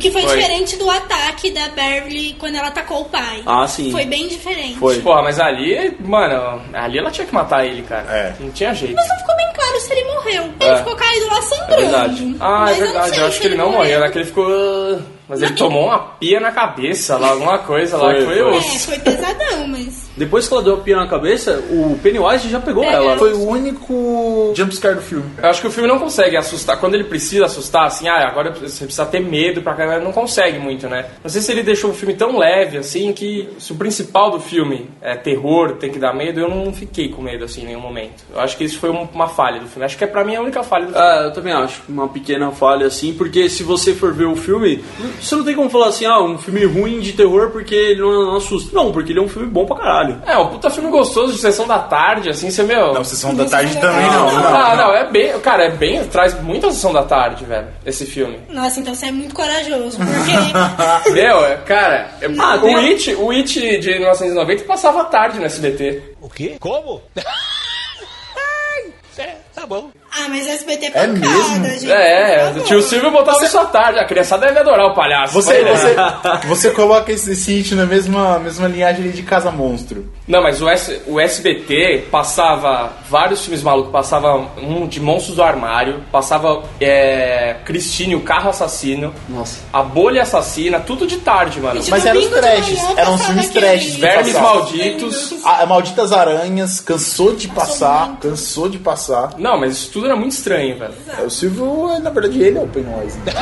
que 0.05 0.11
foi, 0.11 0.23
Foi. 0.23 0.37
diferente 0.37 0.77
do 0.77 0.91
ataque 0.91 1.51
da 1.51 1.69
Beverly 1.69 2.37
quando 2.39 2.57
ela 2.57 2.69
atacou 2.69 3.01
o 3.01 3.05
pai. 3.07 3.43
Ah, 3.47 3.67
sim. 3.67 3.91
Foi 3.91 4.05
bem 4.05 4.29
diferente. 4.29 4.77
Foi. 4.79 5.01
Porra, 5.01 5.23
mas 5.23 5.41
ali, 5.41 5.97
mano, 6.01 6.61
ali 6.75 6.99
ela 6.99 7.11
tinha 7.11 7.27
que 7.27 7.33
matar 7.33 7.65
ele, 7.65 7.81
cara. 7.83 8.05
É. 8.11 8.35
Não 8.39 8.51
tinha 8.51 8.75
jeito. 8.75 8.95
Mas 8.95 9.09
não 9.09 9.17
ficou 9.19 9.35
bem 9.37 9.49
claro 9.55 9.81
se 9.81 9.93
ele 9.93 10.05
morreu. 10.05 10.43
Ele 10.61 10.71
É. 10.71 10.77
ficou 10.77 10.95
caído 10.95 11.27
lá 11.27 11.41
sangrando. 11.43 11.73
É 11.73 11.77
verdade. 11.81 12.37
Ah, 12.39 12.59
Mas 12.61 12.71
é 12.79 12.83
eu 12.83 12.85
não 12.87 12.93
verdade. 12.93 13.11
sei 13.15 13.23
Eu 13.23 13.27
acho 13.29 13.41
que 13.41 13.47
ele 13.47 13.57
não 13.57 13.73
morreu, 13.73 14.01
né? 14.01 14.11
Que 14.11 14.19
ele 14.19 14.25
ficou. 14.27 14.99
Mas 15.29 15.41
ele 15.43 15.55
tomou 15.55 15.87
uma 15.87 15.99
pia 15.99 16.39
na 16.39 16.53
cabeça 16.53 17.17
lá, 17.17 17.31
alguma 17.31 17.59
coisa 17.59 17.97
lá 17.97 18.11
Foi, 18.11 18.15
que 18.19 18.25
foi 18.27 18.35
foi. 18.37 18.43
É, 18.43 18.57
osso. 18.59 18.79
foi 18.87 18.99
pesadão, 18.99 19.69
mas. 19.69 20.05
Depois 20.17 20.47
que 20.47 20.55
ela 20.55 20.63
deu 20.63 20.75
a 20.75 20.79
pia 20.79 20.97
na 20.97 21.07
cabeça, 21.09 21.65
o 21.71 21.99
Pennywise 22.03 22.49
já 22.49 22.61
pegou 22.61 22.85
É. 22.85 22.93
ela. 22.93 23.17
Foi 23.19 23.33
o 23.33 23.49
único 23.49 24.53
jumpscare 24.55 24.95
do 24.97 25.03
filme. 25.03 25.25
Eu 25.43 25.49
acho 25.49 25.61
que 25.61 25.67
o 25.67 25.71
filme 25.71 25.89
não 25.89 25.99
consegue 25.99 26.37
assustar. 26.37 26.79
Quando 26.79 26.95
ele 26.95 27.05
precisa 27.05 27.47
assustar, 27.47 27.87
assim, 27.87 28.07
ah, 28.09 28.27
agora 28.29 28.51
você 28.53 28.85
precisa 28.85 29.07
ter 29.07 29.21
medo 29.21 29.63
pra 29.63 29.75
caralho, 29.75 30.05
não 30.05 30.13
consegue 30.13 30.59
muito, 30.59 30.89
né? 30.89 31.07
Não 31.23 31.31
sei 31.31 31.41
se 31.41 31.51
ele 31.53 31.63
deixou 31.63 31.91
o 31.91 31.95
filme 31.95 32.15
tão 32.15 32.39
leve, 32.39 32.79
assim, 32.79 33.13
que 33.13 33.49
se 33.59 33.73
o 33.73 33.77
principal 33.77 34.31
do 34.31 34.41
filme 34.41 34.89
é 35.01 35.17
terror, 35.17 35.73
tem 35.77 35.91
que 35.91 35.99
dar 35.99 36.15
medo, 36.15 36.39
eu 36.41 36.49
não 36.49 36.73
fiquei 36.73 37.09
com 37.09 37.23
medo, 37.23 37.45
assim, 37.45 37.63
em 37.63 37.67
nenhum 37.67 37.81
momento. 37.81 38.25
Eu 38.33 38.41
acho 38.41 38.57
que 38.57 38.65
isso 38.65 38.79
foi 38.79 38.91
um- 38.91 39.09
uma 39.13 39.29
falha 39.29 39.59
do 39.61 39.67
filme. 39.67 39.85
Acho 39.85 39.97
que 39.99 40.05
é 40.05 40.07
pra 40.07 40.25
mim 40.25 40.37
a 40.37 40.41
única 40.41 40.63
falha 40.63 40.87
do 40.87 40.93
filme. 40.93 41.07
Ah, 41.07 41.23
eu 41.25 41.33
também 41.33 41.53
acho. 41.53 41.83
Uma 41.89 42.09
pequena 42.09 42.51
falha, 42.53 42.87
assim, 42.87 43.13
porque 43.15 43.49
se 43.49 43.63
você 43.63 43.95
for 43.95 44.13
ver 44.13 44.27
o 44.27 44.37
filme, 44.37 44.85
você 45.25 45.37
não 45.37 45.45
tem 45.45 45.55
como 45.55 45.71
falar 45.71 45.89
assim, 45.89 46.05
ah, 46.07 46.21
um 46.23 46.39
filme 46.39 46.65
ruim 46.65 47.01
de 47.01 47.13
terror 47.13 47.51
porque 47.51 47.75
ele 47.75 48.01
não, 48.01 48.13
não 48.27 48.37
assusta. 48.37 48.71
Não, 48.75 48.93
porque 48.93 49.13
ele 49.13 49.19
é 49.19 49.23
um 49.23 49.29
filme 49.29 49.49
bom 49.49 49.65
pra 49.67 49.77
caralho. 49.77 50.23
É, 50.27 50.37
um 50.39 50.49
puta 50.49 50.71
filme 50.71 50.91
gostoso 50.91 51.33
de 51.33 51.39
sessão 51.39 51.67
da 51.67 51.79
tarde, 51.79 52.31
assim, 52.31 52.51
você, 52.51 52.63
meu... 52.63 52.93
Não, 52.95 53.05
Sessão 53.05 53.35
da 53.35 53.45
Tarde 53.45 53.77
também 53.79 54.07
não. 54.11 54.33
não, 54.33 54.41
não, 54.41 54.57
Ah, 54.57 54.77
não, 54.77 54.95
é 54.97 55.11
bem. 55.11 55.39
Cara, 55.41 55.65
é 55.67 55.71
bem. 55.71 56.05
Traz 56.09 56.41
muita 56.43 56.71
sessão 56.71 56.93
da 56.93 57.03
tarde, 57.03 57.45
velho, 57.45 57.69
esse 57.85 58.05
filme. 58.07 58.39
Nossa, 58.49 58.81
então 58.81 58.95
você 58.95 59.07
é 59.07 59.13
muito 59.13 59.35
corajoso. 59.35 59.99
Porque. 59.99 61.11
Meu, 61.13 61.45
é- 61.45 61.57
cara, 61.59 62.11
é- 62.21 62.27
Ah, 62.39 62.57
o, 62.63 62.77
It, 62.79 63.15
o 63.15 63.31
It 63.31 63.79
de 63.79 63.91
1990 63.99 64.65
passava 64.65 65.05
tarde 65.05 65.39
no 65.39 65.45
SBT. 65.45 66.03
O 66.21 66.29
quê? 66.29 66.57
Como? 66.61 67.03
Ai, 67.17 68.93
é, 69.19 69.37
tá 69.55 69.67
bom. 69.67 69.91
Ah, 70.17 70.29
mas 70.29 70.47
SBT 70.47 70.87
é 70.87 70.89
É 70.89 70.91
pancada, 71.07 71.13
mesmo? 71.13 71.65
gente. 71.65 71.91
É, 71.93 72.43
o 72.43 72.47
favor. 72.47 72.63
tio 72.65 72.83
Silvio 72.83 73.11
botava 73.11 73.45
isso 73.45 73.59
à 73.59 73.65
tarde. 73.67 73.99
A 73.99 74.05
criançada 74.07 74.47
deve 74.47 74.59
adorar 74.61 74.87
o 74.87 74.95
palhaço. 74.95 75.33
Você, 75.35 75.53
Olha, 75.63 75.77
você, 75.77 75.95
você 76.47 76.71
coloca 76.71 77.11
esse, 77.13 77.33
esse 77.33 77.53
hit 77.55 77.75
na 77.75 77.87
mesma, 77.87 78.39
mesma 78.39 78.69
linhagem 78.69 79.03
ali 79.05 79.13
de 79.13 79.23
Casa 79.23 79.51
Monstro. 79.51 80.11
Não, 80.27 80.43
mas 80.43 80.61
o, 80.63 80.69
S- 80.69 81.03
o 81.07 81.21
SBT 81.21 82.07
passava 82.11 82.93
vários 83.09 83.43
filmes 83.43 83.63
malucos. 83.63 83.93
Passava 83.93 84.35
um 84.59 84.87
de 84.87 85.01
Monstros 85.01 85.37
do 85.37 85.43
Armário, 85.43 86.03
passava 86.11 86.63
é, 86.81 87.57
Christine, 87.65 88.15
o 88.15 88.21
Carro 88.21 88.51
Assassino, 88.51 89.13
Nossa. 89.29 89.61
A 89.73 89.83
Bolha 89.83 90.23
Assassina, 90.23 90.81
tudo 90.81 91.07
de 91.07 91.19
tarde, 91.19 91.61
mano. 91.61 91.77
Gente, 91.81 91.91
Mas 91.91 92.07
eram 92.07 92.21
os 92.21 92.27
trashes, 92.29 92.79
eram 92.97 93.15
os 93.15 93.25
filmes 93.27 93.49
trashes. 93.51 93.95
Vermes 93.97 94.33
Passava. 94.33 94.55
Malditos. 94.55 95.35
A, 95.45 95.67
Malditas 95.67 96.13
Aranhas 96.13 96.81
cansou 96.81 97.35
de 97.35 97.49
passar, 97.49 98.17
cansou 98.21 98.69
de 98.69 98.79
passar. 98.79 99.31
Não, 99.39 99.59
mas 99.59 99.73
isso 99.73 99.91
tudo 99.93 100.04
era 100.07 100.17
muito 100.17 100.33
estranho, 100.33 100.79
velho. 100.79 100.95
É, 101.19 101.23
o 101.23 101.31
Silvio, 101.31 101.99
na 102.01 102.11
verdade, 102.11 102.43
ele 102.43 102.59
é 102.59 102.61
o 102.61 102.69
Pennywise. 102.69 103.19
né? 103.21 103.33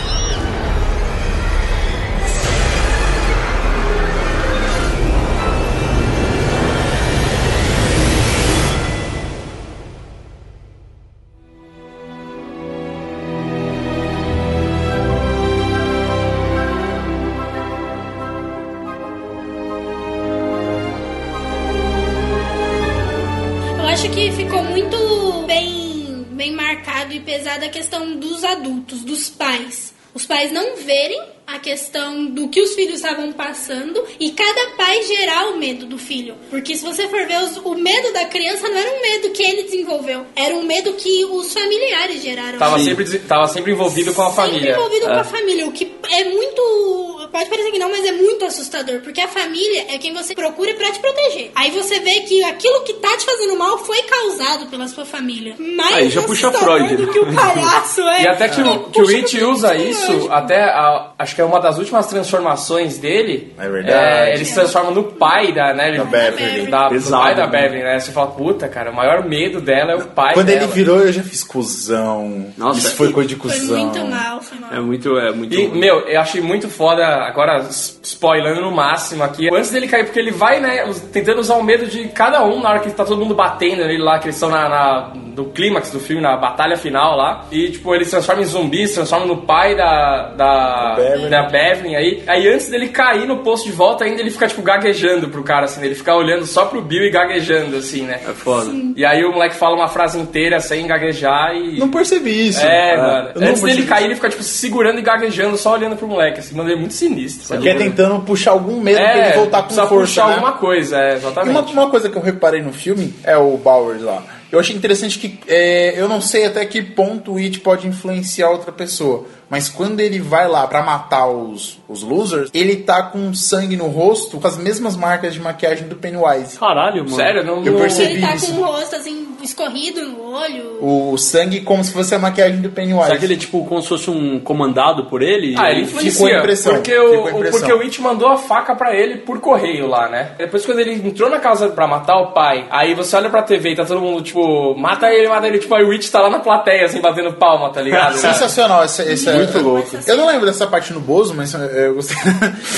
questão 27.93 28.17
dos 28.17 28.43
adultos, 28.43 29.03
dos 29.03 29.29
pais. 29.29 29.93
Os 30.15 30.25
pais 30.25 30.51
não 30.51 30.77
verem 30.77 31.21
a 31.55 31.59
questão 31.59 32.25
do 32.25 32.47
que 32.49 32.61
os 32.61 32.73
filhos 32.73 32.95
estavam 32.95 33.31
passando 33.31 34.03
e 34.19 34.31
cada 34.31 34.71
pai 34.77 35.01
gerar 35.03 35.49
o 35.49 35.57
medo 35.57 35.85
do 35.85 35.97
filho. 35.97 36.35
Porque 36.49 36.75
se 36.75 36.83
você 36.83 37.07
for 37.07 37.25
ver, 37.25 37.37
os- 37.43 37.57
o 37.57 37.75
medo 37.75 38.11
da 38.13 38.25
criança 38.25 38.67
não 38.69 38.77
era 38.77 38.91
um 38.97 39.01
medo 39.01 39.29
que 39.31 39.43
ele 39.43 39.63
desenvolveu, 39.63 40.25
era 40.35 40.55
um 40.55 40.63
medo 40.63 40.93
que 40.93 41.25
os 41.25 41.53
familiares 41.53 42.21
geraram. 42.21 42.57
Tava 42.59 42.79
Sim. 42.79 42.85
sempre, 42.85 43.19
tava 43.19 43.47
sempre 43.47 43.71
envolvido 43.71 44.13
com 44.13 44.21
a 44.21 44.29
Sempre 44.31 44.43
família. 44.45 44.71
envolvido 44.73 45.05
com 45.05 45.11
É. 45.13 45.19
a 45.19 45.23
família, 45.23 45.67
o 45.67 45.71
que 45.71 45.91
é 46.11 46.23
muito. 46.25 47.19
Pode 47.31 47.49
parecer 47.49 47.71
que 47.71 47.79
não, 47.79 47.89
mas 47.89 48.05
é 48.05 48.11
muito 48.11 48.45
assustador. 48.45 48.99
Porque 49.01 49.19
a 49.19 49.27
família 49.27 49.85
é 49.89 49.97
quem 49.97 50.13
você 50.13 50.35
procura 50.35 50.71
pra 50.75 50.91
te 50.91 50.99
proteger. 50.99 51.51
Aí 51.55 51.71
você 51.71 51.99
vê 51.99 52.21
que 52.21 52.43
aquilo 52.43 52.81
que 52.83 52.93
tá 52.93 53.17
te 53.17 53.25
fazendo 53.25 53.57
mal 53.57 53.77
foi 53.79 54.03
causado 54.03 54.67
pela 54.67 54.87
sua 54.87 55.03
família. 55.03 55.55
Mais 55.57 55.95
Aí 55.95 56.09
já 56.11 56.21
puxa 56.21 56.51
Freud, 56.51 56.95
do 56.95 57.07
que 57.11 57.19
o 57.19 57.33
palhaço, 57.33 58.01
é. 58.07 58.21
E 58.23 58.27
até 58.27 58.49
que 58.49 58.61
o, 58.61 58.67
É, 58.67 58.79
que 58.91 59.01
o 59.01 59.07
It 59.09 59.43
usa 59.43 59.75
isso, 59.75 60.27
até 60.31 60.63
a- 60.63 61.11
acho 61.17 61.33
que 61.35 61.41
é 61.43 61.45
uma 61.45 61.59
das 61.59 61.77
últimas 61.77 62.07
transformações 62.07 62.97
dele. 62.97 63.53
É 63.59 63.67
verdade. 63.69 64.29
ele 64.31 64.45
se 64.45 64.53
transforma 64.55 64.91
no 64.91 65.03
pai 65.03 65.51
da, 65.51 65.73
né? 65.73 65.91
Da 65.97 66.03
Beverly. 66.05 66.67
Da, 66.67 66.89
Pesado, 66.89 67.23
pai 67.23 67.35
da 67.35 67.45
né? 67.47 67.51
Beverly, 67.51 67.83
né? 67.83 67.99
Você 67.99 68.11
fala, 68.11 68.27
puta, 68.31 68.67
cara, 68.67 68.91
o 68.91 68.95
maior 68.95 69.23
medo 69.25 69.61
dela 69.61 69.91
é 69.91 69.95
o 69.95 70.05
pai 70.07 70.33
Quando 70.33 70.47
dela. 70.47 70.63
ele 70.63 70.71
virou, 70.71 70.99
eu 71.01 71.11
já 71.11 71.21
fiz 71.23 71.43
cuzão. 71.43 72.47
Nossa. 72.57 72.79
Isso 72.79 72.95
foi 72.95 73.11
coisa 73.11 73.29
de 73.29 73.35
Foi 73.35 73.51
cuzão. 73.51 73.77
muito 73.77 73.99
mal, 74.05 74.41
foi 74.41 74.57
mal. 74.59 74.73
É 74.73 74.79
muito, 74.79 75.17
é 75.17 75.31
muito. 75.31 75.53
E, 75.53 75.67
meu, 75.67 75.99
eu 76.07 76.19
achei 76.19 76.41
muito 76.41 76.67
foda, 76.69 77.05
agora 77.05 77.59
spoilando 77.69 78.61
no 78.61 78.71
máximo 78.71 79.23
aqui, 79.23 79.49
antes 79.53 79.71
dele 79.71 79.87
cair, 79.87 80.05
porque 80.05 80.19
ele 80.19 80.31
vai, 80.31 80.59
né, 80.59 80.83
tentando 81.11 81.39
usar 81.39 81.55
o 81.55 81.63
medo 81.63 81.85
de 81.87 82.07
cada 82.09 82.43
um 82.43 82.61
na 82.61 82.69
hora 82.69 82.79
que 82.79 82.89
tá 82.91 83.03
todo 83.05 83.19
mundo 83.19 83.33
batendo 83.35 83.77
nele 83.85 84.01
lá, 84.01 84.19
que 84.19 84.25
eles 84.25 84.35
estão 84.35 84.49
na, 84.49 84.69
na- 84.69 85.11
no 85.35 85.45
clímax 85.45 85.89
do 85.89 85.99
filme, 85.99 86.21
na 86.21 86.37
batalha 86.37 86.77
final 86.77 87.17
lá. 87.17 87.45
E, 87.51 87.71
tipo, 87.71 87.93
ele 87.95 88.05
se 88.05 88.11
transforma 88.11 88.41
em 88.43 88.45
zumbi, 88.45 88.87
se 88.87 88.93
transforma 88.95 89.25
no 89.25 89.37
pai 89.37 89.75
da. 89.75 90.27
da. 90.29 90.93
Beverly. 90.95 91.29
Da 91.33 91.43
Beverly 91.49 91.95
aí. 91.95 92.23
Aí 92.27 92.47
antes 92.47 92.69
dele 92.69 92.89
cair 92.89 93.27
no 93.27 93.37
posto 93.39 93.65
de 93.65 93.71
volta, 93.71 94.03
ainda 94.05 94.21
ele 94.21 94.29
fica, 94.29 94.47
tipo, 94.47 94.61
gaguejando 94.61 95.29
pro 95.29 95.43
cara, 95.43 95.65
assim, 95.65 95.79
né? 95.79 95.87
ele 95.87 95.95
fica 95.95 96.13
olhando 96.15 96.45
só 96.45 96.65
pro 96.65 96.81
Bill 96.81 97.03
e 97.05 97.09
gaguejando, 97.09 97.75
assim, 97.77 98.03
né? 98.03 98.19
É 98.27 98.31
foda. 98.33 98.71
E 98.95 99.03
aí 99.05 99.23
o 99.25 99.31
moleque 99.31 99.55
fala 99.55 99.75
uma 99.75 99.87
frase 99.87 100.19
inteira 100.19 100.59
sem 100.59 100.85
gaguejar 100.85 101.55
e. 101.55 101.79
Não 101.79 101.89
percebi 101.89 102.47
isso. 102.49 102.61
É, 102.65 102.95
mano. 102.97 103.29
Eu 103.35 103.41
não 103.41 103.47
Antes 103.49 103.61
dele 103.61 103.73
percebi 103.75 103.87
cair, 103.87 104.05
ele 104.05 104.15
fica, 104.15 104.29
tipo, 104.29 104.43
se 104.43 104.57
segurando 104.57 104.99
e 104.99 105.01
gaguejando, 105.01 105.57
só 105.57 105.73
olhando 105.73 105.95
pro 105.95 106.07
moleque, 106.07 106.39
assim, 106.39 106.55
mano, 106.55 106.69
ele 106.69 106.77
é 106.77 106.79
muito 106.79 106.93
sinistro. 106.93 107.47
Porque 107.47 107.69
é 107.69 107.75
tentando 107.75 108.19
puxar 108.23 108.51
algum 108.51 108.79
medo 108.79 108.97
pra 108.97 109.17
É, 109.17 109.27
ele 109.29 109.37
voltar 109.37 109.57
com 109.59 109.63
precisa 109.67 109.87
força. 109.87 110.05
puxar 110.05 110.27
né? 110.27 110.33
alguma 110.35 110.51
coisa, 110.53 110.97
é, 110.99 111.13
E 111.13 111.15
exatamente. 111.15 111.49
uma, 111.73 111.83
uma 111.83 111.89
coisa 111.89 112.09
que 112.09 112.15
eu 112.15 112.21
reparei 112.21 112.61
no 112.61 112.71
filme 112.71 113.13
é 113.23 113.35
o 113.37 113.57
Bauer 113.57 114.01
lá. 114.01 114.23
Eu 114.51 114.59
achei 114.59 114.75
interessante 114.75 115.17
que 115.17 115.39
é, 115.47 115.99
eu 115.99 116.07
não 116.07 116.21
sei 116.21 116.45
até 116.45 116.63
que 116.63 116.79
ponto 116.79 117.33
o 117.33 117.37
It 117.37 117.59
pode 117.61 117.87
influenciar 117.87 118.51
outra 118.51 118.71
pessoa. 118.71 119.25
Mas 119.53 119.69
quando 119.69 119.99
ele 119.99 120.17
vai 120.19 120.47
lá 120.47 120.65
pra 120.65 120.81
matar 120.81 121.27
os, 121.27 121.77
os 121.87 122.01
losers, 122.01 122.49
ele 122.55 122.77
tá 122.77 123.03
com 123.03 123.31
sangue 123.35 123.77
no 123.77 123.85
rosto, 123.85 124.39
com 124.39 124.47
as 124.47 124.57
mesmas 124.57 124.95
marcas 124.97 125.31
de 125.35 125.39
maquiagem 125.39 125.87
do 125.87 125.95
Pennywise. 125.95 126.57
Caralho, 126.57 127.03
mano. 127.03 127.15
Sério? 127.15 127.43
Não, 127.45 127.63
Eu 127.63 127.75
percebi. 127.75 128.13
Ele 128.13 128.21
tá 128.25 128.33
isso. 128.33 128.51
com 128.51 128.61
o 128.61 128.65
rosto 128.65 128.95
assim, 128.95 129.27
escorrido 129.43 130.01
no 130.07 130.31
olho. 130.33 130.77
O 130.81 131.15
sangue 131.19 131.61
como 131.61 131.83
se 131.83 131.93
fosse 131.93 132.15
a 132.15 132.19
maquiagem 132.19 132.61
do 132.61 132.69
Pennywise. 132.71 133.05
Será 133.05 133.19
que 133.19 133.25
ele 133.25 133.35
é 133.35 133.37
tipo 133.37 133.63
como 133.65 133.79
se 133.79 133.89
fosse 133.89 134.09
um 134.09 134.39
comandado 134.39 135.05
por 135.05 135.21
ele? 135.21 135.53
Ah, 135.55 135.69
ele 135.71 135.85
Ficou 135.85 136.01
a 136.01 136.03
influencia. 136.07 136.39
impressão, 136.39 136.73
Porque 136.73 136.91
ficou 136.91 137.25
o, 137.25 137.29
impressão. 137.29 137.59
porque 137.59 137.73
o 137.73 137.81
It 137.81 138.01
mandou 138.01 138.29
a 138.29 138.37
faca 138.37 138.73
pra 138.75 138.95
ele 138.95 139.17
por 139.17 139.39
correio 139.39 139.85
lá, 139.85 140.09
né? 140.09 140.31
Depois, 140.35 140.65
quando 140.65 140.79
ele 140.79 140.93
entrou 140.93 141.29
na 141.29 141.37
casa 141.37 141.69
pra 141.69 141.85
matar 141.85 142.17
o 142.17 142.31
pai, 142.31 142.65
aí 142.71 142.95
você 142.95 143.15
olha 143.15 143.29
pra 143.29 143.43
TV 143.43 143.69
e 143.69 143.75
tá 143.75 143.85
todo 143.85 144.01
mundo, 144.01 144.23
tipo, 144.23 144.73
mata 144.75 145.11
ele, 145.13 145.27
mata 145.27 145.45
ele. 145.45 145.59
Tipo, 145.59 145.75
aí 145.75 145.83
o 145.83 145.91
It 145.91 146.09
tá 146.11 146.21
lá 146.21 146.29
na 146.31 146.39
plateia, 146.39 146.85
assim, 146.85 146.99
batendo 146.99 147.33
palma, 147.33 147.69
tá 147.69 147.81
ligado? 147.81 148.15
Sensacional 148.17 148.83
essa, 148.83 149.03
essa 149.03 149.42
Muito 149.43 149.59
louco. 149.59 149.97
Eu 150.07 150.17
não 150.17 150.27
lembro 150.27 150.45
dessa 150.45 150.67
parte 150.67 150.93
no 150.93 150.99
Bozo, 150.99 151.33
mas 151.33 151.53
eh, 151.53 151.87
eu 151.87 151.95
gostei. 151.95 152.17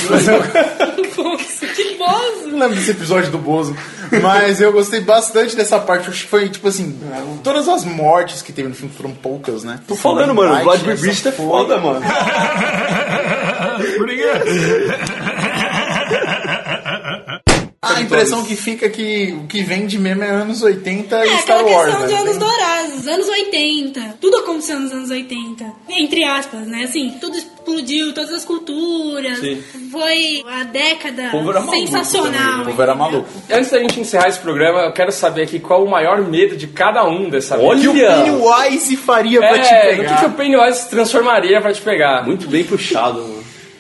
mas 0.10 0.28
eu 0.28 0.42
que 1.76 1.96
bozo! 1.98 2.48
não 2.48 2.60
lembro 2.60 2.76
desse 2.76 2.92
episódio 2.92 3.32
do 3.32 3.38
Bozo. 3.38 3.76
Mas 4.22 4.62
eu 4.62 4.72
gostei 4.72 5.02
bastante 5.02 5.56
dessa 5.56 5.80
parte. 5.80 6.10
Acho 6.10 6.24
que 6.24 6.30
foi, 6.30 6.50
tipo 6.50 6.68
assim, 6.68 6.98
todas 7.44 7.68
as 7.68 7.84
mortes 7.84 8.42
que 8.42 8.54
teve 8.54 8.70
no 8.70 8.76
filme 8.76 8.94
foram 8.96 9.12
poucas, 9.12 9.64
né? 9.64 9.80
Tô 9.88 9.96
falando, 9.96 10.34
mano. 10.34 10.64
Vladimir 10.64 10.98
Brist 10.98 11.26
é 11.26 11.32
foda, 11.32 11.78
mano. 11.78 12.02
Good. 13.76 15.25
A 17.96 18.02
impressão 18.02 18.44
que 18.44 18.56
fica 18.56 18.86
é 18.86 18.90
que 18.90 19.34
o 19.44 19.48
que 19.48 19.62
vem 19.64 19.86
de 19.88 19.98
meme 19.98 20.22
é 20.24 20.30
anos 20.30 20.62
80 20.62 21.26
e 21.26 21.30
É 21.30 21.38
Star 21.40 21.60
aquela 21.60 21.72
Wars, 21.76 21.86
questão 21.86 22.02
né? 22.02 22.08
de 22.08 22.14
anos 22.14 22.30
Tem- 22.38 22.40
dourados, 22.40 23.08
anos 23.08 23.28
80. 23.28 24.18
Tudo 24.22 24.38
aconteceu 24.38 24.80
nos 24.80 24.92
anos 24.92 25.10
80. 25.10 25.66
Entre 25.90 26.24
aspas, 26.24 26.62
né? 26.68 26.84
Assim, 26.84 27.16
tudo 27.22 27.38
explodiu, 27.38 28.14
todas 28.14 28.32
as 28.34 28.46
culturas. 28.46 29.40
Sim. 29.40 29.62
Foi 29.92 30.44
a 30.48 30.64
década 30.64 31.32
maluco 31.32 31.70
sensacional. 31.72 32.62
O 32.62 32.66
povo 32.66 32.82
era 32.82 32.96
maluco. 32.96 33.28
Antes 33.50 33.72
da 33.72 33.80
gente 33.80 34.00
encerrar 34.00 34.28
esse 34.28 34.40
programa, 34.40 34.80
eu 34.82 34.92
quero 34.92 35.12
saber 35.12 35.44
aqui 35.44 35.60
qual 35.60 35.84
o 35.84 35.90
maior 35.90 36.22
medo 36.22 36.56
de 36.58 36.68
cada 36.68 37.04
um 37.08 37.30
dessa 37.30 37.58
Olha! 37.58 37.76
vez. 37.80 37.88
O 37.88 37.94
que 37.94 38.02
o 38.04 38.42
Pennywise 38.42 38.98
faria 38.98 39.40
pra 39.40 39.60
te 39.60 39.74
É, 39.74 39.96
pegar? 39.96 40.16
que, 40.16 40.20
que 40.22 40.26
o 40.26 40.32
Pennywise 40.34 40.80
se 40.80 40.90
transformaria 40.90 41.62
pra 41.62 41.74
te 41.74 41.82
pegar? 41.82 42.26
Muito 42.26 42.48
bem 42.48 42.64
puxado, 42.64 43.22
mano. 43.22 43.35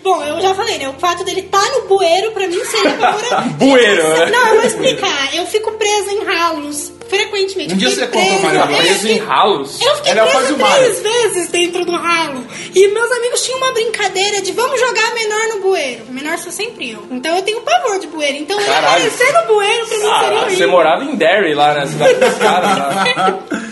Bom, 0.05 0.23
eu 0.23 0.39
já 0.39 0.53
falei, 0.53 0.77
né? 0.77 0.87
O 0.87 0.93
fato 0.99 1.23
dele 1.25 1.39
estar 1.41 1.67
no 1.71 1.87
bueiro, 1.87 2.31
pra 2.31 2.47
mim, 2.47 2.63
seria 2.63 2.91
pavoroso. 2.91 3.49
Bueiro, 3.57 4.03
né? 4.07 4.25
Não, 4.29 4.47
eu 4.49 4.55
vou 4.57 4.63
explicar. 4.65 5.35
Eu 5.35 5.47
fico 5.47 5.71
presa 5.71 6.11
em 6.11 6.23
ralos, 6.23 6.91
frequentemente. 7.09 7.73
Um 7.73 7.77
dia 7.77 7.89
você 7.89 8.05
contou, 8.05 8.39
presa- 8.39 8.59
Maria, 8.59 8.75
É, 8.77 8.81
Preso 8.83 9.07
em 9.07 9.17
ralos. 9.17 9.81
Eu 9.81 9.95
fiquei 9.95 10.11
Ela 10.11 10.27
faz 10.27 10.45
presa 10.51 10.61
três 10.61 11.01
vezes 11.01 11.49
dentro 11.49 11.83
do 11.85 11.91
ralo. 11.93 12.45
E 12.75 12.87
meus 12.89 13.11
amigos 13.13 13.41
tinham 13.43 13.57
uma 13.57 13.71
brincadeira 13.71 14.41
de 14.43 14.51
vamos 14.51 14.79
jogar 14.79 15.11
menor 15.15 15.47
no 15.55 15.61
bueiro. 15.61 16.05
Menor 16.09 16.37
sou 16.37 16.51
sempre 16.51 16.91
eu. 16.91 17.03
Então 17.09 17.35
eu 17.35 17.41
tenho 17.41 17.61
pavor 17.61 17.97
de 17.97 18.05
bueiro. 18.05 18.37
Então 18.37 18.61
eu 18.61 18.73
aparecer 18.75 19.33
no 19.33 19.47
bueiro 19.55 19.87
pra 19.87 19.97
mim 19.97 20.03
Ah, 20.07 20.19
seria 20.19 20.37
você 20.39 20.45
horrível. 20.45 20.69
morava 20.69 21.03
em 21.03 21.15
Derry 21.15 21.55
lá, 21.55 21.73
né? 21.73 21.87
Cidade 21.87 22.13
dos 22.13 22.33
caras 22.35 22.77
lá. 22.77 23.39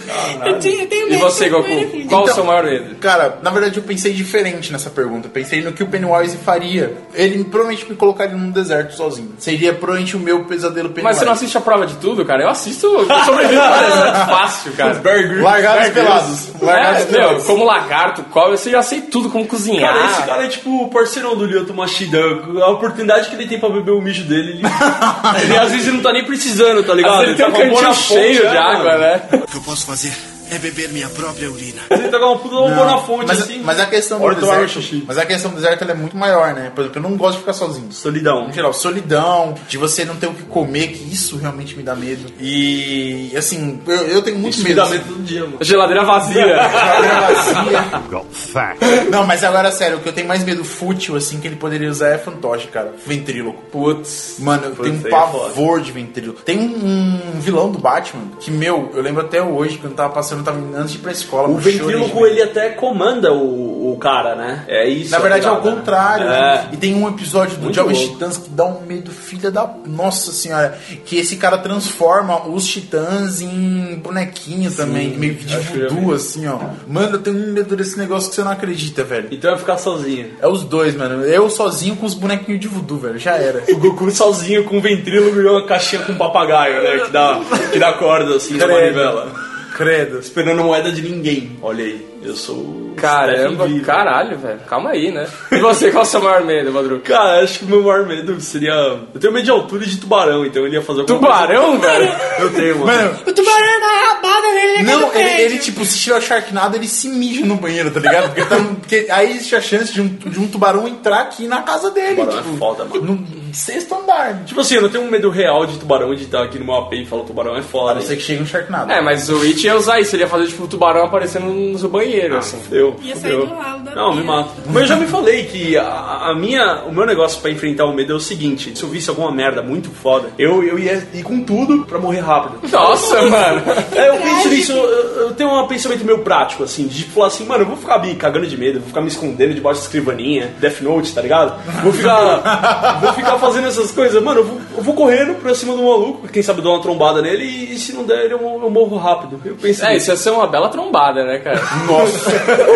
Eu 0.46 0.60
tenho, 0.60 0.82
eu 0.82 0.88
tenho 0.88 1.14
E 1.14 1.18
você, 1.18 1.50
Goku? 1.50 1.68
Qual 2.08 2.22
o 2.22 2.24
Então- 2.24 2.28
seu 2.36 2.44
maior 2.44 2.64
medo? 2.64 2.96
Cara, 2.96 3.38
na 3.42 3.50
verdade 3.50 3.78
eu 3.78 3.84
pensei 3.84 4.14
diferente 4.14 4.72
nessa 4.72 4.90
pergunta. 4.90 5.30
Pensei 5.30 5.62
no 5.62 5.72
que 5.74 5.84
o 5.84 5.88
Pennywise 5.88 6.38
faria. 6.38 6.94
Ele 7.14 7.44
provavelmente 7.44 7.90
me 7.90 7.96
colocaria 7.96 8.36
num 8.36 8.52
deserto 8.52 8.96
sozinho. 8.96 9.34
Seria 9.38 9.74
provavelmente 9.74 10.16
o 10.16 10.20
meu 10.20 10.46
pesadelo 10.46 10.90
Pennywise. 10.90 11.04
Mas 11.04 11.18
você 11.18 11.26
não 11.26 11.34
assiste 11.34 11.58
a 11.58 11.62
prova 11.62 11.86
de 11.86 11.96
tudo, 11.96 12.26
cara? 12.26 12.44
Eu 12.44 12.50
assisto 12.50 12.90
sobrevivo 13.26 13.62
é 13.62 14.26
fácil, 14.26 14.72
cara. 14.78 15.02
Largados 15.42 15.90
pelados. 15.90 16.48
Largados 16.62 17.02
É, 17.02 17.06
meu, 17.06 17.12
pelados. 17.22 17.44
como 17.46 17.64
lagarto, 17.66 18.24
cobra, 18.24 18.54
eu 18.54 18.72
já 18.72 18.82
sei 18.84 19.02
tudo, 19.02 19.30
como 19.30 19.46
cozinhar. 19.46 19.94
Cara, 19.94 20.06
esse 20.12 20.24
cara 20.24 20.46
é 20.46 20.48
tipo 20.48 20.84
o 20.84 20.90
parceirão 20.90 21.36
do 21.36 21.46
Lyoto 21.46 21.74
Machida. 21.74 22.20
A 22.62 22.70
oportunidade 22.72 23.30
que 23.30 23.36
ele 23.36 23.48
tem 23.48 23.60
pra 23.60 23.70
beber 23.70 23.92
o 23.92 24.02
mijo 24.02 24.24
dele, 24.24 24.52
ele, 24.54 24.62
ele 25.44 25.58
às 25.58 25.72
vezes 25.72 25.94
não 25.94 26.02
tá 26.02 26.12
nem 26.14 26.26
precisando, 26.26 26.84
tá 26.84 26.94
ligado? 26.94 27.14
Às 27.14 27.20
vezes 27.28 27.40
ele 27.40 27.44
tem 27.44 27.48
um 27.48 27.52
tá 27.52 27.70
boa 27.70 27.82
cantinho 27.84 27.94
cheio 28.20 28.50
de 28.50 28.58
água, 28.58 28.98
né? 28.98 29.22
O 29.34 29.48
que 29.48 29.58
eu 29.58 29.62
posso 29.62 29.86
fazer 29.86 30.03
Yeah. 30.04 30.33
É 30.56 30.60
beber 30.60 30.90
minha 30.90 31.10
própria 31.10 31.50
urina. 31.52 31.82
Ele 31.90 32.10
tá 32.10 32.20
com 32.20 32.26
uma 32.26 32.40
puta 32.40 32.56
boa 32.56 32.86
na 32.86 32.98
fonte, 33.00 33.28
Mas, 33.28 33.42
assim. 33.42 33.62
mas 33.64 33.80
a 33.80 33.86
questão 33.86 34.20
do 34.20 34.36
deserto, 34.36 35.04
mas 35.08 35.18
a 35.18 35.26
questão 35.26 35.52
do 35.52 35.56
deserto 35.56 35.84
ela 35.84 35.92
é 35.92 35.96
muito 35.96 36.16
maior, 36.18 36.54
né? 36.54 36.72
Por 36.74 36.82
exemplo, 36.82 37.00
eu 37.00 37.10
não 37.10 37.18
gosto 37.18 37.34
de 37.34 37.40
ficar 37.40 37.54
sozinho. 37.54 37.92
Solidão. 37.92 38.50
Em 38.50 38.54
geral, 38.54 38.74
solidão, 38.74 39.56
de 39.68 39.78
você 39.78 40.06
não 40.06 40.16
ter 40.16 40.28
o 40.28 40.34
que 40.34 40.44
comer, 40.44 40.88
que 40.90 41.14
isso 41.14 41.38
realmente 41.38 41.76
me 41.76 41.84
dá 41.84 41.96
medo. 41.96 42.32
E 42.40 43.32
assim, 43.36 43.80
eu, 43.86 43.96
eu 44.08 44.22
tenho 44.22 44.38
muito 44.38 44.54
Isso 44.56 44.64
me 44.64 44.70
medo. 44.70 44.78
dá 44.78 44.84
assim. 44.84 44.94
medo 44.94 45.06
todo 45.08 45.24
dia, 45.24 45.42
mano. 45.42 45.58
Geladeira 45.62 46.04
vazia. 46.04 46.44
Geladeira 46.70 47.22
vazia. 47.22 49.10
Não, 49.10 49.26
mas 49.26 49.44
agora 49.44 49.72
sério, 49.72 49.98
o 49.98 50.02
que 50.02 50.10
eu 50.10 50.14
tenho 50.14 50.28
mais 50.28 50.44
medo 50.44 50.64
fútil, 50.64 51.16
assim, 51.16 51.40
que 51.40 51.48
ele 51.48 51.56
poderia 51.56 51.90
usar 51.90 52.10
é 52.10 52.18
fantoche, 52.18 52.68
cara. 52.68 52.94
Ventríloco. 53.06 53.62
Putz. 53.72 54.36
Mano, 54.40 54.66
eu 54.66 54.76
tenho 54.76 54.96
um 54.96 55.08
é 55.08 55.10
pavor 55.10 55.82
de 55.82 55.92
ventríloco. 55.92 56.42
Tem 56.42 56.60
um 56.60 57.40
vilão 57.40 57.72
do 57.72 57.80
Batman 57.80 58.24
que, 58.40 58.52
meu, 58.52 58.92
eu 58.94 59.02
lembro 59.02 59.22
até 59.22 59.42
hoje, 59.42 59.78
quando 59.78 59.92
eu 59.92 59.98
tava 59.98 60.14
passando, 60.14 60.43
eu 60.44 60.46
tava 60.46 60.60
indo 60.60 60.76
antes 60.76 60.92
de 60.92 60.98
ir 60.98 61.02
pra 61.02 61.12
escola. 61.12 61.48
O 61.48 61.58
ventríloco, 61.58 62.26
ele 62.26 62.42
até 62.42 62.70
comanda 62.70 63.34
o, 63.34 63.94
o 63.94 63.98
cara, 63.98 64.36
né? 64.36 64.66
É 64.68 64.88
isso. 64.88 65.12
Na 65.12 65.20
verdade 65.20 65.46
é 65.46 65.50
ao 65.50 65.58
pegada, 65.58 65.72
né? 65.72 65.78
contrário. 65.78 66.26
É. 66.26 66.30
né? 66.30 66.70
E 66.74 66.78
tem 66.78 66.94
um 66.94 67.08
episódio 67.08 67.58
do 67.58 67.74
Jovens. 67.74 68.00
Titãs 68.00 68.38
que 68.38 68.50
dá 68.50 68.66
um 68.66 68.82
medo, 68.82 69.12
filha 69.12 69.50
da. 69.50 69.74
Nossa 69.88 70.32
senhora. 70.32 70.78
Que 71.06 71.18
esse 71.18 71.38
cara 71.38 71.58
transforma 71.58 72.48
os 72.48 72.68
titãs 72.68 73.42
em 73.42 73.96
bonequinho 73.96 74.72
também, 74.72 75.10
meio 75.18 75.36
que 75.36 75.46
de 75.46 75.58
voodoo, 75.58 76.14
assim, 76.14 76.46
ó. 76.48 76.60
Mano, 76.88 77.16
eu 77.16 77.20
tenho 77.20 77.38
um 77.38 77.54
medo 77.54 77.76
desse 77.76 77.98
negócio 77.98 78.30
que 78.30 78.36
você 78.36 78.44
não 78.44 78.52
acredita, 78.52 79.04
velho. 79.04 79.30
Então 79.32 79.52
vai 79.52 79.60
ficar 79.60 79.78
sozinho. 79.78 80.32
É 80.42 80.48
os 80.48 80.64
dois, 80.64 80.96
mano. 80.96 81.24
Eu 81.24 81.50
sozinho 81.50 81.96
com 81.96 82.06
os 82.06 82.14
bonequinhos 82.14 82.60
de 82.60 82.68
voodoo, 82.68 82.98
velho. 82.98 83.20
Já 83.20 83.38
era. 83.38 83.64
O 83.74 83.78
Goku 83.78 84.10
sozinho 84.12 84.64
com 84.66 84.78
o 84.78 84.82
ventríloco 84.82 85.38
e 85.40 85.46
uma 85.46 85.66
caixinha 85.66 86.04
com 86.04 86.14
papagaio, 86.14 86.84
né? 86.84 87.06
Que 87.06 87.12
dá, 87.12 87.42
que 87.72 87.80
dá 87.80 87.94
corda 87.94 88.36
assim 88.36 88.56
na 88.56 88.68
manivela. 88.68 89.53
Credo. 89.74 90.20
Esperando 90.20 90.64
moeda 90.64 90.92
de 90.92 91.02
ninguém. 91.02 91.58
Olha 91.62 91.84
aí, 91.84 92.13
eu 92.26 92.36
sou. 92.36 92.56
o 92.56 92.94
Caramba, 92.96 93.68
caralho, 93.84 94.38
velho. 94.38 94.60
Calma 94.70 94.92
aí, 94.92 95.12
né? 95.12 95.28
E 95.52 95.58
você, 95.58 95.92
qual 95.92 96.04
é 96.04 96.08
o 96.08 96.10
seu 96.10 96.22
maior 96.22 96.44
medo, 96.46 96.72
Madruga? 96.72 97.02
Cara, 97.02 97.44
acho 97.44 97.60
que 97.60 97.66
o 97.66 97.68
meu 97.68 97.82
maior 97.84 98.06
medo 98.06 98.40
seria. 98.40 98.72
Eu 99.14 99.20
tenho 99.20 99.34
medo 99.34 99.44
de 99.46 99.52
altura 99.52 99.84
e 99.84 99.88
de 99.88 99.98
tubarão, 99.98 100.46
então 100.46 100.66
ele 100.66 100.76
ia 100.76 100.82
fazer 100.82 101.02
alguma 101.02 101.20
Tubarão, 101.20 101.80
velho? 101.80 102.08
coisa. 102.08 102.36
Eu 102.40 102.54
tenho, 102.54 102.80
mano. 102.80 102.86
Mano, 103.10 103.20
O 103.28 103.34
tubarão 103.34 103.80
dá 103.80 104.14
rabada 104.14 104.48
nele 104.54 104.84
naquele 104.84 104.84
Não, 104.84 105.14
ele, 105.16 105.42
ele, 105.42 105.60
tipo, 105.60 105.84
se 105.84 105.98
tiver 106.00 106.18
o 106.18 106.22
Sharknado, 106.22 106.76
ele 106.78 106.88
se 106.88 107.10
mija 107.10 107.46
no 107.46 107.56
banheiro, 107.56 107.90
tá 107.92 108.00
ligado? 108.00 108.26
Porque, 108.34 108.46
tá- 108.46 108.58
porque 108.80 109.08
aí 109.10 109.32
existe 109.32 109.56
a 109.56 109.62
chance 109.62 109.92
de 109.92 110.02
um, 110.02 110.08
de 110.08 110.40
um 110.40 110.48
tubarão 110.48 110.88
entrar 110.88 111.22
aqui 111.22 111.48
na 111.48 111.62
casa 111.64 111.90
dele. 111.92 112.16
Tubarão 112.16 112.40
é 112.40 112.42
tipo, 112.44 112.58
foda, 112.58 112.86
mano. 112.86 113.04
No 113.48 113.54
sexto 113.54 113.94
andar. 113.96 114.44
Tipo 114.46 114.62
assim, 114.62 114.76
eu 114.76 114.82
não 114.84 114.90
tenho 114.90 115.04
um 115.04 115.10
medo 115.12 115.30
real 115.30 115.66
de 115.66 115.78
tubarão 115.78 116.14
de 116.16 116.24
estar 116.24 116.44
aqui 116.44 116.58
no 116.58 116.66
meu 116.66 116.76
AP 116.76 116.94
e 116.94 117.06
falar 117.06 117.24
tubarão 117.24 117.56
é 117.56 117.60
A 117.60 117.64
foda. 117.64 117.96
não 117.96 118.02
ser 118.02 118.16
que 118.18 118.24
chegue 118.24 118.42
um 118.42 118.46
Sharknado. 118.46 118.92
É, 118.92 119.02
mas 119.02 119.30
o 119.30 119.42
It 119.42 119.66
ia 119.66 119.76
usar 119.76 120.00
isso, 120.00 120.16
ele 120.16 120.24
ia 120.24 120.30
fazer 120.30 120.48
tipo 120.48 120.64
o 120.64 120.68
tubarão 120.68 121.06
aparecendo 121.06 121.46
no 121.48 121.78
seu 121.78 121.90
banheiro, 121.90 122.13
assim. 122.38 122.62
Eu, 122.72 122.96
Ia 123.02 123.16
sair 123.16 123.38
do 123.38 123.46
ralo 123.54 123.84
da 123.84 123.96
Não, 123.96 124.16
me 124.16 124.24
mata. 124.24 124.50
Mas 124.68 124.84
eu 124.84 124.88
já 124.88 124.96
me 124.96 125.08
falei 125.08 125.46
que 125.46 125.78
a, 125.78 126.30
a 126.30 126.36
minha, 126.36 126.84
o 126.88 126.92
meu 126.94 127.06
negócio 127.06 127.42
pra 127.42 127.52
enfrentar 127.52 127.86
o 127.86 127.94
medo 127.94 128.14
é 128.14 128.16
o 128.16 128.20
seguinte: 128.20 128.78
se 128.78 128.84
eu 128.84 128.90
visse 128.90 129.10
alguma 129.10 129.32
merda 129.32 129.62
muito 129.62 129.90
foda, 129.90 130.30
eu, 130.38 130.64
eu 130.64 130.78
ia 130.80 131.06
ir 131.14 131.24
com 131.24 131.42
tudo 131.44 131.86
pra 131.86 131.98
morrer 132.00 132.20
rápido. 132.22 132.60
Nossa, 132.72 133.22
mano. 133.28 133.62
É, 133.96 134.10
eu 134.10 134.18
penso 134.18 134.50
nisso, 134.50 134.72
eu, 134.72 135.28
eu 135.28 135.34
tenho 135.34 135.50
um 135.50 135.68
pensamento 135.68 136.04
meio 136.06 136.20
prático, 136.20 136.64
assim, 136.64 136.88
de 136.88 137.04
falar 137.06 137.28
assim, 137.28 137.46
mano, 137.46 137.64
eu 137.64 137.68
vou 137.68 137.78
ficar 137.78 138.00
me 138.00 138.14
cagando 138.16 138.46
de 138.48 138.58
medo, 138.58 138.80
vou 138.80 138.88
ficar 138.90 139.02
me 139.02 139.08
escondendo 139.08 139.54
debaixo 139.54 139.80
da 139.82 139.86
escrivaninha, 139.86 140.54
Death 140.60 140.82
Note, 140.82 141.14
tá 141.14 141.22
ligado? 141.22 141.54
Vou 141.84 141.94
ficar. 141.94 143.00
vou 143.02 143.14
ficar 143.14 143.38
fazendo 143.38 143.68
essas 143.68 143.92
coisas, 143.92 144.22
mano, 144.22 144.40
eu 144.42 144.46
vou, 144.46 144.62
eu 144.78 144.84
vou 144.84 144.94
correndo 144.94 145.36
pra 145.36 145.54
cima 145.56 145.76
do 145.76 145.84
maluco, 145.84 146.28
quem 146.28 146.42
sabe 146.44 146.60
eu 146.60 146.64
dou 146.64 146.74
uma 146.76 146.82
trombada 146.82 147.22
nele 147.22 147.44
e, 147.44 147.74
e 147.74 147.78
se 147.78 147.94
não 147.94 148.04
der, 148.04 148.32
eu, 148.32 148.40
eu 148.40 148.70
morro 148.70 148.98
rápido. 148.98 149.40
Eu 149.46 149.56
penso 149.56 149.84
É, 149.86 149.94
nisso. 149.94 150.04
isso 150.04 150.12
ia 150.12 150.18
ser 150.18 150.30
uma 150.32 150.48
bela 150.48 150.70
trombada, 150.70 151.24
né, 151.26 151.40
cara? 151.40 151.62
Nossa. 151.88 152.03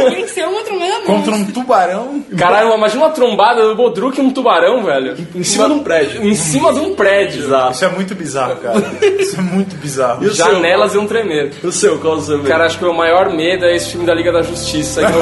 Tem 0.09 0.23
que 0.23 0.31
ser 0.31 0.45
uma 0.47 0.61
trombada 0.63 1.01
Contra 1.05 1.33
um 1.33 1.45
tubarão. 1.45 2.23
Caralho, 2.37 2.73
imagina 2.75 3.05
uma 3.05 3.11
trombada 3.11 3.67
do 3.67 3.75
Bodruk 3.75 4.17
e 4.19 4.21
um 4.21 4.31
tubarão, 4.31 4.83
velho. 4.83 5.15
Em 5.35 5.43
cima 5.43 5.67
de 5.67 5.73
um 5.73 5.83
prédio. 5.83 6.23
Em 6.23 6.35
cima 6.35 6.73
de 6.73 6.79
um 6.79 6.95
prédio. 6.95 7.43
Exato. 7.45 7.71
Isso 7.73 7.85
é 7.85 7.89
muito 7.89 8.15
bizarro, 8.15 8.55
cara. 8.57 8.83
Isso 9.19 9.37
é 9.37 9.41
muito 9.41 9.75
bizarro. 9.77 10.23
E 10.23 10.27
o 10.27 10.35
seu? 10.35 10.45
Janelas 10.45 10.93
iam 10.93 11.07
tremer. 11.07 11.53
O 11.63 11.71
seu, 11.71 11.99
qual 11.99 12.15
o 12.15 12.21
seu 12.21 12.37
medo? 12.37 12.49
Cara, 12.49 12.65
acho 12.65 12.77
que 12.77 12.83
o 12.83 12.87
meu 12.87 12.97
maior 12.97 13.29
medo 13.31 13.65
é 13.65 13.75
esse 13.75 13.91
filme 13.91 14.05
da 14.05 14.13
Liga 14.13 14.31
da 14.31 14.41
Justiça. 14.41 15.01
que 15.05 15.11
eu 15.11 15.19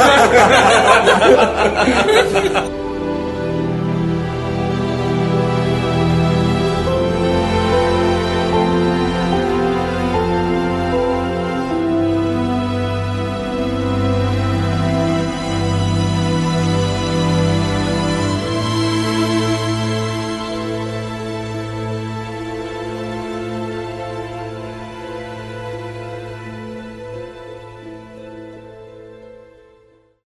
vejo. 2.64 2.76